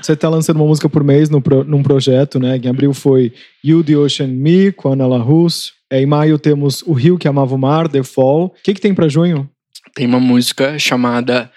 Você 0.01 0.15
tá 0.15 0.29
lançando 0.29 0.57
uma 0.57 0.67
música 0.67 0.89
por 0.89 1.03
mês 1.03 1.29
no 1.29 1.41
pro- 1.41 1.65
num 1.65 1.83
projeto, 1.83 2.39
né? 2.39 2.57
Em 2.57 2.69
abril 2.69 2.93
foi 2.95 3.33
You, 3.65 3.83
The 3.83 3.97
Ocean, 3.97 4.29
Me, 4.29 4.73
com 4.73 4.91
a 4.91 4.93
Ana 4.93 5.07
La 5.07 5.19
Russo. 5.19 5.73
É, 5.91 6.01
em 6.01 6.07
maio 6.07 6.39
temos 6.39 6.83
O 6.83 6.93
Rio 6.93 7.19
que 7.19 7.29
Amava 7.29 7.55
o 7.55 7.59
Mar, 7.59 7.89
The 7.89 8.03
Fall. 8.03 8.47
O 8.47 8.53
que, 8.63 8.75
que 8.75 8.81
tem 8.81 8.95
pra 8.95 9.09
junho? 9.09 9.49
Tem 9.97 10.07
uma 10.07 10.21
música 10.21 10.79
chamada 10.79 11.51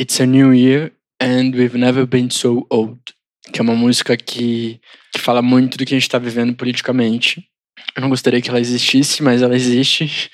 It's 0.00 0.18
a 0.18 0.24
New 0.24 0.54
Year 0.54 0.90
and 1.20 1.52
We've 1.54 1.76
Never 1.76 2.06
Been 2.06 2.30
So 2.30 2.66
Old. 2.70 2.98
Que 3.52 3.60
é 3.60 3.62
uma 3.62 3.74
música 3.74 4.16
que, 4.16 4.80
que 5.12 5.20
fala 5.20 5.42
muito 5.42 5.76
do 5.76 5.84
que 5.84 5.94
a 5.94 5.98
gente 5.98 6.08
tá 6.08 6.18
vivendo 6.18 6.54
politicamente. 6.54 7.44
Eu 7.94 8.00
não 8.00 8.08
gostaria 8.08 8.40
que 8.40 8.48
ela 8.48 8.58
existisse, 8.58 9.22
mas 9.22 9.42
ela 9.42 9.54
existe. 9.54 10.30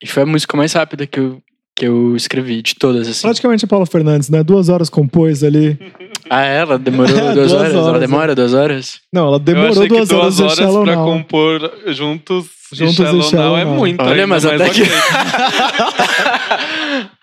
E 0.00 0.06
foi 0.06 0.22
a 0.22 0.26
música 0.26 0.56
mais 0.56 0.72
rápida 0.72 1.04
que 1.04 1.18
eu, 1.18 1.42
que 1.76 1.84
eu 1.84 2.14
escrevi, 2.14 2.62
de 2.62 2.76
todas, 2.76 3.08
assim. 3.08 3.22
Praticamente 3.22 3.64
a 3.64 3.68
Paula 3.68 3.86
Fernandes, 3.86 4.30
né? 4.30 4.44
Duas 4.44 4.68
horas 4.68 4.88
compôs 4.88 5.42
ali. 5.42 5.76
Ah, 6.36 6.44
ela 6.44 6.78
demorou 6.78 7.14
duas, 7.14 7.34
Duas 7.34 7.52
horas? 7.52 7.72
Ela 7.72 7.82
horas, 7.84 8.00
demora 8.00 8.34
duas 8.34 8.54
horas? 8.54 9.00
Não, 9.12 9.28
ela 9.28 9.38
demorou 9.38 9.72
duas, 9.74 9.86
que 9.86 9.94
duas 9.94 10.10
horas, 10.10 10.40
horas 10.40 10.56
de 10.56 10.62
Shallow 10.62 10.84
pra 10.84 10.96
compor 10.96 11.72
juntos, 11.88 12.46
Juntos 12.72 12.98
e 12.98 13.30
Shallow 13.30 13.32
Now 13.32 13.56
é 13.56 13.64
muito. 13.64 14.02
Olha, 14.02 14.12
ainda, 14.12 14.26
mas 14.26 14.44
até 14.44 14.66
ok. 14.66 14.84
que. 14.84 14.90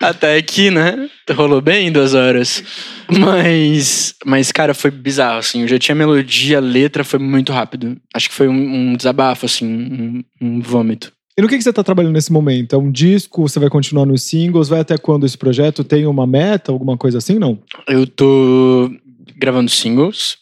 até 0.00 0.36
aqui, 0.36 0.70
né? 0.70 1.10
Rolou 1.30 1.60
bem 1.60 1.88
em 1.88 1.92
duas 1.92 2.14
horas. 2.14 2.64
Mas, 3.10 4.14
mas, 4.24 4.50
cara, 4.50 4.72
foi 4.72 4.90
bizarro, 4.90 5.38
assim. 5.38 5.60
Eu 5.60 5.68
já 5.68 5.78
tinha 5.78 5.94
melodia, 5.94 6.58
letra 6.58 7.04
foi 7.04 7.18
muito 7.18 7.52
rápido. 7.52 7.98
Acho 8.14 8.30
que 8.30 8.34
foi 8.34 8.48
um, 8.48 8.92
um 8.92 8.96
desabafo, 8.96 9.44
assim, 9.44 9.66
um, 9.66 10.24
um 10.40 10.60
vômito. 10.62 11.12
E 11.36 11.40
no 11.40 11.48
que, 11.48 11.56
que 11.56 11.62
você 11.62 11.72
tá 11.72 11.82
trabalhando 11.82 12.12
nesse 12.12 12.30
momento? 12.30 12.74
É 12.74 12.78
um 12.78 12.90
disco? 12.90 13.48
Você 13.48 13.58
vai 13.58 13.70
continuar 13.70 14.04
nos 14.04 14.22
singles? 14.22 14.68
Vai 14.68 14.80
até 14.80 14.98
quando 14.98 15.24
esse 15.24 15.36
projeto? 15.36 15.82
Tem 15.82 16.06
uma 16.06 16.26
meta, 16.26 16.70
alguma 16.70 16.96
coisa 16.96 17.18
assim? 17.18 17.38
Não? 17.38 17.58
Eu 17.88 18.06
tô 18.06 18.90
gravando 19.36 19.70
singles, 19.70 20.36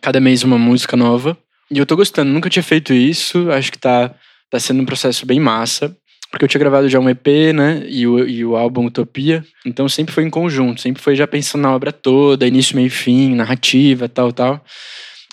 cada 0.00 0.20
mês 0.20 0.42
uma 0.42 0.58
música 0.58 0.96
nova. 0.96 1.36
E 1.70 1.78
eu 1.78 1.86
tô 1.86 1.96
gostando, 1.96 2.32
nunca 2.32 2.50
tinha 2.50 2.62
feito 2.62 2.92
isso. 2.92 3.50
Acho 3.50 3.72
que 3.72 3.78
tá, 3.78 4.14
tá 4.50 4.60
sendo 4.60 4.82
um 4.82 4.86
processo 4.86 5.26
bem 5.26 5.40
massa. 5.40 5.96
Porque 6.30 6.44
eu 6.44 6.48
tinha 6.48 6.58
gravado 6.58 6.88
já 6.88 6.98
um 6.98 7.08
EP, 7.08 7.26
né? 7.54 7.84
E 7.86 8.06
o, 8.06 8.26
e 8.26 8.44
o 8.44 8.56
álbum 8.56 8.86
Utopia. 8.86 9.44
Então 9.64 9.88
sempre 9.88 10.12
foi 10.12 10.24
em 10.24 10.30
conjunto, 10.30 10.80
sempre 10.80 11.00
foi 11.00 11.14
já 11.14 11.28
pensando 11.28 11.62
na 11.62 11.72
obra 11.72 11.92
toda, 11.92 12.46
início, 12.46 12.74
meio 12.74 12.90
fim, 12.90 13.34
narrativa, 13.34 14.08
tal, 14.08 14.32
tal. 14.32 14.64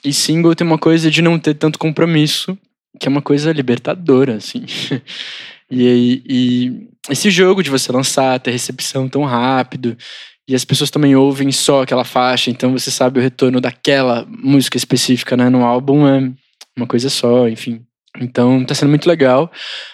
E 0.06 0.14
single 0.14 0.54
tem 0.56 0.66
uma 0.66 0.78
coisa 0.78 1.10
de 1.10 1.22
não 1.22 1.40
ter 1.40 1.56
tanto 1.56 1.80
compromisso, 1.80 2.58
que 3.00 3.08
é 3.08 3.10
uma 3.10 3.22
coisa 3.22 3.52
libertadora, 3.52 4.36
assim. 4.36 4.64
e, 5.72 6.22
e 6.30 6.88
esse 7.10 7.32
jogo 7.32 7.64
de 7.64 7.72
você 7.72 7.92
lançar, 7.92 8.40
ter 8.40 8.52
recepção 8.52 9.10
tão 9.10 9.24
rápido, 9.24 9.98
e 10.48 10.56
as 10.56 10.66
pessoas 10.66 10.90
também 10.90 11.16
ouvem 11.16 11.52
só 11.52 11.84
aquela 11.84 12.04
faixa, 12.04 12.50
então 12.50 12.72
você 12.72 12.92
sabe 12.92 13.20
o 13.20 13.22
retorno 13.22 13.62
daquela 13.62 14.26
música 14.28 14.78
específica, 14.78 15.38
né? 15.38 15.50
No 15.50 15.64
álbum 15.64 16.08
é 16.08 16.32
uma 16.76 16.88
coisa 16.88 17.10
só, 17.10 17.48
enfim. 17.48 17.82
Então 18.20 18.64
tá 18.66 18.74
sendo 18.76 18.90
muito 18.90 19.08
legal. 19.08 19.52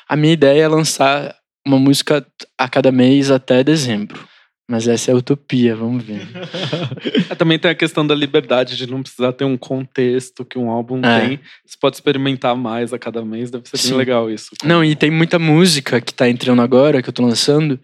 A 0.07 0.15
minha 0.15 0.33
ideia 0.33 0.63
é 0.63 0.67
lançar 0.67 1.35
uma 1.65 1.77
música 1.77 2.25
a 2.57 2.67
cada 2.69 2.91
mês 2.91 3.29
até 3.29 3.63
dezembro. 3.63 4.25
Mas 4.69 4.85
essa 4.85 5.11
é 5.11 5.13
a 5.13 5.17
utopia, 5.17 5.75
vamos 5.75 6.03
ver. 6.03 6.27
É, 7.29 7.35
Também 7.35 7.57
tem 7.59 7.71
a 7.71 7.75
questão 7.75 8.05
da 8.05 8.13
liberdade 8.15 8.75
de 8.75 8.85
não 8.89 9.01
precisar 9.01 9.31
ter 9.33 9.45
um 9.45 9.55
contexto 9.57 10.43
que 10.43 10.57
um 10.57 10.69
álbum 10.69 10.99
É. 11.03 11.21
tem. 11.21 11.39
Você 11.65 11.77
pode 11.79 11.95
experimentar 11.97 12.55
mais 12.55 12.91
a 12.93 12.99
cada 12.99 13.23
mês, 13.23 13.49
deve 13.51 13.67
ser 13.69 13.77
Sim. 13.77 13.89
bem 13.89 13.97
legal 13.99 14.29
isso. 14.31 14.49
Não, 14.63 14.83
e 14.83 14.95
tem 14.95 15.09
muita 15.11 15.37
música 15.39 16.01
que 16.01 16.13
tá 16.13 16.29
entrando 16.29 16.61
agora, 16.61 17.01
que 17.01 17.07
eu 17.09 17.13
tô 17.13 17.23
lançando, 17.23 17.79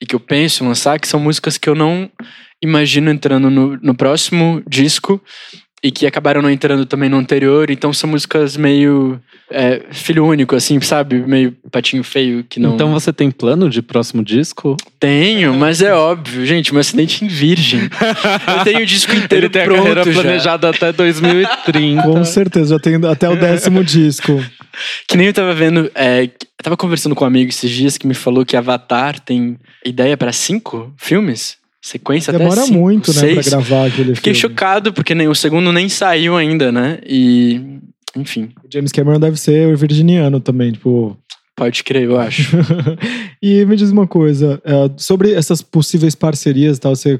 e 0.00 0.06
que 0.06 0.14
eu 0.14 0.20
penso 0.20 0.64
em 0.64 0.68
lançar, 0.68 0.98
que 0.98 1.08
são 1.08 1.20
músicas 1.20 1.58
que 1.58 1.68
eu 1.68 1.74
não 1.74 2.10
imagino 2.62 3.10
entrando 3.10 3.50
no, 3.50 3.76
no 3.76 3.94
próximo 3.94 4.62
disco. 4.66 5.22
E 5.82 5.90
que 5.90 6.06
acabaram 6.06 6.42
não 6.42 6.50
entrando 6.50 6.84
também 6.84 7.08
no 7.08 7.16
anterior, 7.16 7.70
então 7.70 7.92
são 7.92 8.10
músicas 8.10 8.54
meio 8.56 9.18
é, 9.50 9.80
filho 9.90 10.26
único, 10.26 10.54
assim, 10.54 10.78
sabe? 10.80 11.20
Meio 11.26 11.56
patinho 11.70 12.04
feio 12.04 12.44
que 12.44 12.60
não. 12.60 12.74
Então 12.74 12.92
você 12.92 13.12
tem 13.12 13.30
plano 13.30 13.70
de 13.70 13.80
próximo 13.80 14.22
disco? 14.22 14.76
Tenho, 14.98 15.54
mas 15.54 15.80
é 15.80 15.94
óbvio, 15.94 16.44
gente, 16.44 16.72
meu 16.72 16.80
acidente 16.80 17.24
em 17.24 17.28
virgem. 17.28 17.80
eu 18.58 18.64
tenho 18.64 18.80
o 18.80 18.86
disco 18.86 19.12
inteiro 19.14 19.46
Ele 19.46 19.52
tem 19.52 19.64
pronto 19.64 19.80
a 19.80 19.82
carreira 19.82 20.12
já. 20.12 20.20
planejada 20.20 20.68
até 20.68 20.92
2030. 20.92 22.02
Com 22.02 22.24
certeza, 22.24 22.74
já 22.74 22.78
tem 22.78 22.96
até 23.06 23.28
o 23.28 23.36
décimo 23.36 23.82
disco. 23.82 24.38
Que 25.08 25.16
nem 25.16 25.28
eu 25.28 25.32
tava 25.32 25.54
vendo, 25.54 25.90
é, 25.94 26.24
eu 26.24 26.30
tava 26.62 26.76
conversando 26.76 27.14
com 27.14 27.24
um 27.24 27.26
amigo 27.26 27.48
esses 27.48 27.70
dias 27.70 27.96
que 27.96 28.06
me 28.06 28.14
falou 28.14 28.44
que 28.44 28.56
Avatar 28.56 29.18
tem 29.18 29.58
ideia 29.84 30.16
pra 30.16 30.30
cinco 30.30 30.92
filmes? 30.98 31.59
Sequência 31.82 32.32
Demora 32.32 32.60
até 32.60 32.66
cinco, 32.66 32.78
muito, 32.78 33.12
né, 33.14 33.20
seis. 33.20 33.48
pra 33.48 33.58
gravar 33.58 33.86
aquele 33.86 34.14
Fiquei 34.14 34.34
filme. 34.34 34.54
chocado, 34.54 34.92
porque 34.92 35.14
nem, 35.14 35.28
o 35.28 35.34
segundo 35.34 35.72
nem 35.72 35.88
saiu 35.88 36.36
ainda, 36.36 36.70
né? 36.70 36.98
E, 37.06 37.78
enfim, 38.14 38.50
O 38.62 38.68
James 38.72 38.92
Cameron 38.92 39.18
deve 39.18 39.38
ser 39.38 39.72
o 39.72 39.76
virginiano 39.76 40.40
também, 40.40 40.72
tipo. 40.72 41.16
pode 41.56 41.82
crer, 41.82 42.04
eu 42.04 42.18
acho. 42.20 42.54
e 43.42 43.64
me 43.64 43.76
diz 43.76 43.90
uma 43.90 44.06
coisa, 44.06 44.60
é, 44.64 44.72
sobre 44.98 45.32
essas 45.32 45.62
possíveis 45.62 46.14
parcerias 46.14 46.78
tal, 46.78 46.94
você 46.94 47.14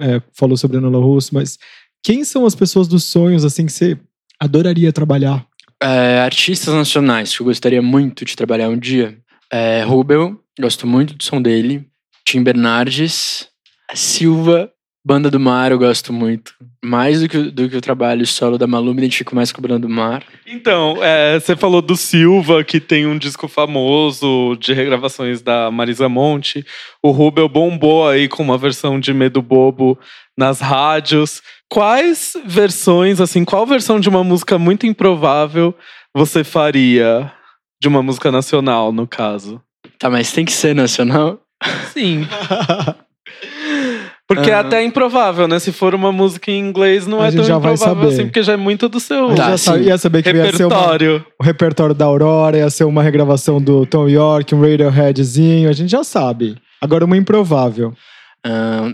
é, 0.00 0.22
falou 0.32 0.56
sobre 0.56 0.78
a 0.78 0.80
Nola 0.80 0.98
Russo, 0.98 1.34
mas 1.34 1.58
quem 2.02 2.24
são 2.24 2.46
as 2.46 2.54
pessoas 2.54 2.88
dos 2.88 3.04
sonhos, 3.04 3.44
assim, 3.44 3.66
que 3.66 3.72
você 3.72 3.98
adoraria 4.40 4.92
trabalhar? 4.92 5.44
É, 5.82 6.20
artistas 6.20 6.72
nacionais 6.72 7.34
que 7.36 7.42
eu 7.42 7.46
gostaria 7.46 7.82
muito 7.82 8.24
de 8.24 8.34
trabalhar 8.34 8.70
um 8.70 8.78
dia. 8.78 9.18
É, 9.52 9.82
Rubel, 9.82 10.40
gosto 10.58 10.86
muito 10.86 11.14
do 11.14 11.22
som 11.22 11.42
dele. 11.42 11.84
Tim 12.24 12.42
Bernardes. 12.42 13.48
Silva, 13.94 14.70
Banda 15.04 15.30
do 15.30 15.38
Mar, 15.38 15.70
eu 15.70 15.78
gosto 15.78 16.12
muito. 16.12 16.52
Mais 16.84 17.20
do 17.20 17.28
que, 17.28 17.36
o- 17.38 17.50
do 17.52 17.68
que 17.68 17.76
o 17.76 17.80
trabalho 17.80 18.26
solo 18.26 18.58
da 18.58 18.66
Malu, 18.66 18.92
me 18.92 18.98
identifico 18.98 19.36
mais 19.36 19.52
com 19.52 19.60
a 19.60 19.62
Banda 19.62 19.78
do 19.80 19.88
Mar. 19.88 20.24
Então, 20.46 20.98
é, 21.02 21.38
você 21.38 21.54
falou 21.54 21.80
do 21.80 21.96
Silva, 21.96 22.64
que 22.64 22.80
tem 22.80 23.06
um 23.06 23.16
disco 23.16 23.46
famoso 23.46 24.56
de 24.58 24.72
regravações 24.72 25.40
da 25.42 25.70
Marisa 25.70 26.08
Monte. 26.08 26.64
O 27.02 27.10
Rubel 27.12 27.48
bombou 27.48 28.08
aí 28.08 28.28
com 28.28 28.42
uma 28.42 28.58
versão 28.58 28.98
de 28.98 29.14
Medo 29.14 29.40
Bobo 29.40 29.96
nas 30.36 30.60
rádios. 30.60 31.40
Quais 31.68 32.32
versões, 32.44 33.20
assim, 33.20 33.44
qual 33.44 33.64
versão 33.64 34.00
de 34.00 34.08
uma 34.08 34.24
música 34.24 34.58
muito 34.58 34.86
improvável 34.86 35.72
você 36.14 36.42
faria? 36.42 37.32
De 37.80 37.86
uma 37.88 38.02
música 38.02 38.32
nacional, 38.32 38.90
no 38.90 39.06
caso. 39.06 39.60
Tá, 39.98 40.08
mas 40.10 40.32
tem 40.32 40.44
que 40.44 40.52
ser 40.52 40.74
nacional? 40.74 41.38
Sim. 41.92 42.26
Porque 44.28 44.50
é 44.50 44.54
Aham. 44.54 44.66
até 44.66 44.82
improvável, 44.82 45.46
né? 45.46 45.58
Se 45.60 45.70
for 45.70 45.94
uma 45.94 46.10
música 46.10 46.50
em 46.50 46.58
inglês, 46.58 47.06
não 47.06 47.20
A 47.20 47.26
é 47.28 47.30
gente 47.30 47.36
tão 47.40 47.46
já 47.46 47.58
vai 47.58 47.74
improvável 47.74 48.02
saber. 48.02 48.14
assim, 48.14 48.24
porque 48.26 48.42
já 48.42 48.54
é 48.54 48.56
muito 48.56 48.88
do 48.88 48.98
seu 48.98 49.28
Tá, 49.28 49.50
já 49.50 49.58
sa- 49.58 49.74
sim. 49.78 49.84
ia 49.84 49.96
saber 49.98 50.22
que 50.22 50.30
ia 50.30 50.34
ser 50.52 50.64
uma, 50.64 50.74
repertório. 50.74 51.26
o 51.40 51.44
repertório 51.44 51.94
da 51.94 52.04
Aurora, 52.06 52.58
ia 52.58 52.68
ser 52.70 52.84
uma 52.84 53.02
regravação 53.04 53.60
do 53.60 53.86
Tom 53.86 54.08
York, 54.08 54.52
um 54.54 54.60
Radioheadzinho, 54.60 55.68
a 55.68 55.72
gente 55.72 55.90
já 55.90 56.02
sabe. 56.02 56.56
Agora 56.82 57.04
uma 57.04 57.16
improvável. 57.16 57.92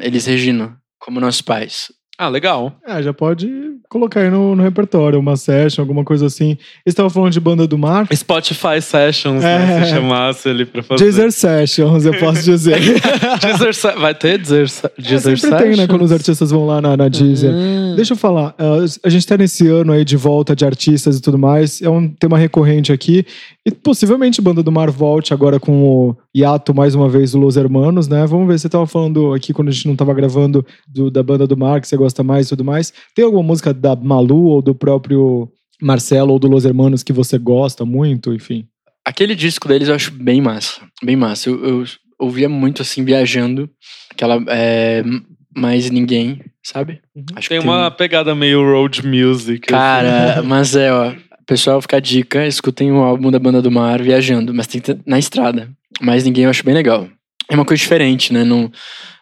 Elis 0.01 0.27
Regina, 0.27 0.77
como 0.99 1.19
nossos 1.21 1.43
pais. 1.43 1.87
Ah, 2.19 2.29
legal. 2.29 2.77
É, 2.87 3.03
já 3.03 3.13
pode 3.13 3.49
colocar 3.89 4.21
aí 4.21 4.31
no, 4.31 4.55
no 4.55 4.63
repertório, 4.63 5.19
uma 5.19 5.37
session, 5.37 5.83
alguma 5.83 6.05
coisa 6.05 6.27
assim. 6.27 6.57
Estava 6.85 7.11
falando 7.11 7.33
de 7.33 7.41
Banda 7.41 7.67
do 7.67 7.77
Mar. 7.77 8.07
Spotify 8.15 8.81
Sessions, 8.81 9.43
né? 9.43 9.81
É. 9.81 9.85
Se 9.85 9.91
chamasse 9.91 10.49
ele 10.49 10.65
pra 10.65 10.83
fazer. 10.83 11.05
Deezer 11.05 11.33
Sessions, 11.33 12.07
eu 12.07 12.19
posso 12.19 12.43
dizer. 12.43 12.79
Deezer 13.41 13.99
Vai 13.99 14.15
ter 14.15 14.39
Deezer, 14.39 14.67
É, 14.85 15.03
Deezer 15.03 15.39
sempre 15.39 15.59
tem, 15.59 15.69
né? 15.69 15.75
Sessions? 15.75 15.89
Quando 15.89 16.03
os 16.03 16.13
artistas 16.13 16.51
vão 16.51 16.67
lá 16.67 16.81
na, 16.81 16.97
na 16.97 17.09
Deezer. 17.09 17.51
Hum. 17.53 17.95
Deixa 17.97 18.13
eu 18.13 18.17
falar, 18.17 18.51
uh, 18.51 18.85
a 19.05 19.09
gente 19.09 19.27
tá 19.27 19.37
nesse 19.37 19.67
ano 19.69 19.93
aí 19.93 20.05
de 20.05 20.17
volta 20.17 20.55
de 20.55 20.65
artistas 20.65 21.19
e 21.19 21.23
tudo 21.23 21.39
mais, 21.39 21.83
é 21.83 21.89
um 21.89 22.09
tema 22.09 22.39
recorrente 22.39 22.93
aqui, 22.93 23.27
e 23.67 23.71
possivelmente 23.71 24.41
Banda 24.41 24.63
do 24.63 24.73
Mar 24.73 24.91
volte 24.91 25.35
agora 25.35 25.61
com 25.61 25.83
o 25.83 26.17
hiato 26.35 26.75
mais 26.75 26.95
uma 26.95 27.09
vez 27.09 27.33
do 27.33 27.39
Los 27.39 27.57
Hermanos, 27.57 28.09
né? 28.09 28.27
Vamos 28.27 28.47
ver, 28.49 28.59
você 28.59 28.69
tava 28.69 28.87
falando 28.87 29.35
aqui 29.35 29.53
quando 29.53 29.69
a 29.69 29.73
gente 29.73 29.87
não 29.87 29.97
tava 29.97 30.15
gravando 30.15 30.65
do- 30.89 31.11
da 31.11 31.23
Banda 31.23 31.47
do 31.47 31.57
Mar, 31.57 31.81
que 31.81 31.87
você 31.89 31.97
gosta 31.97 32.23
mais 32.23 32.47
e 32.47 32.49
tudo 32.51 32.65
mais. 32.65 32.93
Tem 33.15 33.25
alguma 33.25 33.43
música 33.43 33.73
da 33.75 33.95
Malu 33.95 34.45
ou 34.47 34.63
do 34.63 34.75
próprio 34.75 35.49
Marcelo 35.81 36.33
ou 36.33 36.39
do 36.39 36.49
Los 36.49 36.65
Hermanos 36.65 37.03
que 37.03 37.13
você 37.13 37.37
gosta 37.39 37.85
muito, 37.85 38.33
enfim? 38.33 38.67
Aquele 39.05 39.35
disco 39.35 39.67
deles 39.69 39.89
eu 39.89 39.95
acho 39.95 40.13
bem 40.13 40.41
massa. 40.41 40.81
Bem 41.05 41.17
massa. 41.17 41.51
Eu, 41.51 41.65
eu 41.81 41.85
ouvia 42.19 42.49
muito 42.49 42.83
assim, 42.83 43.05
viajando. 43.05 43.69
Aquela. 44.11 44.43
É, 44.49 45.03
mais 45.55 45.91
ninguém, 45.91 46.41
sabe? 46.63 47.01
Acho 47.37 47.49
Tem 47.51 47.61
que 47.61 47.67
uma 47.67 47.91
pegada 47.91 48.35
meio 48.35 48.63
road 48.63 49.07
music. 49.07 49.65
assim. 49.67 49.83
Cara, 49.83 50.41
mas 50.47 50.75
é, 50.77 50.91
ó. 50.93 51.13
Pessoal, 51.47 51.83
fica 51.83 51.97
a 51.97 52.01
dica: 52.01 52.47
escutem 52.47 52.91
o 52.93 52.99
álbum 53.03 53.31
da 53.31 53.39
Banda 53.39 53.61
do 53.61 53.71
Mar 53.71 54.01
viajando, 54.01 54.55
mas 54.55 54.67
tem 54.69 54.81
que 54.81 54.95
ter 54.95 55.01
na 55.05 55.19
estrada. 55.19 55.69
Mais 56.01 56.25
ninguém 56.25 56.45
eu 56.45 56.51
acho 56.51 56.65
bem 56.65 56.75
legal. 56.75 57.09
É 57.51 57.55
uma 57.55 57.65
coisa 57.65 57.81
diferente, 57.81 58.33
né? 58.33 58.45
Não, 58.45 58.71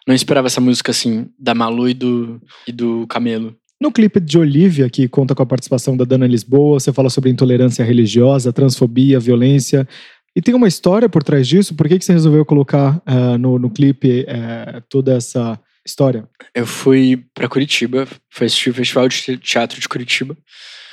não 0.07 0.15
esperava 0.15 0.47
essa 0.47 0.61
música 0.61 0.91
assim, 0.91 1.27
da 1.37 1.53
Malu 1.53 1.89
e 1.89 1.93
do, 1.93 2.41
e 2.67 2.71
do 2.71 3.05
Camelo. 3.07 3.55
No 3.81 3.91
clipe 3.91 4.19
de 4.19 4.37
Olivia, 4.37 4.89
que 4.89 5.07
conta 5.07 5.33
com 5.33 5.41
a 5.41 5.45
participação 5.45 5.97
da 5.97 6.05
Dana 6.05 6.27
Lisboa, 6.27 6.79
você 6.79 6.93
fala 6.93 7.09
sobre 7.09 7.31
intolerância 7.31 7.83
religiosa, 7.83 8.53
transfobia, 8.53 9.19
violência. 9.19 9.87
E 10.35 10.41
tem 10.41 10.53
uma 10.53 10.67
história 10.67 11.09
por 11.09 11.23
trás 11.23 11.47
disso? 11.47 11.75
Por 11.75 11.87
que, 11.87 11.97
que 11.97 12.05
você 12.05 12.13
resolveu 12.13 12.45
colocar 12.45 13.01
ah, 13.05 13.37
no, 13.39 13.57
no 13.57 13.71
clipe 13.71 14.23
eh, 14.27 14.81
toda 14.87 15.15
essa 15.15 15.59
história? 15.85 16.27
Eu 16.53 16.67
fui 16.67 17.25
pra 17.33 17.49
Curitiba, 17.49 18.07
fui 18.29 18.45
assistir 18.45 18.69
o 18.69 18.73
Festival 18.73 19.07
de 19.09 19.37
Teatro 19.37 19.81
de 19.81 19.89
Curitiba. 19.89 20.37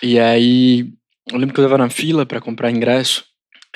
E 0.02 0.18
aí, 0.18 0.90
eu 1.30 1.38
lembro 1.38 1.54
que 1.54 1.60
eu 1.60 1.64
tava 1.64 1.78
na 1.78 1.90
fila 1.90 2.24
pra 2.24 2.40
comprar 2.40 2.70
ingresso. 2.70 3.24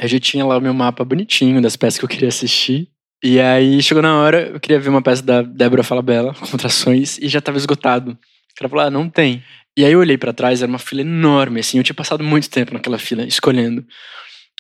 Aí 0.01 0.09
já 0.09 0.19
tinha 0.19 0.45
lá 0.45 0.57
o 0.57 0.61
meu 0.61 0.75
mapa 0.75 1.05
bonitinho 1.05 1.61
das 1.61 1.77
peças 1.77 1.99
que 1.99 2.05
eu 2.05 2.09
queria 2.09 2.29
assistir. 2.29 2.89
E 3.23 3.39
aí, 3.41 3.81
chegou 3.83 4.03
na 4.03 4.17
hora, 4.17 4.51
eu 4.53 4.59
queria 4.59 4.81
ver 4.81 4.89
uma 4.89 5.03
peça 5.03 5.23
da 5.23 5.43
Débora 5.43 5.83
Falabella, 5.83 6.35
Contrações, 6.51 7.19
e 7.19 7.29
já 7.29 7.41
tava 7.41 7.57
esgotado. 7.59 8.13
O 8.13 8.55
cara 8.57 8.69
falou, 8.69 8.85
ah, 8.85 8.91
não 8.91 9.09
tem. 9.09 9.43
E 9.77 9.85
aí 9.85 9.93
eu 9.93 10.01
olhei 10.01 10.19
pra 10.19 10.33
trás, 10.33 10.61
era 10.61 10.69
uma 10.69 10.79
fila 10.79 11.03
enorme, 11.03 11.61
assim, 11.61 11.79
eu 11.79 11.85
tinha 11.85 11.95
passado 11.95 12.25
muito 12.25 12.51
tempo 12.51 12.75
naquela 12.75 12.99
fila, 12.99 13.23
escolhendo. 13.23 13.87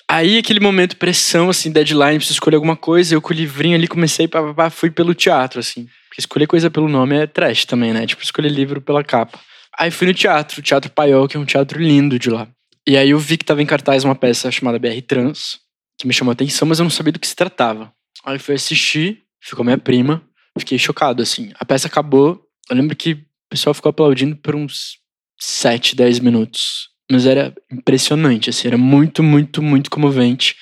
Aí, 0.09 0.39
aquele 0.39 0.61
momento, 0.61 0.97
pressão, 0.97 1.51
assim, 1.51 1.73
deadline, 1.73 2.19
preciso 2.19 2.35
escolher 2.35 2.57
alguma 2.57 2.77
coisa, 2.77 3.15
eu 3.15 3.21
com 3.21 3.33
o 3.33 3.37
livrinho 3.37 3.75
ali, 3.75 3.89
comecei, 3.89 4.29
pá, 4.29 4.55
pá, 4.55 4.71
fui 4.71 4.91
pelo 4.91 5.15
teatro, 5.15 5.59
assim. 5.59 5.89
Porque 6.09 6.21
escolher 6.21 6.47
coisa 6.47 6.71
pelo 6.71 6.89
nome 6.89 7.17
é 7.17 7.27
trash 7.27 7.65
também, 7.65 7.93
né? 7.93 8.07
Tipo, 8.07 8.23
escolher 8.23 8.51
livro 8.51 8.81
pela 8.81 9.03
capa. 9.03 9.41
Aí 9.79 9.91
fui 9.91 10.07
no 10.07 10.15
teatro, 10.15 10.61
o 10.61 10.63
Teatro 10.63 10.91
Paiol, 10.91 11.27
que 11.27 11.37
é 11.37 11.41
um 11.41 11.47
teatro 11.47 11.81
lindo 11.81 12.19
de 12.19 12.29
lá. 12.29 12.47
E 12.87 12.97
aí 12.97 13.11
eu 13.11 13.19
vi 13.19 13.37
que 13.37 13.45
tava 13.45 13.63
em 13.63 13.67
cartaz 13.67 14.05
uma 14.05 14.15
peça 14.15 14.51
chamada 14.51 14.79
BR 14.79 15.01
Trans, 15.07 15.61
que 15.99 16.07
me 16.07 16.13
chamou 16.13 16.31
a 16.31 16.35
atenção, 16.35 16.67
mas 16.67 16.79
eu 16.79 16.85
não 16.85 16.91
sabia 16.91 17.13
do 17.13 17.21
que 17.21 17.29
se 17.29 17.37
tratava. 17.37 17.93
Aí 18.25 18.39
fui 18.39 18.55
assistir, 18.55 19.23
ficou 19.41 19.65
minha 19.65 19.79
prima, 19.79 20.23
fiquei 20.59 20.79
chocado, 20.79 21.23
assim. 21.23 21.53
A 21.55 21.65
peça 21.65 21.87
acabou, 21.87 22.45
eu 22.69 22.77
lembro 22.77 22.97
que 22.97 23.13
o 23.13 23.25
pessoal 23.51 23.73
ficou 23.73 23.91
aplaudindo 23.91 24.37
por 24.37 24.57
uns 24.57 24.99
7, 25.41 25.95
10 25.95 26.19
minutos. 26.21 26.91
Mas 27.11 27.27
era 27.27 27.55
impressionante, 27.71 28.51
assim, 28.51 28.69
era 28.69 28.79
muito, 28.79 29.23
muito, 29.23 29.63
muito 29.63 29.91
comovente. 29.91 30.57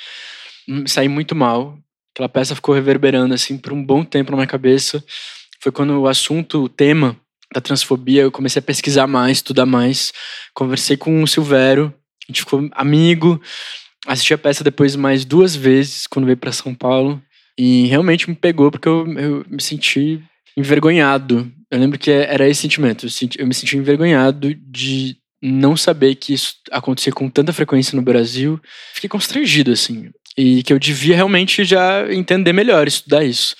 Hum, 0.68 0.86
Saí 0.86 1.08
muito 1.08 1.34
mal. 1.34 1.78
Aquela 2.14 2.28
peça 2.28 2.54
ficou 2.54 2.74
reverberando, 2.74 3.32
assim, 3.32 3.56
por 3.56 3.72
um 3.72 3.84
bom 3.84 4.04
tempo 4.04 4.30
na 4.30 4.38
minha 4.38 4.46
cabeça. 4.46 5.02
Foi 5.60 5.70
quando 5.70 5.98
o 6.00 6.08
assunto, 6.08 6.64
o 6.64 6.68
tema 6.68 7.16
da 7.54 7.60
transfobia, 7.60 8.22
eu 8.22 8.32
comecei 8.32 8.60
a 8.60 8.62
pesquisar 8.62 9.06
mais, 9.06 9.38
estudar 9.38 9.66
mais. 9.66 10.12
Conversei 10.54 10.96
com 10.96 11.22
o 11.22 11.26
Silvério, 11.26 11.94
a 12.30 12.32
gente 12.32 12.40
ficou 12.42 12.68
amigo. 12.72 13.40
Assisti 14.06 14.32
a 14.32 14.38
peça 14.38 14.64
depois 14.64 14.96
mais 14.96 15.24
duas 15.24 15.54
vezes, 15.54 16.06
quando 16.06 16.24
veio 16.24 16.36
para 16.36 16.52
São 16.52 16.74
Paulo. 16.74 17.22
E 17.58 17.86
realmente 17.86 18.28
me 18.28 18.34
pegou, 18.34 18.70
porque 18.70 18.88
eu, 18.88 19.06
eu 19.18 19.44
me 19.48 19.60
senti 19.60 20.22
envergonhado. 20.56 21.50
Eu 21.70 21.78
lembro 21.78 21.98
que 21.98 22.10
era 22.10 22.48
esse 22.48 22.62
sentimento. 22.62 23.06
Eu, 23.06 23.10
senti- 23.10 23.38
eu 23.38 23.46
me 23.46 23.54
senti 23.54 23.76
envergonhado 23.76 24.54
de 24.54 25.16
não 25.42 25.76
saber 25.76 26.14
que 26.14 26.32
isso 26.32 26.54
acontecia 26.70 27.12
com 27.12 27.28
tanta 27.28 27.52
frequência 27.52 27.96
no 27.96 28.02
Brasil. 28.02 28.60
Fiquei 28.94 29.08
constrangido, 29.08 29.72
assim. 29.72 30.10
E 30.36 30.62
que 30.62 30.72
eu 30.72 30.78
devia 30.78 31.16
realmente 31.16 31.64
já 31.64 32.10
entender 32.12 32.52
melhor, 32.52 32.86
estudar 32.86 33.24
isso. 33.24 33.54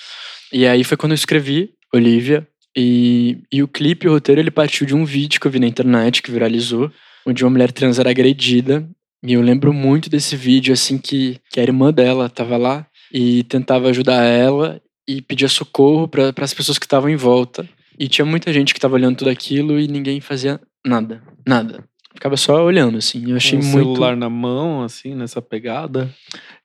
E 0.53 0.67
aí 0.67 0.85
foi 0.85 0.97
quando 0.97 1.13
eu 1.13 1.17
escrevi 1.17 1.71
Olivia. 1.93 2.47
E, 2.77 3.39
e 3.53 3.63
o 3.63 3.69
clipe, 3.69 4.09
o 4.09 4.13
roteiro, 4.13 4.41
ele 4.41 4.51
partiu 4.51 4.87
de 4.87 4.95
um 4.95 5.05
vídeo 5.05 5.41
que 5.41 5.47
eu 5.47 5.51
vi 5.51 5.59
na 5.59 5.67
internet, 5.67 6.23
que 6.23 6.31
viralizou, 6.31 6.91
onde 7.27 7.45
uma 7.45 7.51
mulher 7.51 7.73
trans 7.73 7.99
era 7.99 8.11
agredida. 8.11 8.89
E 9.23 9.35
eu 9.35 9.43
lembro 9.43 9.73
muito 9.73 10.09
desse 10.09 10.35
vídeo, 10.35 10.73
assim, 10.73 10.97
que, 10.97 11.39
que 11.51 11.61
a 11.61 11.63
irmã 11.63 11.93
dela 11.93 12.29
tava 12.29 12.57
lá 12.57 12.87
e 13.13 13.43
tentava 13.45 13.89
ajudar 13.89 14.25
ela 14.25 14.81
e 15.07 15.21
pedia 15.21 15.49
socorro 15.49 16.09
para 16.09 16.33
as 16.39 16.55
pessoas 16.55 16.79
que 16.79 16.87
estavam 16.87 17.11
em 17.11 17.17
volta. 17.17 17.69
E 17.99 18.09
tinha 18.09 18.25
muita 18.25 18.53
gente 18.53 18.73
que 18.73 18.79
estava 18.79 18.95
olhando 18.95 19.17
tudo 19.17 19.31
aquilo 19.31 19.79
e 19.79 19.87
ninguém 19.87 20.21
fazia 20.21 20.59
nada, 20.87 21.23
nada. 21.47 21.85
Ficava 22.15 22.37
só 22.37 22.65
olhando, 22.65 22.99
assim. 22.99 23.31
Eu 23.31 23.37
achei 23.37 23.59
o 23.59 23.63
muito. 23.63 23.79
celular 23.79 24.17
na 24.17 24.29
mão, 24.29 24.83
assim, 24.83 25.15
nessa 25.15 25.41
pegada. 25.41 26.13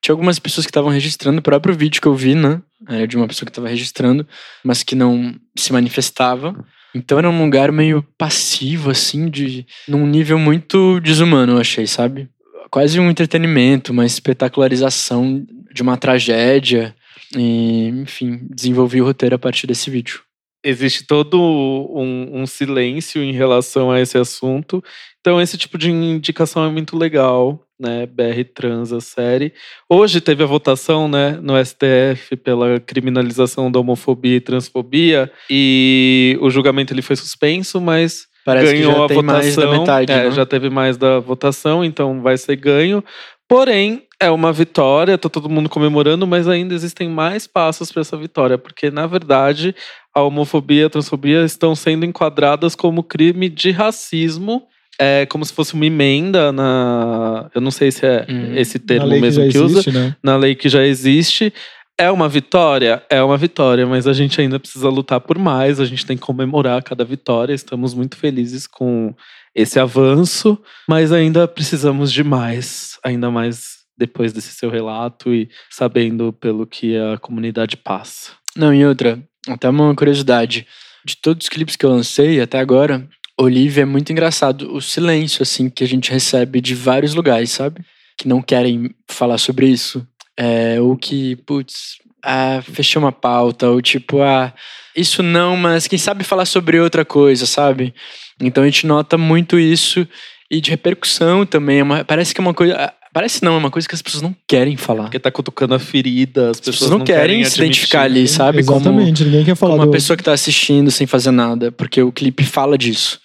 Tinha 0.01 0.13
algumas 0.13 0.39
pessoas 0.39 0.65
que 0.65 0.69
estavam 0.69 0.89
registrando 0.89 1.39
o 1.39 1.41
próprio 1.41 1.75
vídeo 1.75 2.01
que 2.01 2.07
eu 2.07 2.15
vi, 2.15 2.35
né? 2.35 2.61
Era 2.87 3.07
de 3.07 3.15
uma 3.15 3.27
pessoa 3.27 3.45
que 3.45 3.51
estava 3.51 3.67
registrando, 3.67 4.27
mas 4.63 4.83
que 4.83 4.95
não 4.95 5.35
se 5.55 5.71
manifestava. 5.71 6.55
Então 6.95 7.19
era 7.19 7.29
um 7.29 7.43
lugar 7.43 7.71
meio 7.73 8.01
passivo, 8.17 8.89
assim, 8.89 9.29
de 9.29 9.65
num 9.87 10.07
nível 10.07 10.39
muito 10.39 10.99
desumano, 11.01 11.53
eu 11.53 11.57
achei, 11.59 11.85
sabe? 11.85 12.29
Quase 12.71 12.99
um 12.99 13.09
entretenimento, 13.09 13.91
uma 13.91 14.05
espetacularização 14.05 15.45
de 15.73 15.81
uma 15.81 15.97
tragédia. 15.97 16.95
E, 17.35 17.87
enfim, 17.87 18.47
desenvolvi 18.49 19.01
o 19.01 19.05
roteiro 19.05 19.35
a 19.35 19.39
partir 19.39 19.67
desse 19.67 19.89
vídeo 19.89 20.21
existe 20.65 21.03
todo 21.03 21.39
um, 21.39 22.41
um, 22.41 22.47
silêncio 22.47 23.21
em 23.21 23.31
relação 23.31 23.91
a 23.91 24.01
esse 24.01 24.17
assunto. 24.17 24.83
Então, 25.21 25.39
esse 25.39 25.59
tipo 25.59 25.77
de 25.77 25.91
indicação 25.91 26.65
é 26.65 26.71
muito 26.71 26.97
legal, 26.97 27.64
né? 27.79 28.05
BR 28.05 28.43
Trans, 28.53 28.91
a 28.91 29.01
série. 29.01 29.53
Hoje 29.89 30.21
teve 30.21 30.43
a 30.43 30.47
votação, 30.47 31.07
né, 31.07 31.39
no 31.41 31.53
STF 31.63 32.35
pela 32.37 32.79
criminalização 32.79 33.71
da 33.71 33.79
homofobia 33.79 34.37
e 34.37 34.41
transfobia, 34.41 35.31
e 35.49 36.37
o 36.41 36.49
julgamento 36.49 36.93
ele 36.93 37.01
foi 37.01 37.15
suspenso, 37.15 37.81
mas 37.81 38.27
Parece 38.45 38.73
ganhou 38.73 39.03
a 39.03 39.07
votação. 39.07 39.79
Metade, 39.79 40.11
é, 40.11 40.25
né? 40.25 40.31
já 40.31 40.45
teve 40.45 40.69
mais 40.69 40.97
da 40.97 41.19
votação, 41.19 41.83
então 41.83 42.21
vai 42.21 42.37
ser 42.37 42.55
ganho. 42.55 43.03
Porém, 43.47 44.03
é 44.19 44.29
uma 44.29 44.53
vitória, 44.53 45.17
tá 45.17 45.29
todo 45.29 45.49
mundo 45.49 45.69
comemorando, 45.69 46.25
mas 46.25 46.47
ainda 46.47 46.73
existem 46.73 47.09
mais 47.09 47.47
passos 47.47 47.91
para 47.91 48.01
essa 48.01 48.17
vitória, 48.17 48.57
porque 48.57 48.89
na 48.89 49.05
verdade 49.05 49.75
a 50.13 50.21
homofobia 50.21 50.83
e 50.83 50.85
a 50.85 50.89
transfobia 50.89 51.43
estão 51.43 51.75
sendo 51.75 52.05
enquadradas 52.05 52.75
como 52.75 53.03
crime 53.03 53.49
de 53.49 53.71
racismo. 53.71 54.67
É 54.99 55.25
como 55.25 55.43
se 55.43 55.53
fosse 55.53 55.73
uma 55.73 55.85
emenda 55.85 56.51
na. 56.51 57.49
Eu 57.53 57.61
não 57.61 57.71
sei 57.71 57.91
se 57.91 58.05
é 58.05 58.25
hum. 58.29 58.55
esse 58.55 58.79
termo 58.79 59.07
mesmo 59.19 59.43
que, 59.45 59.51
que 59.51 59.57
existe, 59.57 59.89
usa. 59.89 59.91
Né? 59.91 60.15
Na 60.23 60.37
lei 60.37 60.55
que 60.55 60.69
já 60.69 60.85
existe. 60.85 61.53
É 61.97 62.11
uma 62.11 62.27
vitória? 62.27 63.01
É 63.09 63.23
uma 63.23 63.37
vitória, 63.37 63.87
mas 63.87 64.05
a 64.05 64.11
gente 64.11 64.41
ainda 64.41 64.59
precisa 64.59 64.89
lutar 64.89 65.21
por 65.21 65.37
mais, 65.37 65.79
a 65.79 65.85
gente 65.85 66.05
tem 66.05 66.17
que 66.17 66.23
comemorar 66.23 66.83
cada 66.83 67.05
vitória. 67.05 67.53
Estamos 67.53 67.93
muito 67.93 68.17
felizes 68.17 68.67
com 68.67 69.15
esse 69.55 69.79
avanço, 69.79 70.61
mas 70.89 71.13
ainda 71.13 71.47
precisamos 71.47 72.11
de 72.11 72.21
mais, 72.21 72.99
ainda 73.01 73.31
mais 73.31 73.85
depois 73.97 74.33
desse 74.33 74.51
seu 74.51 74.69
relato 74.69 75.33
e 75.33 75.49
sabendo 75.69 76.33
pelo 76.33 76.67
que 76.67 76.97
a 76.97 77.17
comunidade 77.17 77.77
passa. 77.77 78.31
Não, 78.57 78.73
e 78.73 78.85
outra, 78.85 79.23
até 79.47 79.69
uma 79.69 79.95
curiosidade. 79.95 80.67
De 81.05 81.15
todos 81.15 81.45
os 81.45 81.49
clipes 81.49 81.75
que 81.75 81.85
eu 81.85 81.91
lancei 81.91 82.41
até 82.41 82.59
agora, 82.59 83.07
Olivia 83.37 83.83
é 83.83 83.85
muito 83.85 84.11
engraçado 84.11 84.73
o 84.73 84.81
silêncio, 84.81 85.43
assim, 85.43 85.69
que 85.69 85.83
a 85.83 85.87
gente 85.87 86.11
recebe 86.11 86.61
de 86.61 86.73
vários 86.73 87.13
lugares, 87.13 87.51
sabe? 87.51 87.81
Que 88.17 88.27
não 88.27 88.41
querem 88.41 88.91
falar 89.09 89.37
sobre 89.37 89.67
isso. 89.67 90.05
É, 90.37 90.79
ou 90.79 90.95
que, 90.95 91.35
putz, 91.37 91.97
ah, 92.23 92.61
fechou 92.61 93.01
uma 93.01 93.11
pauta, 93.11 93.69
ou 93.69 93.81
tipo, 93.81 94.21
ah, 94.21 94.53
isso 94.95 95.21
não, 95.21 95.55
mas 95.55 95.87
quem 95.87 95.99
sabe 95.99 96.23
falar 96.23 96.45
sobre 96.45 96.79
outra 96.79 97.03
coisa, 97.05 97.45
sabe? 97.45 97.93
Então 98.41 98.63
a 98.63 98.65
gente 98.65 98.87
nota 98.87 99.17
muito 99.17 99.59
isso 99.59 100.07
e 100.49 100.61
de 100.61 100.71
repercussão 100.71 101.45
também. 101.45 101.79
É 101.79 101.83
uma, 101.83 102.03
parece 102.03 102.33
que 102.33 102.39
é 102.39 102.43
uma 102.43 102.53
coisa. 102.53 102.93
Parece 103.13 103.43
não, 103.43 103.53
é 103.55 103.57
uma 103.57 103.71
coisa 103.71 103.87
que 103.87 103.95
as 103.95 104.01
pessoas 104.01 104.21
não 104.21 104.35
querem 104.45 104.75
falar. 104.75 105.03
Porque 105.03 105.19
tá 105.19 105.31
cutucando 105.31 105.73
a 105.73 105.79
ferida, 105.79 106.49
as, 106.49 106.57
as 106.57 106.59
pessoas, 106.59 106.91
não, 106.91 106.97
não 106.97 107.05
querem, 107.05 107.37
querem 107.37 107.45
se 107.45 107.57
identificar 107.57 108.01
ali, 108.01 108.27
sabe? 108.27 108.59
Exatamente, 108.59 109.19
como, 109.19 109.31
ninguém 109.31 109.45
quer 109.45 109.55
falar. 109.55 109.71
Como 109.73 109.83
uma 109.83 109.87
do... 109.87 109.91
pessoa 109.91 110.17
que 110.17 110.23
tá 110.23 110.33
assistindo 110.33 110.91
sem 110.91 111.07
fazer 111.07 111.31
nada, 111.31 111.71
porque 111.71 112.01
o 112.01 112.11
clipe 112.11 112.43
fala 112.43 112.77
disso. 112.77 113.19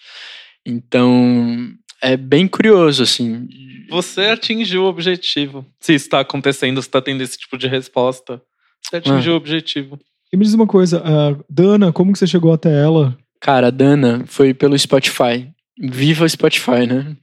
Então, 0.66 1.72
é 2.02 2.16
bem 2.16 2.46
curioso, 2.46 3.02
assim. 3.02 3.48
Você 3.90 4.22
atingiu 4.26 4.84
o 4.84 4.88
objetivo. 4.88 5.66
Se 5.80 5.94
está 5.94 6.20
acontecendo, 6.20 6.80
se 6.80 6.88
está 6.88 7.00
tendo 7.00 7.22
esse 7.22 7.38
tipo 7.38 7.58
de 7.58 7.66
resposta. 7.66 8.40
Você 8.82 8.96
atingiu 8.96 9.32
ah. 9.32 9.34
o 9.34 9.38
objetivo. 9.38 9.98
E 10.32 10.36
me 10.36 10.44
diz 10.44 10.54
uma 10.54 10.66
coisa, 10.66 11.02
uh, 11.02 11.44
Dana, 11.48 11.92
como 11.92 12.12
que 12.12 12.18
você 12.18 12.26
chegou 12.26 12.52
até 12.52 12.70
ela? 12.80 13.16
Cara, 13.40 13.66
a 13.66 13.70
Dana 13.70 14.24
foi 14.26 14.54
pelo 14.54 14.78
Spotify. 14.78 15.50
Viva 15.78 16.24
o 16.24 16.28
Spotify, 16.28 16.86
né? 16.86 17.16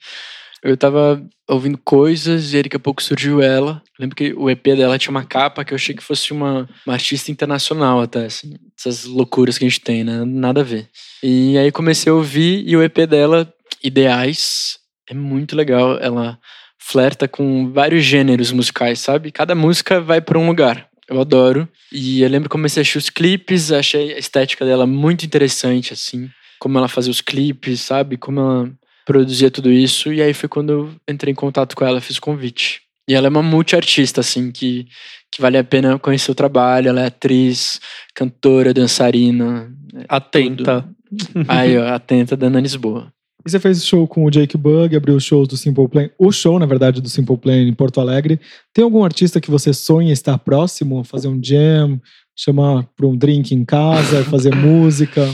Eu 0.63 0.75
tava 0.75 1.23
ouvindo 1.47 1.77
coisas 1.77 2.51
e 2.51 2.57
aí 2.57 2.63
daqui 2.63 2.75
a 2.75 2.79
pouco 2.79 3.01
surgiu 3.01 3.41
ela. 3.41 3.81
lembro 3.99 4.15
que 4.15 4.33
o 4.33 4.49
EP 4.49 4.63
dela 4.63 4.97
tinha 4.97 5.11
uma 5.11 5.23
capa 5.23 5.63
que 5.63 5.73
eu 5.73 5.75
achei 5.75 5.95
que 5.95 6.03
fosse 6.03 6.33
uma, 6.33 6.67
uma 6.85 6.93
artista 6.93 7.31
internacional 7.31 8.01
até, 8.01 8.25
assim. 8.25 8.55
Essas 8.77 9.05
loucuras 9.05 9.57
que 9.57 9.65
a 9.65 9.69
gente 9.69 9.81
tem, 9.81 10.03
né? 10.03 10.23
Nada 10.25 10.61
a 10.61 10.63
ver. 10.63 10.87
E 11.23 11.57
aí 11.57 11.71
comecei 11.71 12.11
a 12.11 12.15
ouvir 12.15 12.63
e 12.67 12.75
o 12.77 12.83
EP 12.83 13.07
dela, 13.07 13.51
Ideais, 13.83 14.77
é 15.09 15.13
muito 15.13 15.55
legal. 15.55 15.97
Ela 15.99 16.39
flerta 16.79 17.27
com 17.27 17.71
vários 17.71 18.03
gêneros 18.03 18.51
musicais, 18.51 18.99
sabe? 18.99 19.31
Cada 19.31 19.55
música 19.55 19.99
vai 19.99 20.21
para 20.21 20.37
um 20.37 20.47
lugar. 20.47 20.87
Eu 21.09 21.19
adoro. 21.19 21.67
E 21.91 22.21
eu 22.21 22.29
lembro 22.29 22.49
que 22.49 22.53
comecei 22.53 22.79
a 22.79 22.81
assistir 22.81 22.97
os 22.97 23.09
clipes, 23.09 23.71
achei 23.71 24.13
a 24.13 24.19
estética 24.19 24.65
dela 24.65 24.85
muito 24.85 25.25
interessante, 25.25 25.93
assim. 25.93 26.29
Como 26.59 26.77
ela 26.77 26.87
fazia 26.87 27.11
os 27.11 27.21
clipes, 27.21 27.81
sabe? 27.81 28.17
Como 28.17 28.39
ela 28.39 28.71
produzia 29.05 29.49
tudo 29.49 29.71
isso. 29.71 30.11
E 30.11 30.21
aí 30.21 30.33
foi 30.33 30.49
quando 30.49 30.71
eu 30.71 30.95
entrei 31.07 31.31
em 31.31 31.35
contato 31.35 31.75
com 31.75 31.85
ela, 31.85 32.01
fiz 32.01 32.17
o 32.17 32.21
convite. 32.21 32.81
E 33.07 33.13
ela 33.13 33.27
é 33.27 33.29
uma 33.29 33.41
multiartista, 33.41 34.21
assim, 34.21 34.51
que, 34.51 34.87
que 35.31 35.41
vale 35.41 35.57
a 35.57 35.63
pena 35.63 35.97
conhecer 35.97 36.29
o 36.29 36.35
trabalho. 36.35 36.89
Ela 36.89 37.01
é 37.01 37.05
atriz, 37.07 37.79
cantora, 38.13 38.73
dançarina. 38.73 39.71
É 39.95 40.05
atenta. 40.09 40.81
Tudo. 40.81 41.45
Aí, 41.47 41.77
ó, 41.77 41.87
atenta 41.87 42.35
da 42.35 42.47
Ana 42.47 42.59
Lisboa. 42.59 43.11
E 43.45 43.49
você 43.49 43.61
fez 43.61 43.85
show 43.85 44.05
com 44.05 44.25
o 44.25 44.29
Jake 44.29 44.57
Bug, 44.57 44.93
abriu 44.93 45.15
os 45.15 45.23
shows 45.23 45.47
do 45.47 45.55
Simple 45.55 45.87
Plan, 45.87 46.09
o 46.19 46.33
show, 46.33 46.59
na 46.59 46.65
verdade, 46.65 47.01
do 47.01 47.07
Simple 47.07 47.37
Plan 47.37 47.61
em 47.61 47.73
Porto 47.73 48.01
Alegre. 48.01 48.41
Tem 48.73 48.83
algum 48.83 49.05
artista 49.05 49.39
que 49.39 49.49
você 49.49 49.73
sonha 49.73 50.11
estar 50.11 50.37
próximo, 50.37 51.01
fazer 51.05 51.29
um 51.29 51.41
jam, 51.41 52.01
chamar 52.35 52.83
para 52.95 53.07
um 53.07 53.15
drink 53.15 53.55
em 53.55 53.63
casa, 53.63 54.23
fazer 54.29 54.53
música? 54.53 55.33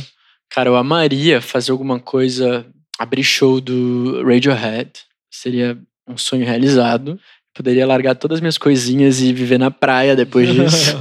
Cara, 0.51 0.69
eu 0.69 0.75
amaria 0.75 1.41
fazer 1.41 1.71
alguma 1.71 1.99
coisa, 1.99 2.63
abrir 2.99 3.23
show 3.23 3.59
do 3.59 4.21
Radiohead. 4.23 4.91
Seria 5.31 5.75
um 6.07 6.15
sonho 6.15 6.45
realizado. 6.45 7.19
Poderia 7.55 7.85
largar 7.85 8.15
todas 8.15 8.37
as 8.37 8.41
minhas 8.41 8.57
coisinhas 8.57 9.21
e 9.21 9.31
viver 9.31 9.57
na 9.57 9.69
praia 9.69 10.15
depois 10.15 10.49
disso. 10.49 10.97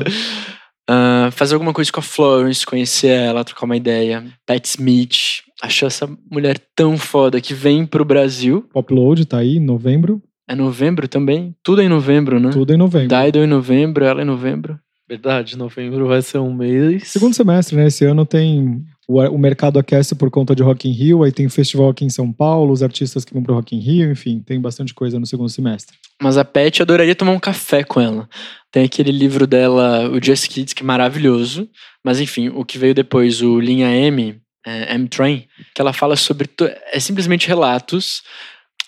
uh, 0.91 1.31
fazer 1.33 1.55
alguma 1.55 1.73
coisa 1.73 1.91
com 1.91 2.01
a 2.01 2.03
Florence, 2.03 2.67
conhecer 2.67 3.09
ela, 3.09 3.45
trocar 3.45 3.65
uma 3.65 3.77
ideia. 3.77 4.25
Pat 4.47 4.65
Smith. 4.67 5.43
Acho 5.63 5.87
essa 5.87 6.11
mulher 6.31 6.61
tão 6.75 6.99
foda 6.99 7.41
que 7.41 7.55
vem 7.55 7.87
pro 7.87 8.05
Brasil. 8.05 8.69
Upload 8.75 9.25
tá 9.27 9.39
aí, 9.39 9.57
em 9.57 9.65
novembro. 9.65 10.21
É 10.49 10.55
novembro 10.55 11.09
também? 11.09 11.55
Tudo 11.63 11.81
é 11.81 11.85
em 11.85 11.89
novembro, 11.89 12.39
né? 12.41 12.51
Tudo 12.51 12.73
é 12.73 12.75
em 12.75 12.79
novembro. 12.79 13.09
Dido 13.09 13.39
em 13.39 13.47
novembro, 13.47 14.05
ela 14.05 14.23
em 14.23 14.27
novembro. 14.27 14.79
Verdade, 15.09 15.57
novembro 15.57 16.07
vai 16.07 16.23
ser 16.23 16.39
um 16.39 16.53
mês. 16.53 17.09
Segundo 17.09 17.35
semestre, 17.35 17.77
né? 17.77 17.87
Esse 17.87 18.05
ano 18.05 18.27
tem 18.27 18.85
o, 19.13 19.35
o 19.35 19.39
mercado 19.39 19.79
aquece 19.79 20.15
por 20.15 20.31
conta 20.31 20.55
de 20.55 20.63
Rock 20.63 20.89
in 20.89 20.93
Rio, 20.93 21.23
aí 21.23 21.33
tem 21.33 21.49
festival 21.49 21.91
aqui 21.91 22.05
em 22.05 22.11
São 22.11 22.33
Paulo, 22.33 22.73
os 22.73 22.83
artistas 22.83 23.25
que 23.25 23.33
vão 23.33 23.43
pro 23.43 23.55
Rock 23.55 23.77
in 23.77 23.81
Rio, 23.81 24.11
enfim, 24.11 24.41
tem 24.41 24.61
bastante 24.61 24.95
coisa 24.95 25.19
no 25.19 25.27
segundo 25.27 25.49
semestre. 25.49 25.97
Mas 26.21 26.39
a 26.39 26.45
Pet 26.45 26.81
adoraria 26.81 27.15
tomar 27.15 27.33
um 27.33 27.41
café 27.41 27.85
com 27.85 28.01
ela. 28.01 28.29
Tem 28.71 28.85
aquele 28.85 29.13
livro 29.13 29.47
dela, 29.47 30.09
o 30.09 30.25
Just 30.25 30.49
Kids, 30.49 30.73
que 30.73 30.83
é 30.83 30.87
maravilhoso. 30.87 31.69
Mas 32.05 32.21
enfim, 32.21 32.49
o 32.49 32.65
que 32.65 32.79
veio 32.79 32.95
depois, 32.95 33.43
o 33.43 33.61
Linha 33.61 33.91
M, 33.91 34.41
é, 34.67 34.95
M-Train, 34.95 35.47
que 35.75 35.81
ela 35.81 35.93
fala 35.93 36.17
sobre. 36.17 36.49
É 36.93 37.01
simplesmente 37.01 37.49
relatos 37.49 38.23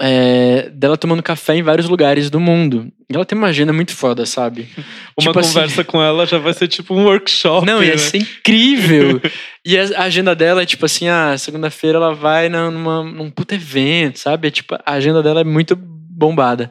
é, 0.00 0.68
dela 0.70 0.96
tomando 0.96 1.22
café 1.22 1.54
em 1.54 1.62
vários 1.62 1.88
lugares 1.88 2.28
do 2.30 2.40
mundo. 2.40 2.92
E 3.08 3.14
ela 3.14 3.24
tem 3.24 3.36
uma 3.36 3.48
agenda 3.48 3.72
muito 3.72 3.92
foda, 3.92 4.26
sabe? 4.26 4.68
Uma 5.16 5.28
tipo 5.28 5.38
assim, 5.38 5.52
conversa 5.52 5.80
assim, 5.82 5.90
com 5.90 6.02
ela 6.02 6.26
já 6.26 6.38
vai 6.38 6.52
ser 6.52 6.66
tipo 6.66 6.94
um 6.94 7.04
workshop. 7.04 7.64
Não, 7.64 7.82
ia 7.82 7.92
né? 7.92 7.98
ser 7.98 8.18
incrível. 8.18 9.20
e 9.64 9.78
a 9.78 10.02
agenda 10.02 10.34
dela 10.34 10.62
é 10.62 10.66
tipo 10.66 10.84
assim: 10.84 11.06
ah, 11.06 11.36
segunda-feira 11.38 11.98
ela 11.98 12.12
vai 12.12 12.48
numa, 12.48 13.04
num 13.04 13.30
puto 13.30 13.54
evento, 13.54 14.18
sabe? 14.18 14.48
É, 14.48 14.50
tipo, 14.50 14.74
a 14.74 14.92
agenda 14.92 15.22
dela 15.22 15.42
é 15.42 15.44
muito 15.44 15.76
bombada. 15.76 16.70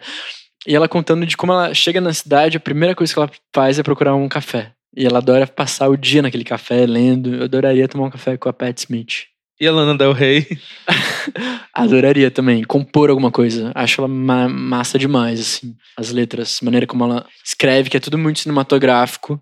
E 0.68 0.76
ela 0.76 0.88
contando 0.90 1.26
de 1.26 1.38
como 1.38 1.54
ela 1.54 1.74
chega 1.74 2.02
na 2.02 2.14
cidade, 2.14 2.58
a 2.58 2.60
primeira 2.60 2.96
coisa 2.96 3.14
que 3.14 3.20
ela 3.20 3.30
faz 3.54 3.80
é 3.80 3.84
procurar 3.84 4.16
um 4.16 4.28
café. 4.28 4.72
E 4.96 5.06
ela 5.06 5.20
adora 5.20 5.48
passar 5.48 5.90
o 5.90 5.98
dia 5.98 6.22
naquele 6.22 6.44
café, 6.44 6.86
lendo. 6.86 7.36
Eu 7.36 7.44
adoraria 7.44 7.88
tomar 7.88 8.08
um 8.08 8.12
café 8.12 8.38
com 8.38 8.50
a 8.50 8.54
Pat 8.54 8.78
Smith. 8.78 9.33
E 9.64 9.68
a 9.68 9.72
Lana 9.72 9.98
Del 9.98 10.12
Rey? 10.12 10.46
Adoraria 11.74 12.30
também 12.30 12.66
compor 12.66 13.10
alguma 13.10 13.32
coisa. 13.32 13.72
Acho 13.74 14.02
ela 14.02 14.10
ma 14.10 14.50
massa 14.50 15.00
demais, 15.00 15.40
assim. 15.40 15.74
As 15.96 16.12
letras, 16.12 16.60
a 16.62 16.66
maneira 16.66 16.86
como 16.86 17.06
ela 17.06 17.26
escreve, 17.42 17.90
que 17.90 17.96
é 17.96 18.00
tudo 18.02 18.18
muito 18.18 18.42
cinematográfico. 18.42 19.42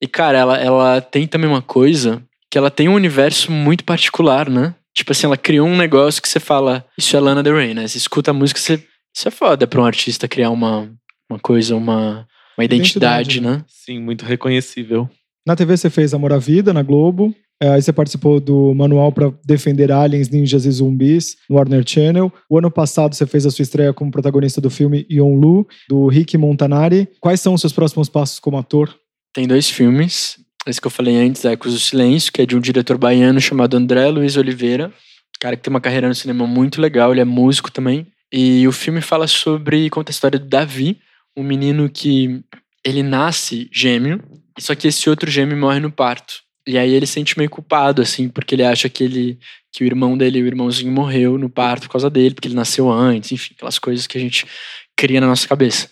E, 0.00 0.08
cara, 0.08 0.38
ela, 0.38 0.56
ela 0.56 1.00
tem 1.02 1.26
também 1.26 1.50
uma 1.50 1.60
coisa 1.60 2.22
que 2.50 2.56
ela 2.56 2.70
tem 2.70 2.88
um 2.88 2.94
universo 2.94 3.52
muito 3.52 3.84
particular, 3.84 4.48
né? 4.48 4.74
Tipo 4.94 5.12
assim, 5.12 5.26
ela 5.26 5.36
criou 5.36 5.68
um 5.68 5.76
negócio 5.76 6.22
que 6.22 6.30
você 6.30 6.40
fala, 6.40 6.86
isso 6.96 7.14
é 7.14 7.20
Lana 7.20 7.42
Del 7.42 7.56
Rey, 7.56 7.74
né? 7.74 7.86
Você 7.86 7.98
escuta 7.98 8.30
a 8.30 8.34
música, 8.34 8.58
você, 8.58 8.82
isso 9.14 9.28
é 9.28 9.30
foda 9.30 9.66
pra 9.66 9.82
um 9.82 9.84
artista 9.84 10.26
criar 10.26 10.48
uma, 10.48 10.90
uma 11.30 11.38
coisa, 11.38 11.76
uma, 11.76 12.26
uma 12.56 12.64
identidade, 12.64 13.36
identidade 13.36 13.58
né? 13.58 13.64
Sim, 13.68 14.00
muito 14.00 14.24
reconhecível. 14.24 15.10
Na 15.46 15.54
TV 15.54 15.76
você 15.76 15.90
fez 15.90 16.14
Amor 16.14 16.32
à 16.32 16.38
Vida, 16.38 16.72
na 16.72 16.82
Globo. 16.82 17.34
É, 17.62 17.68
aí 17.68 17.80
você 17.80 17.92
participou 17.92 18.40
do 18.40 18.74
manual 18.74 19.12
para 19.12 19.32
defender 19.44 19.92
aliens, 19.92 20.28
ninjas 20.28 20.66
e 20.66 20.70
zumbis 20.72 21.36
no 21.48 21.54
Warner 21.54 21.84
Channel. 21.86 22.32
O 22.50 22.58
ano 22.58 22.68
passado 22.68 23.14
você 23.14 23.24
fez 23.24 23.46
a 23.46 23.52
sua 23.52 23.62
estreia 23.62 23.92
como 23.92 24.10
protagonista 24.10 24.60
do 24.60 24.68
filme 24.68 25.06
Yon 25.08 25.36
Lu, 25.36 25.68
do 25.88 26.08
Rick 26.08 26.36
Montanari. 26.36 27.08
Quais 27.20 27.40
são 27.40 27.54
os 27.54 27.60
seus 27.60 27.72
próximos 27.72 28.08
passos 28.08 28.40
como 28.40 28.58
ator? 28.58 28.92
Tem 29.32 29.46
dois 29.46 29.70
filmes. 29.70 30.40
esse 30.66 30.80
que 30.80 30.88
eu 30.88 30.90
falei 30.90 31.14
antes, 31.14 31.44
Ecos 31.44 31.72
do 31.72 31.78
Silêncio, 31.78 32.32
que 32.32 32.42
é 32.42 32.46
de 32.46 32.56
um 32.56 32.60
diretor 32.60 32.98
baiano 32.98 33.40
chamado 33.40 33.76
André 33.76 34.08
Luiz 34.08 34.36
Oliveira, 34.36 34.92
cara 35.38 35.56
que 35.56 35.62
tem 35.62 35.70
uma 35.70 35.80
carreira 35.80 36.08
no 36.08 36.14
cinema 36.16 36.48
muito 36.48 36.80
legal, 36.80 37.12
ele 37.12 37.20
é 37.20 37.24
músico 37.24 37.70
também. 37.70 38.08
E 38.32 38.66
o 38.66 38.72
filme 38.72 39.00
fala 39.00 39.28
sobre, 39.28 39.88
conta 39.88 40.10
a 40.10 40.14
história 40.14 40.36
do 40.36 40.48
Davi, 40.48 40.98
um 41.36 41.44
menino 41.44 41.88
que 41.88 42.42
ele 42.84 43.04
nasce 43.04 43.70
gêmeo, 43.72 44.20
só 44.58 44.74
que 44.74 44.88
esse 44.88 45.08
outro 45.08 45.30
gêmeo 45.30 45.56
morre 45.56 45.78
no 45.78 45.92
parto. 45.92 46.42
E 46.66 46.78
aí 46.78 46.92
ele 46.92 47.06
se 47.06 47.14
sente 47.14 47.36
meio 47.36 47.50
culpado, 47.50 48.00
assim, 48.00 48.28
porque 48.28 48.54
ele 48.54 48.64
acha 48.64 48.88
que 48.88 49.02
ele 49.02 49.38
que 49.72 49.82
o 49.82 49.86
irmão 49.86 50.18
dele, 50.18 50.42
o 50.42 50.46
irmãozinho, 50.46 50.92
morreu 50.92 51.38
no 51.38 51.48
parto 51.48 51.84
por 51.84 51.92
causa 51.92 52.10
dele, 52.10 52.34
porque 52.34 52.46
ele 52.46 52.54
nasceu 52.54 52.90
antes, 52.90 53.32
enfim, 53.32 53.54
aquelas 53.56 53.78
coisas 53.78 54.06
que 54.06 54.18
a 54.18 54.20
gente 54.20 54.46
cria 54.94 55.20
na 55.20 55.26
nossa 55.26 55.48
cabeça. 55.48 55.88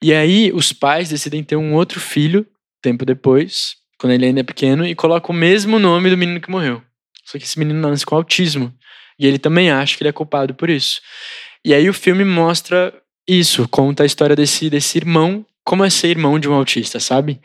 E 0.00 0.14
aí 0.14 0.52
os 0.54 0.72
pais 0.72 1.08
decidem 1.08 1.42
ter 1.42 1.56
um 1.56 1.74
outro 1.74 1.98
filho, 1.98 2.46
tempo 2.80 3.04
depois, 3.04 3.74
quando 3.98 4.12
ele 4.12 4.26
ainda 4.26 4.40
é 4.40 4.44
pequeno, 4.44 4.86
e 4.86 4.94
colocam 4.94 5.34
o 5.34 5.38
mesmo 5.38 5.80
nome 5.80 6.08
do 6.10 6.16
menino 6.16 6.40
que 6.40 6.50
morreu. 6.50 6.80
Só 7.24 7.36
que 7.36 7.44
esse 7.44 7.58
menino 7.58 7.80
nasce 7.80 8.06
com 8.06 8.14
autismo. 8.14 8.72
E 9.18 9.26
ele 9.26 9.38
também 9.38 9.70
acha 9.70 9.96
que 9.96 10.02
ele 10.02 10.10
é 10.10 10.12
culpado 10.12 10.54
por 10.54 10.70
isso. 10.70 11.00
E 11.64 11.74
aí 11.74 11.88
o 11.88 11.92
filme 11.92 12.24
mostra 12.24 12.94
isso, 13.28 13.68
conta 13.68 14.04
a 14.04 14.06
história 14.06 14.36
desse, 14.36 14.70
desse 14.70 14.96
irmão, 14.96 15.44
como 15.64 15.84
é 15.84 15.90
ser 15.90 16.08
irmão 16.08 16.38
de 16.38 16.48
um 16.48 16.54
autista, 16.54 17.00
sabe? 17.00 17.40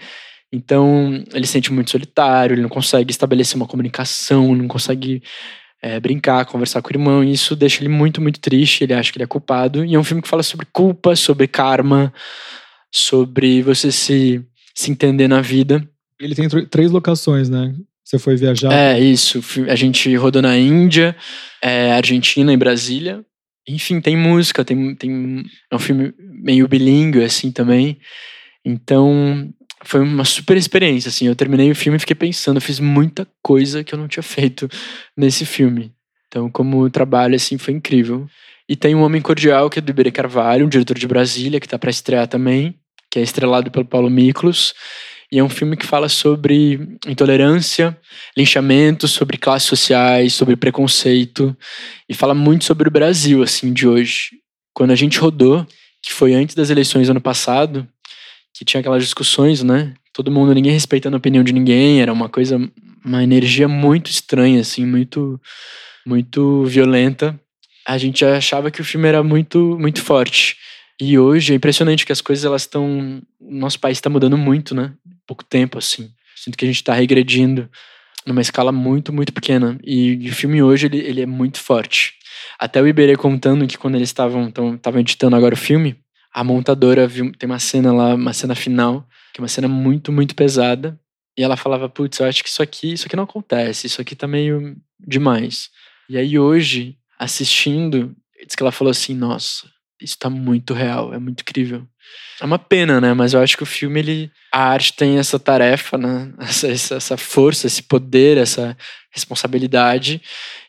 Então, 0.54 1.24
ele 1.34 1.48
se 1.48 1.54
sente 1.54 1.74
muito 1.74 1.90
solitário, 1.90 2.54
ele 2.54 2.62
não 2.62 2.70
consegue 2.70 3.10
estabelecer 3.10 3.56
uma 3.56 3.66
comunicação, 3.66 4.54
não 4.54 4.68
consegue 4.68 5.24
é, 5.82 6.00
brincar, 6.00 6.46
conversar 6.46 6.80
com 6.80 6.90
o 6.90 6.96
irmão, 6.96 7.24
e 7.24 7.32
isso 7.32 7.56
deixa 7.56 7.82
ele 7.82 7.90
muito, 7.90 8.22
muito 8.22 8.40
triste, 8.40 8.84
ele 8.84 8.94
acha 8.94 9.12
que 9.12 9.18
ele 9.18 9.24
é 9.24 9.28
culpado. 9.28 9.84
E 9.84 9.96
é 9.96 10.00
um 10.00 10.04
filme 10.04 10.22
que 10.22 10.30
fala 10.30 10.44
sobre 10.44 10.68
culpa, 10.72 11.16
sobre 11.16 11.48
karma, 11.48 12.14
sobre 12.92 13.64
você 13.64 13.92
se, 13.92 14.46
se 14.76 14.92
entender 14.92 15.28
na 15.28 15.42
vida. 15.42 15.84
Ele 16.20 16.36
tem 16.36 16.48
três 16.68 16.92
locações, 16.92 17.50
né? 17.50 17.74
Você 18.04 18.20
foi 18.20 18.36
viajar? 18.36 18.72
É, 18.72 19.00
isso. 19.00 19.42
A 19.68 19.76
gente 19.76 20.16
rodou 20.16 20.42
na 20.42 20.56
Índia, 20.56 21.16
é, 21.64 21.94
Argentina 21.94 22.54
e 22.54 22.58
Brasília. 22.58 23.26
Enfim, 23.68 24.00
tem 24.00 24.16
música, 24.16 24.64
tem, 24.64 24.94
tem. 24.94 25.44
É 25.72 25.76
um 25.76 25.80
filme 25.80 26.14
meio 26.20 26.68
bilíngue, 26.68 27.24
assim, 27.24 27.52
também. 27.52 27.98
Então, 28.64 29.52
foi 29.84 30.02
uma 30.02 30.26
super 30.26 30.58
experiência, 30.58 31.10
assim. 31.10 31.28
Eu 31.28 31.36
terminei 31.36 31.70
o 31.72 31.76
filme 31.76 31.98
e 31.98 32.00
fiquei 32.00 32.16
pensando, 32.16 32.58
eu 32.58 32.62
fiz 32.62 32.80
muita 32.80 33.28
coisa 33.42 33.84
que 33.84 33.94
eu 33.94 34.00
não 34.00 34.08
tinha 34.08 34.24
feito 34.24 34.70
nesse 35.16 35.46
filme. 35.46 35.92
Então, 36.28 36.50
como 36.50 36.90
trabalho, 36.90 37.36
assim, 37.36 37.58
foi 37.58 37.74
incrível. 37.74 38.28
E 38.68 38.76
tem 38.76 38.96
um 38.96 39.04
Homem 39.04 39.22
Cordial, 39.22 39.70
que 39.70 39.80
é 39.80 39.82
do 39.82 39.90
Iberê 39.90 40.12
Carvalho, 40.12 40.66
um 40.66 40.70
diretor 40.70 40.98
de 40.98 41.08
Brasília, 41.08 41.60
que 41.60 41.68
tá 41.68 41.78
para 41.78 41.92
estrear 41.92 42.28
também, 42.28 42.76
que 43.12 43.20
é 43.20 43.22
estrelado 43.22 43.70
pelo 43.70 43.86
Paulo 43.86 44.10
Miklos. 44.10 44.74
E 45.32 45.40
é 45.40 45.44
um 45.44 45.50
filme 45.50 45.76
que 45.76 45.86
fala 45.86 46.08
sobre 46.08 46.98
intolerância, 47.08 47.98
linchamento, 48.38 49.08
sobre 49.08 49.38
classes 49.38 49.68
sociais, 49.68 50.34
sobre 50.34 50.56
preconceito. 50.56 51.56
E 52.08 52.14
fala 52.14 52.34
muito 52.34 52.66
sobre 52.66 52.88
o 52.88 52.92
Brasil, 52.92 53.44
assim, 53.44 53.74
de 53.74 53.88
hoje. 53.88 54.30
Quando 54.74 54.92
a 54.92 54.96
gente 54.96 55.20
rodou, 55.20 55.66
que 56.02 56.14
foi 56.14 56.34
antes 56.34 56.56
das 56.56 56.70
eleições 56.70 57.10
ano 57.10 57.22
passado, 57.22 57.88
que 58.54 58.64
tinha 58.64 58.80
aquelas 58.80 59.04
discussões, 59.04 59.64
né? 59.64 59.94
Todo 60.14 60.32
mundo, 60.32 60.54
ninguém 60.54 60.74
respeitando 60.74 61.16
a 61.16 61.18
opinião 61.18 61.44
de 61.44 61.52
ninguém, 61.52 62.02
era 62.02 62.14
uma 62.14 62.30
coisa, 62.30 62.60
uma 63.04 63.24
energia 63.24 63.68
muito 63.68 64.12
estranha, 64.12 64.62
assim, 64.62 64.86
muito, 64.86 65.42
muito 66.06 66.64
violenta. 66.66 67.40
A 67.86 67.98
gente 67.98 68.24
achava 68.24 68.70
que 68.70 68.80
o 68.80 68.86
filme 68.86 69.08
era 69.08 69.24
muito, 69.24 69.78
muito 69.80 70.02
forte. 70.02 70.56
E 71.02 71.18
hoje 71.18 71.52
é 71.52 71.56
impressionante 71.56 72.06
que 72.06 72.12
as 72.12 72.22
coisas 72.22 72.46
elas 72.46 72.62
estão, 72.62 73.22
nosso 73.42 73.80
país 73.80 73.98
está 73.98 74.10
mudando 74.10 74.38
muito, 74.38 74.76
né? 74.76 74.94
Pouco 75.26 75.44
tempo 75.44 75.78
assim. 75.78 76.12
Sinto 76.36 76.58
que 76.58 76.66
a 76.66 76.68
gente 76.68 76.78
está 76.78 76.94
regredindo 76.94 77.70
numa 78.26 78.42
escala 78.42 78.72
muito, 78.72 79.12
muito 79.12 79.34
pequena. 79.34 79.78
E 79.84 80.30
o 80.30 80.34
filme 80.34 80.62
hoje 80.62 80.86
ele, 80.86 81.00
ele 81.00 81.22
é 81.22 81.26
muito 81.26 81.60
forte. 81.60 82.14
Até 82.60 82.82
o 82.82 82.88
Iberê 82.88 83.16
contando 83.16 83.68
que 83.68 83.78
quando 83.78 83.96
eles 83.96 84.10
estavam 84.10 84.48
estavam 84.48 85.00
editando 85.00 85.36
agora 85.36 85.56
o 85.56 85.58
filme, 85.58 85.96
a 86.34 86.44
montadora 86.44 87.08
viu, 87.08 87.32
tem 87.34 87.48
uma 87.48 87.60
cena 87.60 87.94
lá, 87.94 88.16
uma 88.16 88.34
cena 88.34 88.56
final, 88.56 89.08
que 89.34 89.40
é 89.40 89.44
uma 89.44 89.48
cena 89.48 89.68
muito, 89.68 90.12
muito 90.12 90.36
pesada. 90.36 91.00
E 91.38 91.44
ela 91.44 91.58
falava, 91.58 91.88
putz, 91.90 92.20
eu 92.20 92.26
acho 92.26 92.44
que 92.44 92.50
isso 92.50 92.62
aqui, 92.62 92.94
isso 92.94 93.08
aqui 93.08 93.16
não 93.16 93.24
acontece, 93.24 93.88
isso 93.88 94.02
aqui 94.02 94.16
tá 94.16 94.28
meio 94.28 94.76
demais. 95.00 95.70
E 96.10 96.18
aí 96.18 96.38
hoje, 96.38 96.98
assistindo, 97.18 98.16
diz 98.46 98.56
que 98.56 98.64
ela 98.64 98.72
falou 98.72 98.92
assim, 98.92 99.16
nossa, 99.16 99.68
isso 100.02 100.18
tá 100.18 100.30
muito 100.30 100.74
real, 100.74 101.14
é 101.14 101.20
muito 101.20 101.42
incrível. 101.42 101.88
É 102.42 102.46
uma 102.46 102.60
pena, 102.60 103.00
né? 103.00 103.14
Mas 103.14 103.34
eu 103.34 103.42
acho 103.42 103.56
que 103.56 103.64
o 103.64 103.68
filme, 103.68 104.00
ele, 104.00 104.32
a 104.52 104.70
arte 104.70 104.94
tem 104.94 105.18
essa 105.18 105.40
tarefa, 105.40 105.98
né? 105.98 106.34
Essa, 106.42 106.96
essa 106.96 107.18
força, 107.18 107.68
esse 107.68 107.84
poder, 107.84 108.38
essa 108.38 108.76
responsabilidade. 109.12 110.22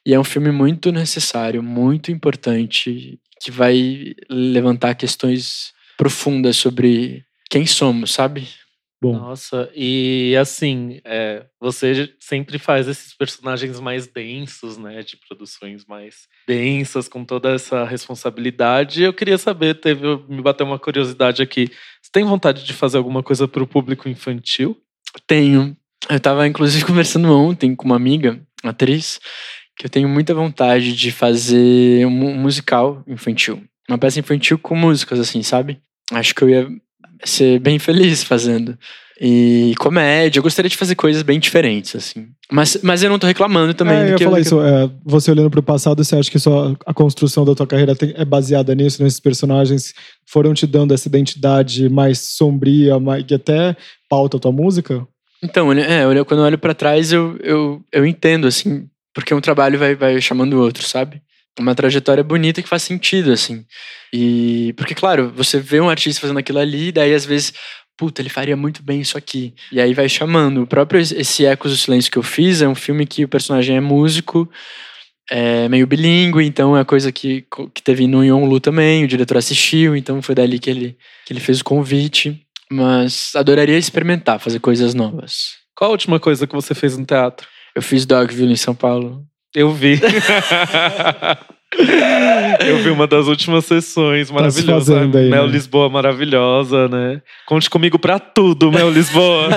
E 0.07 0.15
é 0.15 0.21
um 0.21 0.25
filme 0.25 0.53
muito 0.53 0.93
necessário, 0.93 1.63
muito 1.63 2.13
importante 2.13 3.19
que 3.45 3.51
vai 3.51 4.15
levantar 4.31 4.95
questões 4.95 5.75
profundas 5.99 6.57
sobre 6.57 7.23
quem 7.51 7.67
somos, 7.67 8.13
sabe? 8.13 8.49
Bom. 9.03 9.19
Nossa, 9.19 9.71
e 9.75 10.35
assim, 10.41 10.99
é, 11.05 11.45
você 11.61 12.15
sempre 12.19 12.59
faz 12.59 12.89
esses 12.89 13.13
personagens 13.13 13.79
mais 13.79 14.07
densos, 14.07 14.79
né? 14.79 15.03
De 15.03 15.19
produções 15.29 15.85
mais 15.85 16.27
densas, 16.49 17.07
com 17.07 17.23
toda 17.23 17.51
essa 17.51 17.85
responsabilidade. 17.85 19.03
Eu 19.03 19.13
queria 19.13 19.37
saber, 19.37 19.75
teve, 19.75 20.01
me 20.27 20.41
bateu 20.41 20.67
uma 20.67 20.79
curiosidade 20.79 21.43
aqui. 21.43 21.71
Você 22.01 22.11
tem 22.11 22.25
vontade 22.25 22.65
de 22.65 22.73
fazer 22.73 22.97
alguma 22.97 23.23
coisa 23.23 23.47
para 23.47 23.63
o 23.63 23.67
público 23.67 24.09
infantil? 24.09 24.75
Tenho. 25.27 25.77
Eu 26.09 26.17
estava 26.17 26.49
inclusive 26.49 26.83
conversando 26.87 27.31
ontem 27.31 27.77
com 27.77 27.85
uma 27.85 27.97
amiga, 27.97 28.41
atriz, 28.63 29.21
que 29.77 29.87
eu 29.87 29.91
tenho 29.91 30.09
muita 30.09 30.35
vontade 30.35 30.95
de 30.95 31.11
fazer 31.11 32.07
um 32.07 32.37
musical 32.37 33.03
infantil. 33.07 33.63
Uma 33.89 33.99
peça 33.99 34.21
infantil 34.21 34.59
com 34.59 34.75
músicas, 34.75 35.19
assim, 35.19 35.43
sabe? 35.43 35.79
Acho 36.13 36.35
que 36.35 36.43
eu 36.43 36.51
ia 36.51 36.69
ser 37.25 37.59
bem 37.59 37.79
feliz 37.79 38.23
fazendo. 38.23 38.79
E 39.21 39.75
comédia, 39.79 40.39
eu 40.39 40.43
gostaria 40.43 40.69
de 40.69 40.77
fazer 40.77 40.97
coisas 40.97 41.23
bem 41.23 41.39
diferentes, 41.39 41.95
assim. 41.95 42.27
Mas, 42.51 42.79
mas 42.83 43.03
eu 43.03 43.09
não 43.09 43.19
tô 43.19 43.27
reclamando 43.27 43.73
também. 43.73 43.97
É, 43.97 44.05
eu 44.07 44.09
ia 44.11 44.19
falar 44.19 44.39
eu... 44.39 44.43
isso, 44.43 44.61
é, 44.61 44.91
você 45.05 45.31
olhando 45.31 45.51
pro 45.51 45.63
passado, 45.63 46.03
você 46.03 46.17
acha 46.17 46.31
que 46.31 46.39
só 46.39 46.75
a 46.85 46.93
construção 46.93 47.45
da 47.45 47.55
tua 47.55 47.67
carreira 47.67 47.95
tem, 47.95 48.13
é 48.17 48.25
baseada 48.25 48.75
nisso, 48.75 49.03
nesses 49.03 49.21
personagens 49.21 49.95
foram 50.27 50.53
te 50.53 50.67
dando 50.67 50.93
essa 50.93 51.07
identidade 51.07 51.89
mais 51.89 52.19
sombria, 52.19 52.99
mais, 52.99 53.25
que 53.25 53.35
até 53.35 53.77
pauta 54.09 54.37
a 54.37 54.41
tua 54.41 54.53
música? 54.53 55.07
Então, 55.43 55.73
é, 55.73 56.25
quando 56.25 56.41
eu 56.41 56.47
olho 56.47 56.59
para 56.59 56.75
trás, 56.75 57.13
eu, 57.13 57.37
eu, 57.41 57.83
eu 57.93 58.05
entendo, 58.05 58.49
assim, 58.49 58.89
porque 59.15 59.33
um 59.33 59.41
trabalho 59.41 59.79
vai, 59.79 59.95
vai 59.95 60.21
chamando 60.21 60.55
o 60.55 60.61
outro, 60.61 60.87
sabe? 60.87 61.23
Uma 61.59 61.75
trajetória 61.75 62.25
bonita 62.25 62.61
que 62.61 62.69
faz 62.69 62.83
sentido, 62.83 63.33
assim. 63.33 63.65
E. 64.13 64.75
Porque, 64.77 64.95
claro, 64.95 65.33
você 65.35 65.61
vê 65.61 65.81
um 65.81 65.89
artista 65.89 66.21
fazendo 66.21 66.41
aquilo 66.41 66.59
ali, 66.59 66.91
daí 66.91 67.15
às 67.15 67.25
vezes, 67.25 67.53
puta, 67.97 68.21
ele 68.21 68.29
faria 68.29 68.57
muito 68.57 68.83
bem 68.83 69.01
isso 69.01 69.17
aqui. 69.17 69.55
E 69.71 69.81
aí 69.81 69.95
vai 69.95 70.09
chamando. 70.09 70.63
O 70.63 70.67
próprio 70.67 71.01
esse 71.01 71.47
Ecos 71.47 71.71
do 71.71 71.79
Silêncio 71.79 72.11
que 72.11 72.19
eu 72.19 72.25
fiz 72.25 72.61
é 72.61 72.67
um 72.67 72.75
filme 72.75 73.07
que 73.07 73.25
o 73.25 73.29
personagem 73.29 73.77
é 73.77 73.81
músico, 73.81 74.51
é 75.31 75.69
meio 75.69 75.87
bilíngue, 75.87 76.45
então 76.45 76.77
é 76.77 76.85
coisa 76.85 77.13
que, 77.13 77.47
que 77.73 77.83
teve 77.83 78.09
no 78.09 78.25
Yon 78.25 78.47
Lu 78.47 78.59
também, 78.59 79.05
o 79.05 79.09
diretor 79.09 79.37
assistiu, 79.37 79.97
então 79.97 80.21
foi 80.21 80.35
dali 80.35 80.59
que 80.59 80.69
ele, 80.69 80.99
que 81.25 81.33
ele 81.33 81.41
fez 81.41 81.61
o 81.61 81.65
convite. 81.65 82.45
Mas 82.69 83.31
adoraria 83.37 83.79
experimentar, 83.79 84.41
fazer 84.41 84.59
coisas 84.59 84.93
novas. 84.93 85.55
Qual 85.77 85.91
a 85.91 85.93
última 85.93 86.19
coisa 86.19 86.47
que 86.49 86.55
você 86.55 86.75
fez 86.75 86.97
no 86.97 87.05
teatro? 87.05 87.47
Eu 87.75 87.83
fiz 87.83 88.07
Dogville 88.07 88.53
em 88.53 88.57
São 88.57 88.75
Paulo. 88.75 89.25
Eu 89.55 89.73
vi. 89.73 90.01
Eu 92.65 92.79
vi 92.79 92.91
uma 92.91 93.07
das 93.07 93.27
últimas 93.27 93.65
sessões 93.65 94.29
tá 94.29 94.35
maravilhosa. 94.35 94.95
Tá 94.95 95.19
aí, 95.19 95.31
Mel 95.31 95.47
né? 95.47 95.53
Lisboa 95.53 95.89
maravilhosa, 95.89 96.89
né? 96.89 97.21
Conte 97.47 97.69
comigo 97.69 97.99
pra 97.99 98.19
tudo, 98.19 98.71
Mel 98.71 98.91
Lisboa. 98.91 99.49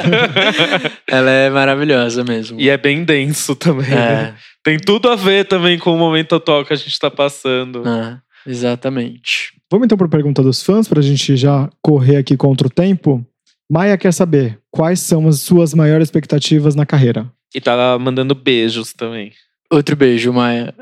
Ela 1.07 1.29
é 1.29 1.49
maravilhosa 1.49 2.23
mesmo. 2.23 2.59
E 2.59 2.69
é 2.69 2.77
bem 2.77 3.03
denso 3.03 3.55
também. 3.55 3.93
É. 3.93 4.33
Tem 4.63 4.77
tudo 4.77 5.09
a 5.09 5.15
ver 5.15 5.45
também 5.45 5.77
com 5.77 5.93
o 5.93 5.97
momento 5.97 6.35
atual 6.35 6.65
que 6.65 6.73
a 6.73 6.75
gente 6.75 6.97
tá 6.99 7.09
passando. 7.09 7.83
Ah, 7.85 8.19
exatamente. 8.45 9.53
Vamos 9.71 9.85
então 9.85 9.97
para 9.97 10.07
a 10.07 10.11
pergunta 10.11 10.41
dos 10.41 10.63
fãs, 10.63 10.87
pra 10.87 11.01
gente 11.01 11.37
já 11.37 11.69
correr 11.81 12.17
aqui 12.17 12.35
contra 12.35 12.67
o 12.67 12.71
tempo. 12.71 13.25
Maia 13.69 13.97
quer 13.97 14.13
saber 14.13 14.59
quais 14.71 15.01
são 15.01 15.27
as 15.27 15.41
suas 15.41 15.73
maiores 15.73 16.07
expectativas 16.07 16.73
na 16.73 16.85
carreira. 16.85 17.29
E 17.53 17.61
tá 17.61 17.97
mandando 17.99 18.35
beijos 18.35 18.93
também. 18.93 19.33
Outro 19.71 19.95
beijo, 19.95 20.31
Maia. 20.33 20.73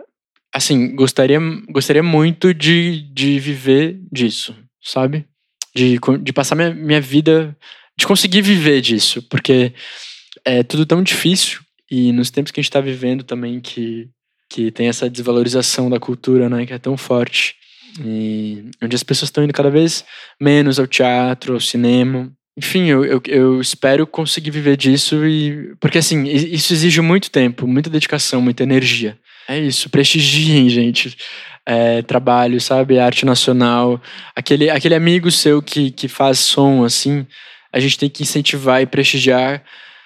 Assim, 0.53 0.95
gostaria, 0.95 1.39
gostaria 1.69 2.03
muito 2.03 2.53
de, 2.53 3.01
de 3.13 3.39
viver 3.39 3.99
disso, 4.11 4.55
sabe? 4.81 5.25
De, 5.75 5.99
de 6.21 6.33
passar 6.33 6.55
minha, 6.55 6.73
minha 6.73 7.01
vida, 7.01 7.55
de 7.97 8.07
conseguir 8.07 8.41
viver 8.41 8.79
disso, 8.81 9.21
porque 9.23 9.73
é 10.45 10.63
tudo 10.63 10.85
tão 10.85 11.03
difícil 11.03 11.61
e 11.89 12.11
nos 12.11 12.31
tempos 12.31 12.51
que 12.51 12.59
a 12.59 12.61
gente 12.61 12.69
está 12.69 12.81
vivendo 12.81 13.23
também 13.23 13.59
que, 13.59 14.09
que 14.49 14.71
tem 14.71 14.87
essa 14.87 15.09
desvalorização 15.09 15.89
da 15.89 15.99
cultura, 15.99 16.49
né, 16.49 16.65
que 16.65 16.73
é 16.73 16.79
tão 16.79 16.95
forte. 16.95 17.55
E 18.03 18.69
onde 18.81 18.95
as 18.95 19.03
pessoas 19.03 19.29
estão 19.29 19.43
indo 19.43 19.53
cada 19.53 19.69
vez 19.69 20.03
menos 20.39 20.79
ao 20.79 20.87
teatro, 20.87 21.53
ao 21.53 21.59
cinema, 21.59 22.31
enfim, 22.57 22.85
eu, 22.85 23.03
eu, 23.03 23.21
eu, 23.27 23.61
espero 23.61 24.07
conseguir 24.07 24.51
viver 24.51 24.77
disso 24.77 25.25
e. 25.25 25.75
Porque 25.79 25.97
assim, 25.97 26.23
isso 26.23 26.71
exige 26.73 27.01
muito 27.01 27.29
tempo, 27.29 27.67
muita 27.67 27.89
dedicação, 27.89 28.41
muita 28.41 28.63
energia. 28.63 29.17
É 29.47 29.59
isso, 29.59 29.89
prestigiem, 29.89 30.69
gente. 30.69 31.17
É, 31.65 32.01
trabalho, 32.03 32.61
sabe? 32.61 32.99
Arte 32.99 33.25
nacional. 33.25 34.01
Aquele, 34.35 34.69
aquele 34.69 34.95
amigo 34.95 35.29
seu 35.31 35.61
que, 35.61 35.91
que 35.91 36.07
faz 36.07 36.39
som, 36.39 36.83
assim, 36.83 37.25
a 37.73 37.79
gente 37.79 37.97
tem 37.97 38.09
que 38.09 38.23
incentivar 38.23 38.81
e 38.81 38.85
prestigiar 38.85 39.63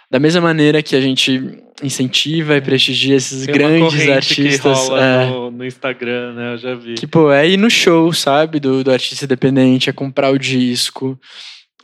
da 0.10 0.20
mesma 0.20 0.41
maneira 0.41 0.82
que 0.82 0.95
a 0.95 1.02
gente 1.02 1.62
incentiva 1.84 2.58
e 2.58 2.62
prestigia 2.62 3.16
esses 3.16 3.45
Tem 3.45 3.54
grandes 3.54 4.10
artistas. 4.10 4.80
Que 4.80 4.88
rola 4.89 5.06
é, 5.06 5.26
no, 5.30 5.52
no, 5.52 5.66
Instagram, 5.66 6.34
né? 6.34 6.54
Eu 6.54 6.58
já 6.58 6.76
vi. 6.76 6.95
Que, 6.95 7.06
pô, 7.06 7.32
é 7.32 7.47
ir 7.47 7.58
no 7.58 7.70
show, 7.70 8.12
sabe? 8.12 8.60
Do, 8.60 8.84
do 8.84 8.91
artista 8.91 9.26
independente, 9.26 9.89
é 9.89 9.93
comprar 9.93 10.32
o 10.32 10.39
disco, 10.39 11.20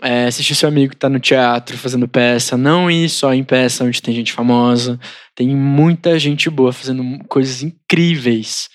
é, 0.01 0.25
assistir 0.25 0.55
seu 0.55 0.69
amigo 0.69 0.91
que 0.91 0.97
tá 0.97 1.09
no 1.09 1.19
teatro 1.19 1.77
fazendo 1.77 2.07
peça, 2.07 2.57
não 2.57 2.89
ir 2.91 3.09
só 3.09 3.33
em 3.33 3.43
peça 3.43 3.83
onde 3.83 4.01
tem 4.01 4.13
gente 4.13 4.33
famosa. 4.33 4.99
Tem 5.33 5.47
muita 5.55 6.19
gente 6.19 6.49
boa 6.49 6.73
fazendo 6.73 7.03
coisas 7.27 7.63
incríveis, 7.63 8.69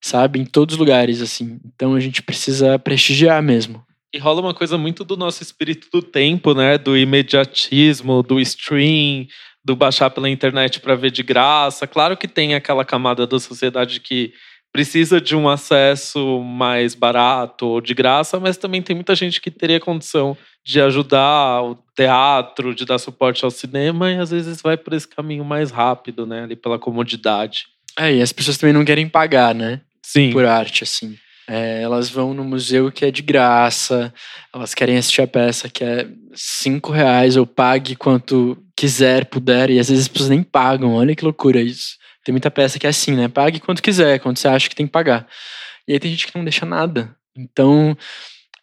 sabe? 0.00 0.40
Em 0.40 0.44
todos 0.44 0.74
os 0.74 0.78
lugares, 0.78 1.20
assim. 1.20 1.58
Então 1.74 1.94
a 1.94 2.00
gente 2.00 2.22
precisa 2.22 2.78
prestigiar 2.78 3.42
mesmo. 3.42 3.82
E 4.14 4.18
rola 4.18 4.42
uma 4.42 4.54
coisa 4.54 4.76
muito 4.76 5.04
do 5.04 5.16
nosso 5.16 5.42
espírito 5.42 5.88
do 5.90 6.02
tempo, 6.02 6.54
né? 6.54 6.76
Do 6.76 6.96
imediatismo, 6.96 8.22
do 8.22 8.38
stream, 8.40 9.26
do 9.64 9.74
baixar 9.74 10.10
pela 10.10 10.28
internet 10.28 10.80
para 10.80 10.94
ver 10.94 11.10
de 11.10 11.22
graça. 11.22 11.86
Claro 11.86 12.16
que 12.16 12.28
tem 12.28 12.54
aquela 12.54 12.84
camada 12.84 13.26
da 13.26 13.38
sociedade 13.38 14.00
que 14.00 14.34
precisa 14.72 15.20
de 15.20 15.36
um 15.36 15.48
acesso 15.48 16.40
mais 16.40 16.94
barato 16.94 17.66
ou 17.66 17.80
de 17.80 17.92
graça, 17.92 18.40
mas 18.40 18.56
também 18.56 18.80
tem 18.80 18.96
muita 18.96 19.14
gente 19.14 19.40
que 19.40 19.50
teria 19.50 19.78
condição 19.78 20.36
de 20.64 20.80
ajudar 20.80 21.62
o 21.62 21.76
teatro, 21.94 22.74
de 22.74 22.86
dar 22.86 22.98
suporte 22.98 23.44
ao 23.44 23.50
cinema 23.50 24.10
e 24.10 24.18
às 24.18 24.30
vezes 24.30 24.62
vai 24.62 24.76
por 24.76 24.94
esse 24.94 25.06
caminho 25.06 25.44
mais 25.44 25.70
rápido, 25.70 26.26
né? 26.26 26.44
Ali 26.44 26.56
pela 26.56 26.78
comodidade. 26.78 27.66
É, 27.98 28.14
e 28.14 28.22
as 28.22 28.32
pessoas 28.32 28.56
também 28.56 28.72
não 28.72 28.84
querem 28.84 29.08
pagar, 29.08 29.54
né? 29.54 29.80
Sim. 30.02 30.32
Por 30.32 30.46
arte, 30.46 30.84
assim. 30.84 31.18
É, 31.46 31.82
elas 31.82 32.08
vão 32.08 32.32
no 32.32 32.44
museu 32.44 32.90
que 32.90 33.04
é 33.04 33.10
de 33.10 33.20
graça, 33.20 34.14
elas 34.54 34.72
querem 34.74 34.96
assistir 34.96 35.22
a 35.22 35.26
peça 35.26 35.68
que 35.68 35.84
é 35.84 36.06
cinco 36.34 36.92
reais, 36.92 37.36
ou 37.36 37.44
pague 37.44 37.96
quanto 37.96 38.56
quiser, 38.76 39.26
puder, 39.26 39.68
e 39.68 39.78
às 39.78 39.88
vezes 39.88 40.04
as 40.04 40.08
pessoas 40.08 40.30
nem 40.30 40.42
pagam, 40.42 40.94
olha 40.94 41.14
que 41.14 41.24
loucura 41.24 41.60
isso. 41.60 41.96
Tem 42.24 42.32
muita 42.32 42.50
peça 42.50 42.78
que 42.78 42.86
é 42.86 42.90
assim, 42.90 43.12
né? 43.12 43.28
Pague 43.28 43.60
quanto 43.60 43.82
quiser, 43.82 44.18
quanto 44.20 44.38
você 44.38 44.48
acha 44.48 44.68
que 44.68 44.76
tem 44.76 44.86
que 44.86 44.92
pagar. 44.92 45.26
E 45.86 45.92
aí 45.92 45.98
tem 45.98 46.10
gente 46.10 46.26
que 46.26 46.36
não 46.36 46.44
deixa 46.44 46.64
nada. 46.64 47.14
Então, 47.36 47.96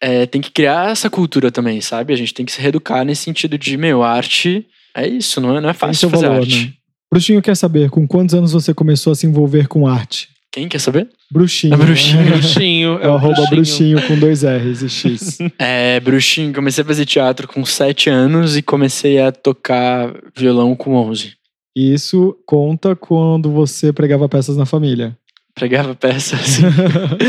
é, 0.00 0.26
tem 0.26 0.40
que 0.40 0.50
criar 0.50 0.90
essa 0.90 1.10
cultura 1.10 1.50
também, 1.50 1.80
sabe? 1.80 2.12
A 2.12 2.16
gente 2.16 2.32
tem 2.32 2.46
que 2.46 2.52
se 2.52 2.60
reeducar 2.60 3.04
nesse 3.04 3.22
sentido 3.22 3.58
de, 3.58 3.76
meu, 3.76 4.02
arte 4.02 4.66
é 4.94 5.06
isso, 5.06 5.40
não 5.40 5.56
é, 5.56 5.60
não 5.60 5.68
é 5.68 5.74
fácil 5.74 6.10
fazer 6.10 6.26
valor, 6.26 6.42
arte. 6.42 6.66
Né? 6.66 6.72
Bruxinho 7.12 7.42
quer 7.42 7.56
saber, 7.56 7.90
com 7.90 8.06
quantos 8.06 8.34
anos 8.34 8.52
você 8.52 8.72
começou 8.72 9.12
a 9.12 9.16
se 9.16 9.26
envolver 9.26 9.68
com 9.68 9.86
arte? 9.86 10.28
Quem 10.52 10.68
quer 10.68 10.80
saber? 10.80 11.08
Bruxinho. 11.30 11.74
É 11.74 11.76
bruxinho. 11.76 12.24
bruxinho. 12.30 12.98
É, 13.00 13.04
é 13.04 13.08
o 13.08 13.14
arroba 13.14 13.46
bruxinho 13.50 14.02
com 14.06 14.18
dois 14.18 14.42
R's 14.42 14.82
e 14.82 14.88
X. 14.88 15.38
É, 15.58 16.00
bruxinho. 16.00 16.52
Comecei 16.52 16.82
a 16.82 16.86
fazer 16.86 17.04
teatro 17.04 17.46
com 17.46 17.64
sete 17.64 18.10
anos 18.10 18.56
e 18.56 18.62
comecei 18.62 19.20
a 19.20 19.30
tocar 19.30 20.12
violão 20.36 20.74
com 20.74 20.94
onze. 20.94 21.34
E 21.76 21.94
isso 21.94 22.36
conta 22.46 22.96
quando 22.96 23.50
você 23.50 23.92
pregava 23.92 24.28
peças 24.28 24.56
na 24.56 24.66
família. 24.66 25.16
Pregava 25.54 25.94
peças. 25.94 26.58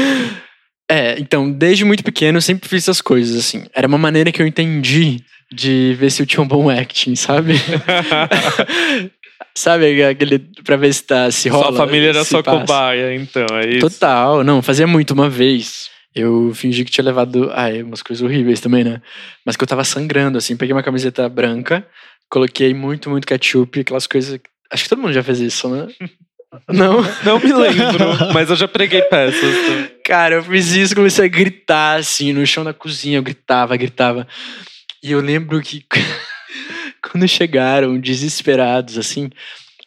é, 0.90 1.20
então, 1.20 1.52
desde 1.52 1.86
muito 1.86 2.04
pequeno 2.04 2.38
eu 2.38 2.42
sempre 2.42 2.68
fiz 2.68 2.84
essas 2.84 3.02
coisas, 3.02 3.38
assim. 3.38 3.66
Era 3.74 3.88
uma 3.88 3.98
maneira 3.98 4.32
que 4.32 4.42
eu 4.42 4.48
entendi 4.48 5.24
de 5.52 5.96
ver 6.00 6.10
se 6.10 6.22
eu 6.22 6.26
tinha 6.26 6.44
um 6.44 6.48
bom 6.48 6.70
acting, 6.70 7.16
sabe? 7.16 7.54
Sabe, 9.54 10.02
aquele 10.04 10.40
pra 10.64 10.78
ver 10.78 10.94
se, 10.94 11.04
tá, 11.04 11.30
se 11.30 11.50
rola. 11.50 11.68
Sua 11.68 11.86
família 11.86 12.10
era 12.10 12.24
sua 12.24 12.42
passa. 12.42 12.60
cobaia, 12.60 13.14
então, 13.16 13.46
é 13.58 13.70
isso? 13.70 13.80
Total, 13.80 14.44
não, 14.44 14.62
fazia 14.62 14.88
muito. 14.88 15.12
Uma 15.12 15.30
vez, 15.30 15.90
eu 16.16 16.54
fingi 16.54 16.86
que 16.86 16.92
tinha 16.92 17.04
levado. 17.04 17.52
Ai, 17.54 17.84
umas 17.84 18.02
coisas 18.02 18.24
horríveis 18.24 18.62
também, 18.62 18.84
né? 18.84 19.02
Mas 19.46 19.58
que 19.58 19.64
eu 19.64 19.68
tava 19.68 19.84
sangrando, 19.84 20.38
assim. 20.38 20.56
Peguei 20.56 20.74
uma 20.74 20.84
camiseta 20.84 21.28
branca, 21.28 21.86
coloquei 22.32 22.74
muito, 22.74 23.10
muito 23.10 23.28
ketchup, 23.28 23.82
aquelas 23.82 24.08
coisas. 24.08 24.40
Acho 24.72 24.84
que 24.84 24.90
todo 24.90 25.02
mundo 25.02 25.14
já 25.14 25.22
fez 25.22 25.40
isso, 25.42 25.70
né? 25.70 25.88
Não? 26.68 27.02
Não 27.24 27.40
me 27.40 27.54
lembro, 27.54 28.34
mas 28.34 28.50
eu 28.50 28.56
já 28.58 28.68
preguei 28.68 29.02
peças. 29.04 29.56
Cara, 30.04 30.36
eu 30.36 30.44
fiz 30.44 30.72
isso, 30.72 30.96
comecei 30.96 31.26
a 31.26 31.30
gritar, 31.30 32.00
assim, 32.00 32.34
no 32.34 32.46
chão 32.46 32.64
da 32.64 32.74
cozinha. 32.74 33.18
Eu 33.18 33.24
gritava, 33.24 33.78
gritava. 33.78 34.28
E 35.02 35.12
eu 35.12 35.22
lembro 35.22 35.62
que 35.62 35.86
quando 37.02 37.26
chegaram 37.28 37.98
desesperados, 37.98 38.98
assim, 38.98 39.30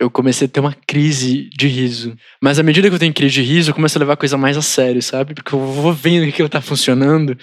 eu 0.00 0.10
comecei 0.10 0.46
a 0.46 0.50
ter 0.50 0.60
uma 0.60 0.74
crise 0.86 1.50
de 1.50 1.68
riso. 1.68 2.16
Mas 2.40 2.58
à 2.58 2.62
medida 2.62 2.88
que 2.88 2.94
eu 2.94 2.98
tenho 2.98 3.12
crise 3.12 3.34
de 3.34 3.42
riso, 3.42 3.70
eu 3.70 3.74
começo 3.74 3.98
a 3.98 4.00
levar 4.00 4.14
a 4.14 4.18
coisa 4.18 4.38
mais 4.38 4.56
a 4.56 4.62
sério, 4.62 5.02
sabe? 5.02 5.34
Porque 5.34 5.54
eu 5.54 5.60
vou 5.60 5.92
vendo 5.92 6.24
que 6.24 6.30
aquilo 6.30 6.48
tá 6.48 6.62
funcionando. 6.62 7.36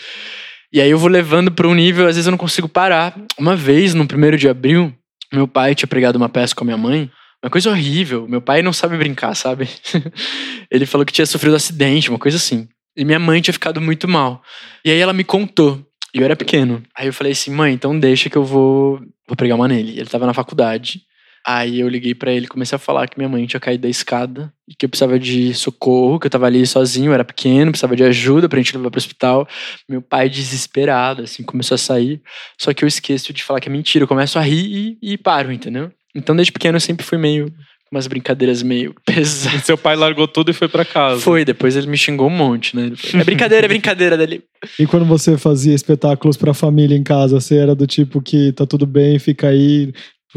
E 0.74 0.80
aí 0.80 0.90
eu 0.90 0.98
vou 0.98 1.10
levando 1.10 1.52
para 1.52 1.68
um 1.68 1.74
nível, 1.74 2.08
às 2.08 2.16
vezes 2.16 2.28
eu 2.28 2.32
não 2.32 2.38
consigo 2.38 2.70
parar. 2.70 3.14
Uma 3.38 3.56
vez, 3.56 3.94
no 3.94 4.08
primeiro 4.08 4.38
de 4.38 4.48
abril, 4.48 4.94
meu 5.32 5.48
pai 5.48 5.76
tinha 5.76 5.88
pregado 5.88 6.18
uma 6.18 6.30
peça 6.30 6.56
com 6.56 6.64
a 6.64 6.66
minha 6.66 6.78
mãe. 6.78 7.12
Uma 7.44 7.50
coisa 7.50 7.70
horrível. 7.70 8.28
Meu 8.28 8.42
pai 8.42 8.62
não 8.62 8.72
sabe 8.72 8.98
brincar, 8.98 9.36
sabe? 9.36 9.68
Ele 10.70 10.86
falou 10.86 11.06
que 11.06 11.12
tinha 11.12 11.26
sofrido 11.26 11.54
um 11.54 11.58
acidente, 11.58 12.10
uma 12.10 12.20
coisa 12.20 12.38
assim. 12.38 12.68
E 12.96 13.04
minha 13.04 13.20
mãe 13.20 13.42
tinha 13.42 13.54
ficado 13.54 13.82
muito 13.82 14.08
mal. 14.08 14.42
E 14.86 14.92
aí 14.92 15.00
ela 15.00 15.14
me 15.14 15.24
contou. 15.24 15.84
E 16.14 16.20
eu 16.20 16.26
era 16.26 16.36
pequeno. 16.36 16.84
Aí 16.96 17.08
eu 17.08 17.14
falei 17.14 17.32
assim, 17.32 17.52
mãe, 17.52 17.74
então 17.74 17.98
deixa 17.98 18.30
que 18.30 18.38
eu 18.38 18.44
vou, 18.44 19.00
vou 19.28 19.36
pregar 19.36 19.58
uma 19.58 19.68
nele. 19.68 20.00
Ele 20.00 20.10
tava 20.10 20.26
na 20.26 20.34
faculdade. 20.34 21.02
Aí 21.46 21.80
eu 21.80 21.90
liguei 21.90 22.14
para 22.14 22.32
ele, 22.32 22.48
comecei 22.48 22.76
a 22.76 22.80
falar 22.80 23.08
que 23.08 23.18
minha 23.18 23.30
mãe 23.30 23.46
tinha 23.46 23.60
caído 23.60 23.84
da 23.84 23.90
escada 23.90 24.54
e 24.68 24.76
que 24.76 24.86
eu 24.86 24.90
precisava 24.90 25.18
de 25.20 25.54
socorro, 25.54 26.20
que 26.20 26.28
eu 26.28 26.32
tava 26.32 26.46
ali 26.46 26.66
sozinho, 26.68 27.14
era 27.14 27.26
pequeno, 27.26 27.72
precisava 27.72 27.96
de 27.96 28.04
ajuda 28.04 28.48
pra 28.48 28.60
gente 28.60 28.78
levar 28.78 28.92
pro 28.92 29.00
hospital. 29.00 29.48
Meu 29.90 30.02
pai 30.02 30.30
desesperado, 30.30 31.24
assim, 31.24 31.44
começou 31.44 31.76
a 31.76 31.80
sair. 31.80 32.22
Só 32.60 32.74
que 32.74 32.84
eu 32.84 32.88
esqueço 32.88 33.34
de 33.34 33.44
falar 33.44 33.60
que 33.60 33.70
é 33.70 33.72
mentira, 33.72 34.04
eu 34.04 34.08
começo 34.08 34.38
a 34.38 34.42
rir 34.42 34.98
e, 35.02 35.14
e 35.14 35.18
paro, 35.18 35.52
entendeu? 35.52 35.92
Então 36.14 36.36
desde 36.36 36.52
pequeno 36.52 36.76
eu 36.76 36.82
sempre 36.82 37.06
fui 37.06 37.18
meio 37.18 37.52
umas 37.92 38.08
brincadeiras 38.08 38.64
meio 38.64 38.96
pesadas. 39.06 39.62
E 39.62 39.66
seu 39.66 39.78
pai 39.78 39.96
largou 39.96 40.28
tudo 40.28 40.52
e 40.52 40.54
foi 40.54 40.70
para 40.70 40.86
casa. 40.86 41.20
Foi, 41.20 41.44
depois 41.44 41.76
ele 41.76 41.88
me 41.88 41.98
xingou 41.98 42.28
um 42.28 42.36
monte, 42.36 42.76
né? 42.76 42.92
é 43.14 43.24
brincadeira, 43.24 43.66
é 43.66 43.68
brincadeira 43.68 44.18
dele. 44.18 44.44
E 44.80 44.88
quando 44.88 45.06
você 45.06 45.38
fazia 45.38 45.76
espetáculos 45.76 46.38
pra 46.38 46.54
família 46.54 46.96
em 46.96 47.04
casa, 47.04 47.40
você 47.40 47.58
era 47.58 47.76
do 47.76 47.86
tipo 47.86 48.22
que 48.22 48.54
tá 48.54 48.66
tudo 48.66 48.86
bem, 48.86 49.20
fica 49.20 49.50
aí, 49.50 49.92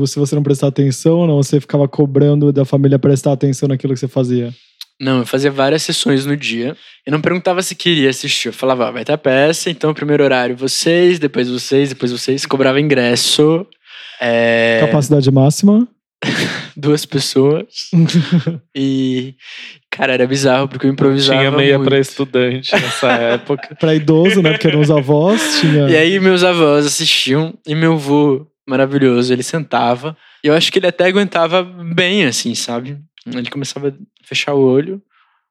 se 0.06 0.18
você 0.18 0.34
não 0.34 0.42
prestar 0.42 0.68
atenção, 0.68 1.18
ou 1.18 1.26
não? 1.26 1.42
Você 1.42 1.60
ficava 1.60 1.86
cobrando 1.88 2.52
da 2.52 2.64
família 2.64 2.98
prestar 2.98 3.32
atenção 3.32 3.68
naquilo 3.68 3.94
que 3.94 4.00
você 4.00 4.08
fazia? 4.08 4.52
Não, 5.00 5.18
eu 5.20 5.26
fazia 5.26 5.50
várias 5.50 5.82
sessões 5.82 6.24
no 6.24 6.36
dia. 6.36 6.76
Eu 7.04 7.12
não 7.12 7.20
perguntava 7.20 7.62
se 7.62 7.74
queria 7.74 8.10
assistir. 8.10 8.48
Eu 8.48 8.52
falava, 8.52 8.88
ah, 8.88 8.90
vai 8.90 9.04
ter 9.04 9.12
a 9.12 9.18
peça, 9.18 9.70
então 9.70 9.92
primeiro 9.92 10.22
horário 10.22 10.56
vocês, 10.56 11.18
depois 11.18 11.48
vocês, 11.48 11.88
depois 11.88 12.12
vocês. 12.12 12.46
Cobrava 12.46 12.80
ingresso. 12.80 13.66
É... 14.20 14.78
Capacidade 14.80 15.30
máxima? 15.30 15.88
duas 16.76 17.04
pessoas. 17.04 17.90
e, 18.74 19.34
cara, 19.90 20.14
era 20.14 20.26
bizarro, 20.26 20.68
porque 20.68 20.86
eu 20.86 20.90
improvisava. 20.90 21.40
Tinha 21.40 21.50
meia 21.50 21.78
pra 21.80 21.98
estudante 21.98 22.72
nessa 22.72 23.12
época. 23.34 23.74
pra 23.76 23.94
idoso, 23.94 24.42
né? 24.42 24.52
Porque 24.52 24.68
eram 24.68 24.80
os 24.80 24.90
avós. 24.90 25.60
Tinha... 25.60 25.88
E 25.88 25.96
aí, 25.96 26.20
meus 26.20 26.44
avós 26.44 26.86
assistiam, 26.86 27.54
e 27.66 27.74
meu 27.74 27.94
avô, 27.94 28.46
maravilhoso, 28.68 29.32
ele 29.32 29.42
sentava. 29.42 30.16
E 30.42 30.48
eu 30.48 30.54
acho 30.54 30.70
que 30.72 30.78
ele 30.78 30.86
até 30.86 31.06
aguentava 31.06 31.62
bem, 31.62 32.24
assim, 32.24 32.54
sabe? 32.54 32.98
Ele 33.26 33.50
começava 33.50 33.88
a 33.88 33.92
fechar 34.26 34.54
o 34.54 34.60
olho. 34.60 35.02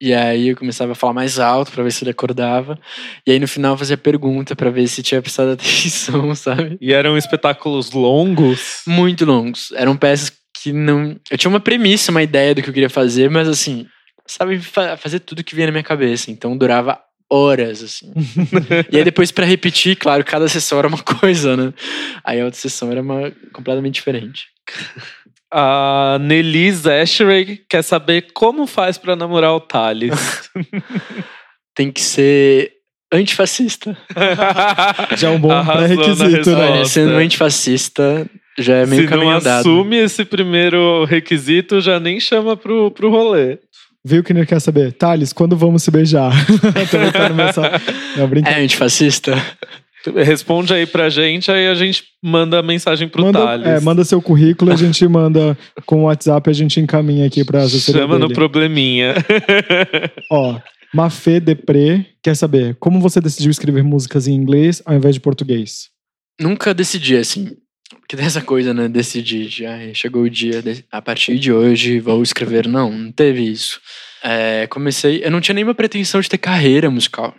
E 0.01 0.14
aí 0.14 0.49
eu 0.49 0.57
começava 0.57 0.91
a 0.91 0.95
falar 0.95 1.14
mais 1.14 1.39
alto 1.39 1.72
para 1.72 1.84
ver 1.84 1.91
se 1.91 2.03
ele 2.03 2.11
acordava. 2.11 2.78
E 3.26 3.32
aí 3.32 3.39
no 3.39 3.47
final 3.47 3.78
fazia 3.78 3.97
pergunta 3.97 4.55
para 4.55 4.70
ver 4.70 4.88
se 4.88 5.01
tinha 5.01 5.22
prestado 5.22 5.51
atenção, 5.53 6.36
sabe? 6.36 6.78
E 6.82 6.91
eram 6.91 7.18
espetáculos 7.18 7.91
longos? 7.91 8.82
Muito 8.86 9.24
longos. 9.24 9.72
Eram 9.74 9.95
peças 9.95 10.32
que 10.61 10.74
não. 10.74 11.16
Eu 11.32 11.38
tinha 11.38 11.49
uma 11.49 11.59
premissa, 11.59 12.11
uma 12.11 12.22
ideia 12.22 12.53
do 12.53 12.61
que 12.61 12.70
eu 12.70 12.74
queria 12.74 12.89
fazer, 12.89 13.30
mas 13.30 13.47
assim, 13.47 13.88
sabe 14.28 14.59
fazer 14.97 15.20
tudo 15.20 15.43
que 15.43 15.55
vinha 15.55 15.68
na 15.68 15.72
minha 15.72 15.84
cabeça. 15.84 16.32
Então 16.32 16.57
durava 16.57 16.99
horas, 17.34 17.81
assim. 17.81 18.13
e 18.91 18.97
aí 18.97 19.03
depois 19.03 19.31
para 19.31 19.45
repetir, 19.45 19.95
claro, 19.95 20.23
cada 20.23 20.47
sessão 20.47 20.77
era 20.77 20.88
uma 20.88 21.01
coisa, 21.01 21.57
né? 21.57 21.73
Aí 22.23 22.39
a 22.39 22.45
outra 22.45 22.59
sessão 22.59 22.91
era 22.91 23.01
uma 23.01 23.31
completamente 23.51 23.95
diferente. 23.95 24.47
A 25.51 26.17
Nelise 26.21 26.89
Ashery 26.89 27.63
quer 27.67 27.81
saber 27.81 28.27
como 28.34 28.67
faz 28.67 28.97
para 28.97 29.15
namorar 29.15 29.53
o 29.53 29.59
Thales. 29.59 30.49
Tem 31.75 31.91
que 31.91 32.01
ser 32.01 32.71
antifascista. 33.11 33.97
Já 35.17 35.29
é 35.29 35.31
um 35.31 35.39
bom 35.39 35.65
pré-requisito, 35.65 36.51
né? 36.51 36.86
Sendo 36.86 37.13
antifascista, 37.13 38.29
já 38.57 38.77
é 38.77 38.86
meio 38.86 39.07
Se 39.07 39.15
não 39.15 39.29
assume 39.29 39.97
esse 39.97 40.25
primeiro 40.25 41.05
requisito, 41.05 41.81
já 41.81 41.99
nem 41.99 42.19
chama 42.19 42.55
pro, 42.55 42.91
pro 42.91 43.09
rolê. 43.09 43.57
Viu 44.06 44.22
que 44.24 44.34
ele 44.34 44.45
quer 44.45 44.60
saber? 44.60 44.91
Thales, 44.91 45.32
quando 45.32 45.56
vamos 45.56 45.84
se 45.84 45.89
beijar? 45.89 46.32
Não, 48.18 48.30
É 48.45 48.62
antifascista? 48.62 49.34
Responde 50.16 50.74
aí 50.74 50.86
pra 50.86 51.10
gente, 51.10 51.49
aí 51.49 51.68
a 51.68 51.74
gente 51.74 52.04
manda 52.22 52.60
a 52.60 52.64
mensagem 52.64 53.08
pro 53.08 53.22
manda, 53.24 53.39
Thales. 53.39 53.66
É, 53.66 53.80
manda 53.80 54.04
seu 54.04 54.22
currículo, 54.22 54.74
a 54.74 54.76
gente 54.76 55.08
manda 55.08 55.58
com 55.86 56.01
o 56.01 56.04
WhatsApp, 56.04 56.49
a 56.49 56.54
gente 56.54 56.82
encaminha 56.82 57.26
aqui 57.26 57.45
pra 57.45 57.62
assessoria 57.62 58.01
Chama 58.01 58.16
dele. 58.16 58.28
no 58.28 58.34
probleminha. 58.36 59.16
Ó, 60.30 60.60
Mafê 60.93 61.39
Depré 61.39 62.06
quer 62.22 62.36
saber 62.36 62.76
como 62.82 62.99
você 62.99 63.22
decidiu 63.22 63.49
escrever 63.49 63.84
músicas 63.84 64.28
em 64.28 64.34
inglês 64.34 64.82
ao 64.86 64.93
invés 64.93 65.16
de 65.16 65.22
português? 65.22 65.89
Nunca 66.39 66.74
decidi 66.74 67.16
assim. 67.16 67.51
Porque 67.99 68.15
tem 68.15 68.25
essa 68.25 68.41
coisa, 68.41 68.73
né? 68.73 68.87
Decidir. 68.87 69.49
Já 69.49 69.77
chegou 69.93 70.23
o 70.23 70.29
dia, 70.29 70.63
a 70.91 71.01
partir 71.01 71.37
de 71.39 71.51
hoje 71.51 71.99
vou 71.99 72.21
escrever. 72.21 72.67
Não, 72.67 72.91
não 72.91 73.11
teve 73.11 73.41
isso. 73.41 73.79
É, 74.23 74.67
comecei. 74.67 75.23
Eu 75.23 75.31
não 75.31 75.41
tinha 75.41 75.55
nenhuma 75.55 75.75
pretensão 75.75 76.21
de 76.21 76.29
ter 76.29 76.37
carreira 76.37 76.89
musical. 76.89 77.35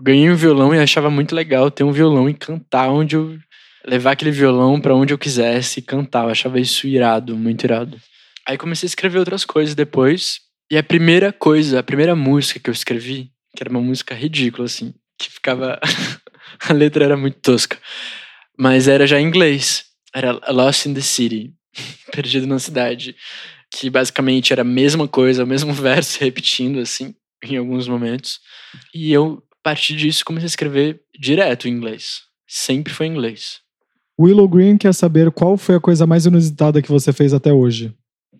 Ganhei 0.00 0.30
um 0.30 0.36
violão 0.36 0.74
e 0.74 0.78
achava 0.78 1.10
muito 1.10 1.34
legal 1.34 1.70
ter 1.70 1.82
um 1.82 1.90
violão 1.90 2.28
e 2.28 2.34
cantar 2.34 2.90
onde 2.90 3.16
eu. 3.16 3.36
levar 3.84 4.12
aquele 4.12 4.30
violão 4.30 4.80
pra 4.80 4.94
onde 4.94 5.12
eu 5.12 5.18
quisesse 5.18 5.80
e 5.80 5.82
cantar. 5.82 6.24
Eu 6.24 6.30
achava 6.30 6.60
isso 6.60 6.86
irado, 6.86 7.36
muito 7.36 7.64
irado. 7.64 7.98
Aí 8.46 8.56
comecei 8.56 8.86
a 8.86 8.90
escrever 8.90 9.18
outras 9.18 9.44
coisas 9.44 9.74
depois. 9.74 10.40
E 10.70 10.78
a 10.78 10.82
primeira 10.82 11.32
coisa, 11.32 11.80
a 11.80 11.82
primeira 11.82 12.14
música 12.14 12.60
que 12.60 12.70
eu 12.70 12.72
escrevi, 12.72 13.30
que 13.56 13.62
era 13.62 13.70
uma 13.70 13.80
música 13.80 14.14
ridícula, 14.14 14.66
assim, 14.66 14.94
que 15.18 15.30
ficava. 15.30 15.80
a 16.68 16.72
letra 16.72 17.04
era 17.04 17.16
muito 17.16 17.38
tosca. 17.40 17.78
Mas 18.56 18.86
era 18.86 19.06
já 19.06 19.20
em 19.20 19.26
inglês. 19.26 19.87
Era 20.14 20.40
Lost 20.50 20.86
in 20.86 20.94
the 20.94 21.00
City. 21.00 21.52
Perdido 22.12 22.46
na 22.46 22.58
cidade. 22.58 23.14
Que 23.70 23.90
basicamente 23.90 24.52
era 24.52 24.62
a 24.62 24.64
mesma 24.64 25.06
coisa, 25.06 25.44
o 25.44 25.46
mesmo 25.46 25.72
verso 25.74 26.18
repetindo, 26.20 26.80
assim, 26.80 27.14
em 27.42 27.56
alguns 27.56 27.86
momentos. 27.86 28.40
E 28.94 29.12
eu, 29.12 29.42
a 29.52 29.62
partir 29.62 29.94
disso, 29.96 30.24
comecei 30.24 30.46
a 30.46 30.48
escrever 30.48 31.00
direto 31.18 31.68
em 31.68 31.72
inglês. 31.72 32.22
Sempre 32.46 32.92
foi 32.92 33.06
em 33.06 33.10
inglês. 33.10 33.60
Willow 34.18 34.48
Green 34.48 34.76
quer 34.76 34.94
saber 34.94 35.30
qual 35.30 35.56
foi 35.56 35.76
a 35.76 35.80
coisa 35.80 36.06
mais 36.06 36.26
inusitada 36.26 36.82
que 36.82 36.88
você 36.88 37.12
fez 37.12 37.32
até 37.32 37.52
hoje. 37.52 37.94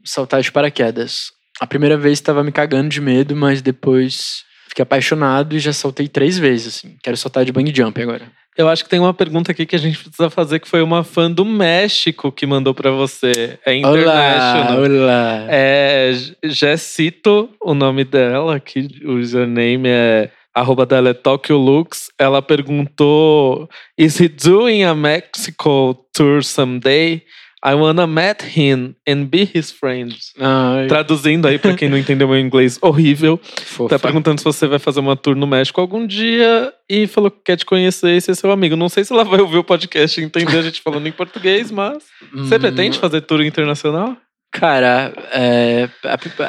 Saltar 0.04 0.40
de 0.40 0.50
paraquedas. 0.50 1.30
A 1.60 1.66
primeira 1.66 1.96
vez 1.96 2.18
estava 2.18 2.42
me 2.42 2.50
cagando 2.50 2.88
de 2.88 3.00
medo, 3.00 3.36
mas 3.36 3.62
depois 3.62 4.44
fiquei 4.68 4.82
apaixonado 4.82 5.56
e 5.56 5.58
já 5.58 5.72
saltei 5.72 6.08
três 6.08 6.38
vezes, 6.38 6.76
assim. 6.76 6.96
Quero 7.02 7.16
saltar 7.16 7.44
de 7.44 7.52
bang 7.52 7.72
jump 7.74 8.00
agora. 8.00 8.30
Eu 8.56 8.68
acho 8.68 8.82
que 8.82 8.90
tem 8.90 8.98
uma 8.98 9.14
pergunta 9.14 9.52
aqui 9.52 9.64
que 9.64 9.76
a 9.76 9.78
gente 9.78 9.98
precisa 9.98 10.28
fazer, 10.28 10.58
que 10.58 10.68
foi 10.68 10.82
uma 10.82 11.04
fã 11.04 11.30
do 11.30 11.44
México 11.44 12.32
que 12.32 12.44
mandou 12.44 12.74
pra 12.74 12.90
você. 12.90 13.56
É 13.64 13.76
Olá, 13.76 14.00
international. 14.00 14.82
olá. 14.82 15.46
É 15.48 16.12
Jessito, 16.44 17.48
o 17.62 17.72
nome 17.72 18.04
dela, 18.04 18.58
que 18.58 18.88
o 19.04 19.12
username 19.12 19.88
é 19.88 20.30
arroba 20.52 20.84
dela 20.84 21.10
é 21.10 21.14
Tokyo 21.14 21.56
Lux. 21.56 22.10
Ela 22.18 22.42
perguntou: 22.42 23.68
Is 23.96 24.18
he 24.20 24.28
doing 24.28 24.82
a 24.82 24.94
Mexico 24.94 25.94
tour 26.12 26.42
someday? 26.42 27.22
I 27.64 27.74
wanna 27.74 28.06
meet 28.06 28.56
him 28.56 28.94
and 29.09 29.24
be 29.24 29.42
his 29.52 29.72
friend. 29.72 30.16
Ai, 30.38 30.86
Traduzindo 30.86 31.48
aí 31.48 31.59
pra 31.59 31.74
quem 31.74 31.88
não 31.88 31.98
entendeu 31.98 32.28
meu 32.28 32.38
inglês 32.38 32.78
horrível, 32.80 33.40
fofa. 33.64 33.96
tá 33.96 33.98
perguntando 33.98 34.38
se 34.38 34.44
você 34.44 34.66
vai 34.66 34.78
fazer 34.78 35.00
uma 35.00 35.16
tour 35.16 35.34
no 35.34 35.46
México 35.46 35.80
algum 35.80 36.06
dia 36.06 36.72
e 36.88 37.06
falou 37.09 37.30
que 37.30 37.40
quer 37.44 37.56
te 37.56 37.64
conhecer 37.66 38.16
e 38.16 38.20
ser 38.20 38.34
seu 38.36 38.52
amigo. 38.52 38.76
Não 38.76 38.88
sei 38.88 39.04
se 39.04 39.12
ela 39.12 39.24
vai 39.24 39.40
ouvir 39.40 39.59
o 39.59 39.64
podcast 39.64 40.20
e 40.20 40.24
entender 40.24 40.56
a 40.56 40.62
gente 40.62 40.80
falando 40.80 41.06
em 41.09 41.12
português, 41.12 41.70
mas 41.72 42.04
você 42.32 42.56
Hum, 42.56 42.61
pretende 42.61 42.98
fazer 42.98 43.22
tour 43.22 43.42
internacional? 43.42 44.16
Cara, 44.52 45.12
é, 45.32 45.88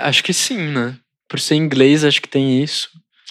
acho 0.03 0.23
que 0.23 0.31
sim, 0.31 0.57
né? 0.59 0.95
Por 1.27 1.39
ser 1.39 1.55
inglês, 1.55 2.03
acho 2.05 2.21
que 2.21 2.29
tem 2.29 2.61
isso. 2.63 2.87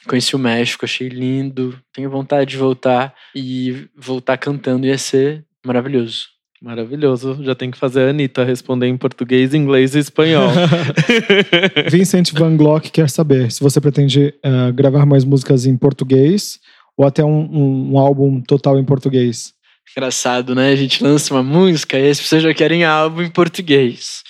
Conheci 0.07 0.35
o 0.35 0.39
México, 0.39 0.85
achei 0.85 1.09
lindo. 1.09 1.79
Tenho 1.93 2.11
vontade 2.11 2.51
de 2.51 2.57
voltar 2.57 3.15
e 3.35 3.87
voltar 3.97 4.37
cantando 4.37 4.87
ia 4.87 4.99
ser 4.99 5.45
maravilhoso. 5.65 6.27
Maravilhoso. 6.61 7.39
Já 7.43 7.55
tem 7.55 7.71
que 7.71 7.79
fazer 7.79 8.03
a 8.07 8.11
Anitta 8.11 8.43
responder 8.45 8.87
em 8.89 8.97
português, 8.97 9.55
inglês 9.55 9.95
e 9.95 10.01
espanhol. 10.01 10.49
Vincent 11.91 12.33
Van 12.33 12.57
Glock 12.57 12.91
quer 12.91 13.09
saber 13.09 13.51
se 13.53 13.61
você 13.63 13.81
pretende 13.81 14.35
eh, 14.43 14.73
gravar 14.73 15.07
mais 15.07 15.25
músicas 15.25 15.67
em 15.67 15.77
português 15.77 16.59
ou 16.97 17.07
até 17.07 17.25
um, 17.25 17.41
um- 17.41 17.93
um 17.95 17.99
álbum 17.99 18.41
total 18.41 18.79
em 18.79 18.85
português. 18.85 19.55
Engraçado, 19.97 20.55
né? 20.55 20.71
A 20.73 20.77
gente 20.77 21.03
lança 21.03 21.33
uma 21.33 21.43
música 21.43 21.99
e 21.99 22.11
as 22.11 22.21
pessoas 22.21 22.43
já 22.43 22.53
querem 22.53 22.85
álbum 22.85 23.23
em 23.23 23.31
português. 23.31 24.23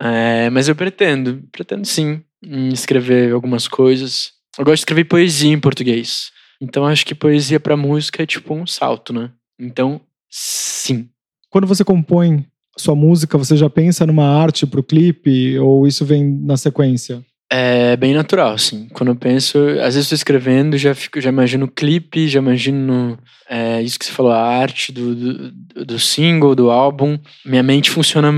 É, 0.00 0.50
mas 0.50 0.68
eu 0.68 0.74
pretendo, 0.74 1.42
pretendo 1.52 1.86
sim, 1.86 2.22
em 2.44 2.70
escrever 2.70 3.32
algumas 3.32 3.68
coisas. 3.68 4.32
Eu 4.58 4.64
gosto 4.64 4.76
de 4.76 4.80
escrever 4.80 5.04
poesia 5.04 5.52
em 5.52 5.60
português. 5.60 6.30
Então 6.60 6.84
acho 6.86 7.04
que 7.06 7.14
poesia 7.14 7.60
pra 7.60 7.76
música 7.76 8.22
é 8.22 8.26
tipo 8.26 8.54
um 8.54 8.66
salto, 8.66 9.12
né? 9.12 9.30
Então, 9.60 10.00
sim. 10.28 11.08
Quando 11.52 11.66
você 11.66 11.84
compõe 11.84 12.46
sua 12.78 12.96
música, 12.96 13.36
você 13.36 13.58
já 13.58 13.68
pensa 13.68 14.06
numa 14.06 14.26
arte 14.26 14.66
pro 14.66 14.82
clipe 14.82 15.58
ou 15.58 15.86
isso 15.86 16.02
vem 16.02 16.24
na 16.24 16.56
sequência? 16.56 17.22
É 17.50 17.94
bem 17.98 18.14
natural, 18.14 18.54
assim. 18.54 18.88
Quando 18.94 19.10
eu 19.10 19.16
penso, 19.16 19.58
às 19.58 19.94
vezes 19.94 20.04
estou 20.04 20.16
escrevendo, 20.16 20.78
já 20.78 20.94
fico, 20.94 21.20
já 21.20 21.28
imagino 21.28 21.66
o 21.66 21.70
clipe, 21.70 22.26
já 22.26 22.38
imagino 22.38 23.18
é, 23.46 23.82
isso 23.82 23.98
que 23.98 24.06
você 24.06 24.12
falou, 24.12 24.32
a 24.32 24.40
arte 24.40 24.90
do, 24.90 25.14
do, 25.14 25.84
do 25.84 25.98
single, 25.98 26.54
do 26.54 26.70
álbum. 26.70 27.18
Minha 27.44 27.62
mente 27.62 27.90
funciona 27.90 28.32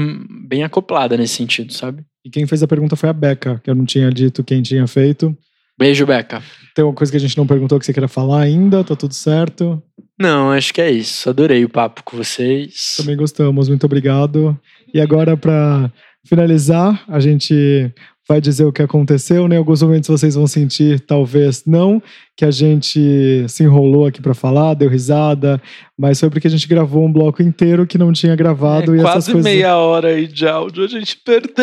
bem 0.49 0.65
acoplada 0.65 1.17
nesse 1.17 1.35
sentido, 1.35 1.73
sabe? 1.73 2.03
E 2.25 2.31
quem 2.31 2.49
fez 2.49 2.65
a 2.65 2.67
pergunta 2.67 2.97
foi 2.97 3.09
a 3.09 3.13
Beca, 3.13 3.61
que 3.63 3.71
eu 3.71 3.77
não 3.77 3.85
tinha 3.85 4.11
dito 4.11 4.43
quem 4.43 4.61
tinha 4.61 4.89
feito. 4.89 5.37
Beijo, 5.79 6.05
Beca. 6.05 6.43
Tem 6.75 6.85
uma 6.85 6.95
coisa 6.95 7.13
que 7.13 7.17
a 7.17 7.21
gente 7.21 7.37
não 7.37 7.47
perguntou 7.47 7.79
que 7.79 7.87
você 7.87 7.93
queira 7.93 8.09
falar 8.09 8.41
ainda, 8.41 8.83
tá 8.83 8.97
tudo 8.97 9.15
certo. 9.15 9.81
Não, 10.19 10.53
acho 10.53 10.73
que 10.73 10.81
é 10.81 10.91
isso. 10.91 11.29
Adorei 11.29 11.65
o 11.65 11.69
papo 11.69 12.03
com 12.05 12.17
vocês. 12.17 12.97
Também 12.97 13.17
gostamos, 13.17 13.69
muito 13.69 13.85
obrigado. 13.85 14.59
E 14.93 15.01
agora, 15.01 15.37
para 15.37 15.91
finalizar, 16.25 17.05
a 17.09 17.19
gente 17.19 17.93
vai 18.29 18.41
dizer 18.41 18.65
o 18.65 18.73
que 18.73 18.83
aconteceu, 18.83 19.47
né? 19.47 19.57
Em 19.57 19.59
alguns 19.59 19.83
momentos 19.83 20.09
vocês 20.09 20.35
vão 20.35 20.47
sentir, 20.47 20.99
talvez 21.01 21.63
não, 21.67 22.03
que 22.37 22.45
a 22.45 22.51
gente 22.51 23.45
se 23.49 23.63
enrolou 23.63 24.07
aqui 24.07 24.23
para 24.23 24.33
falar, 24.35 24.75
deu 24.75 24.89
risada, 24.89 25.61
mas 25.99 26.19
foi 26.19 26.31
porque 26.31 26.47
a 26.47 26.51
gente 26.51 26.67
gravou 26.67 27.05
um 27.05 27.13
bloco 27.13 27.43
inteiro 27.43 27.87
que 27.87 27.99
não 27.99 28.13
tinha 28.13 28.35
gravado 28.35 28.95
É, 28.95 28.97
e 28.97 29.01
essas 29.01 29.13
quase 29.13 29.33
coisas. 29.33 29.53
meia 29.53 29.77
hora 29.77 30.09
aí 30.09 30.27
de 30.27 30.47
áudio, 30.49 30.85
a 30.85 30.89
gente 30.89 31.19
perdeu. 31.25 31.55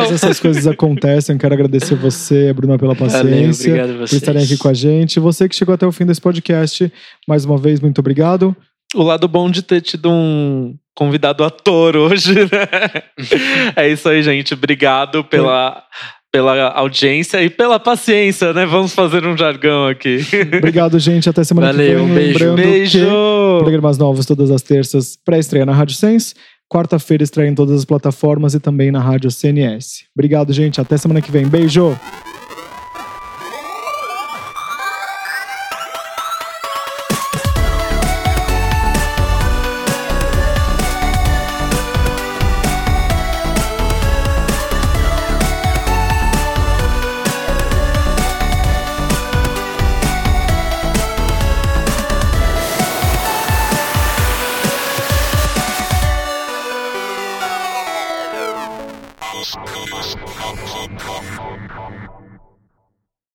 Mas 0.00 0.12
essas 0.12 0.38
coisas 0.38 0.66
acontecem. 0.66 1.34
Eu 1.34 1.40
quero 1.40 1.54
agradecer 1.54 1.94
você, 1.94 2.52
Bruna, 2.52 2.78
pela 2.78 2.94
Valeu, 2.94 3.10
paciência. 3.12 3.68
obrigado 3.70 3.90
a 3.90 3.92
por 3.94 4.00
vocês. 4.08 4.20
estarem 4.22 4.44
aqui 4.44 4.56
com 4.58 4.68
a 4.68 4.74
gente. 4.74 5.18
Você 5.18 5.48
que 5.48 5.56
chegou 5.56 5.74
até 5.74 5.86
o 5.86 5.92
fim 5.92 6.04
desse 6.04 6.20
podcast, 6.20 6.92
mais 7.26 7.44
uma 7.44 7.56
vez, 7.56 7.80
muito 7.80 7.98
obrigado. 8.00 8.54
O 8.94 9.02
lado 9.02 9.26
bom 9.26 9.50
de 9.50 9.62
ter 9.62 9.80
tido 9.80 10.10
um 10.10 10.74
convidado 10.94 11.44
ator 11.44 11.96
hoje, 11.96 12.34
né? 12.34 13.02
É 13.76 13.88
isso 13.88 14.08
aí, 14.08 14.22
gente. 14.22 14.52
Obrigado 14.54 15.24
pela, 15.24 15.82
pela 16.30 16.68
audiência 16.72 17.42
e 17.42 17.48
pela 17.48 17.80
paciência, 17.80 18.52
né? 18.52 18.66
Vamos 18.66 18.94
fazer 18.94 19.26
um 19.26 19.36
jargão 19.36 19.86
aqui. 19.86 20.20
Obrigado, 20.58 20.98
gente. 21.00 21.28
Até 21.28 21.44
semana 21.44 21.70
que 21.70 21.76
Valeu, 21.76 21.98
vem. 21.98 22.06
um 22.06 22.14
beijo. 22.14 22.38
Lembrando 22.38 22.56
Beijo! 22.56 22.98
que 22.98 23.60
programas 23.60 23.98
novos 23.98 24.26
todas 24.26 24.50
as 24.50 24.62
terças, 24.62 25.16
pré-estreia 25.24 25.64
na 25.64 25.72
Rádio 25.72 25.94
Sense. 25.96 26.34
Quarta-feira 26.70 27.22
estreia 27.22 27.48
em 27.48 27.54
todas 27.54 27.78
as 27.78 27.84
plataformas 27.84 28.54
e 28.54 28.60
também 28.60 28.90
na 28.90 29.00
Rádio 29.00 29.30
CNS. 29.30 30.04
Obrigado, 30.16 30.52
gente. 30.52 30.80
Até 30.80 30.96
semana 30.96 31.20
que 31.20 31.30
vem. 31.30 31.46
Beijo! 31.46 31.98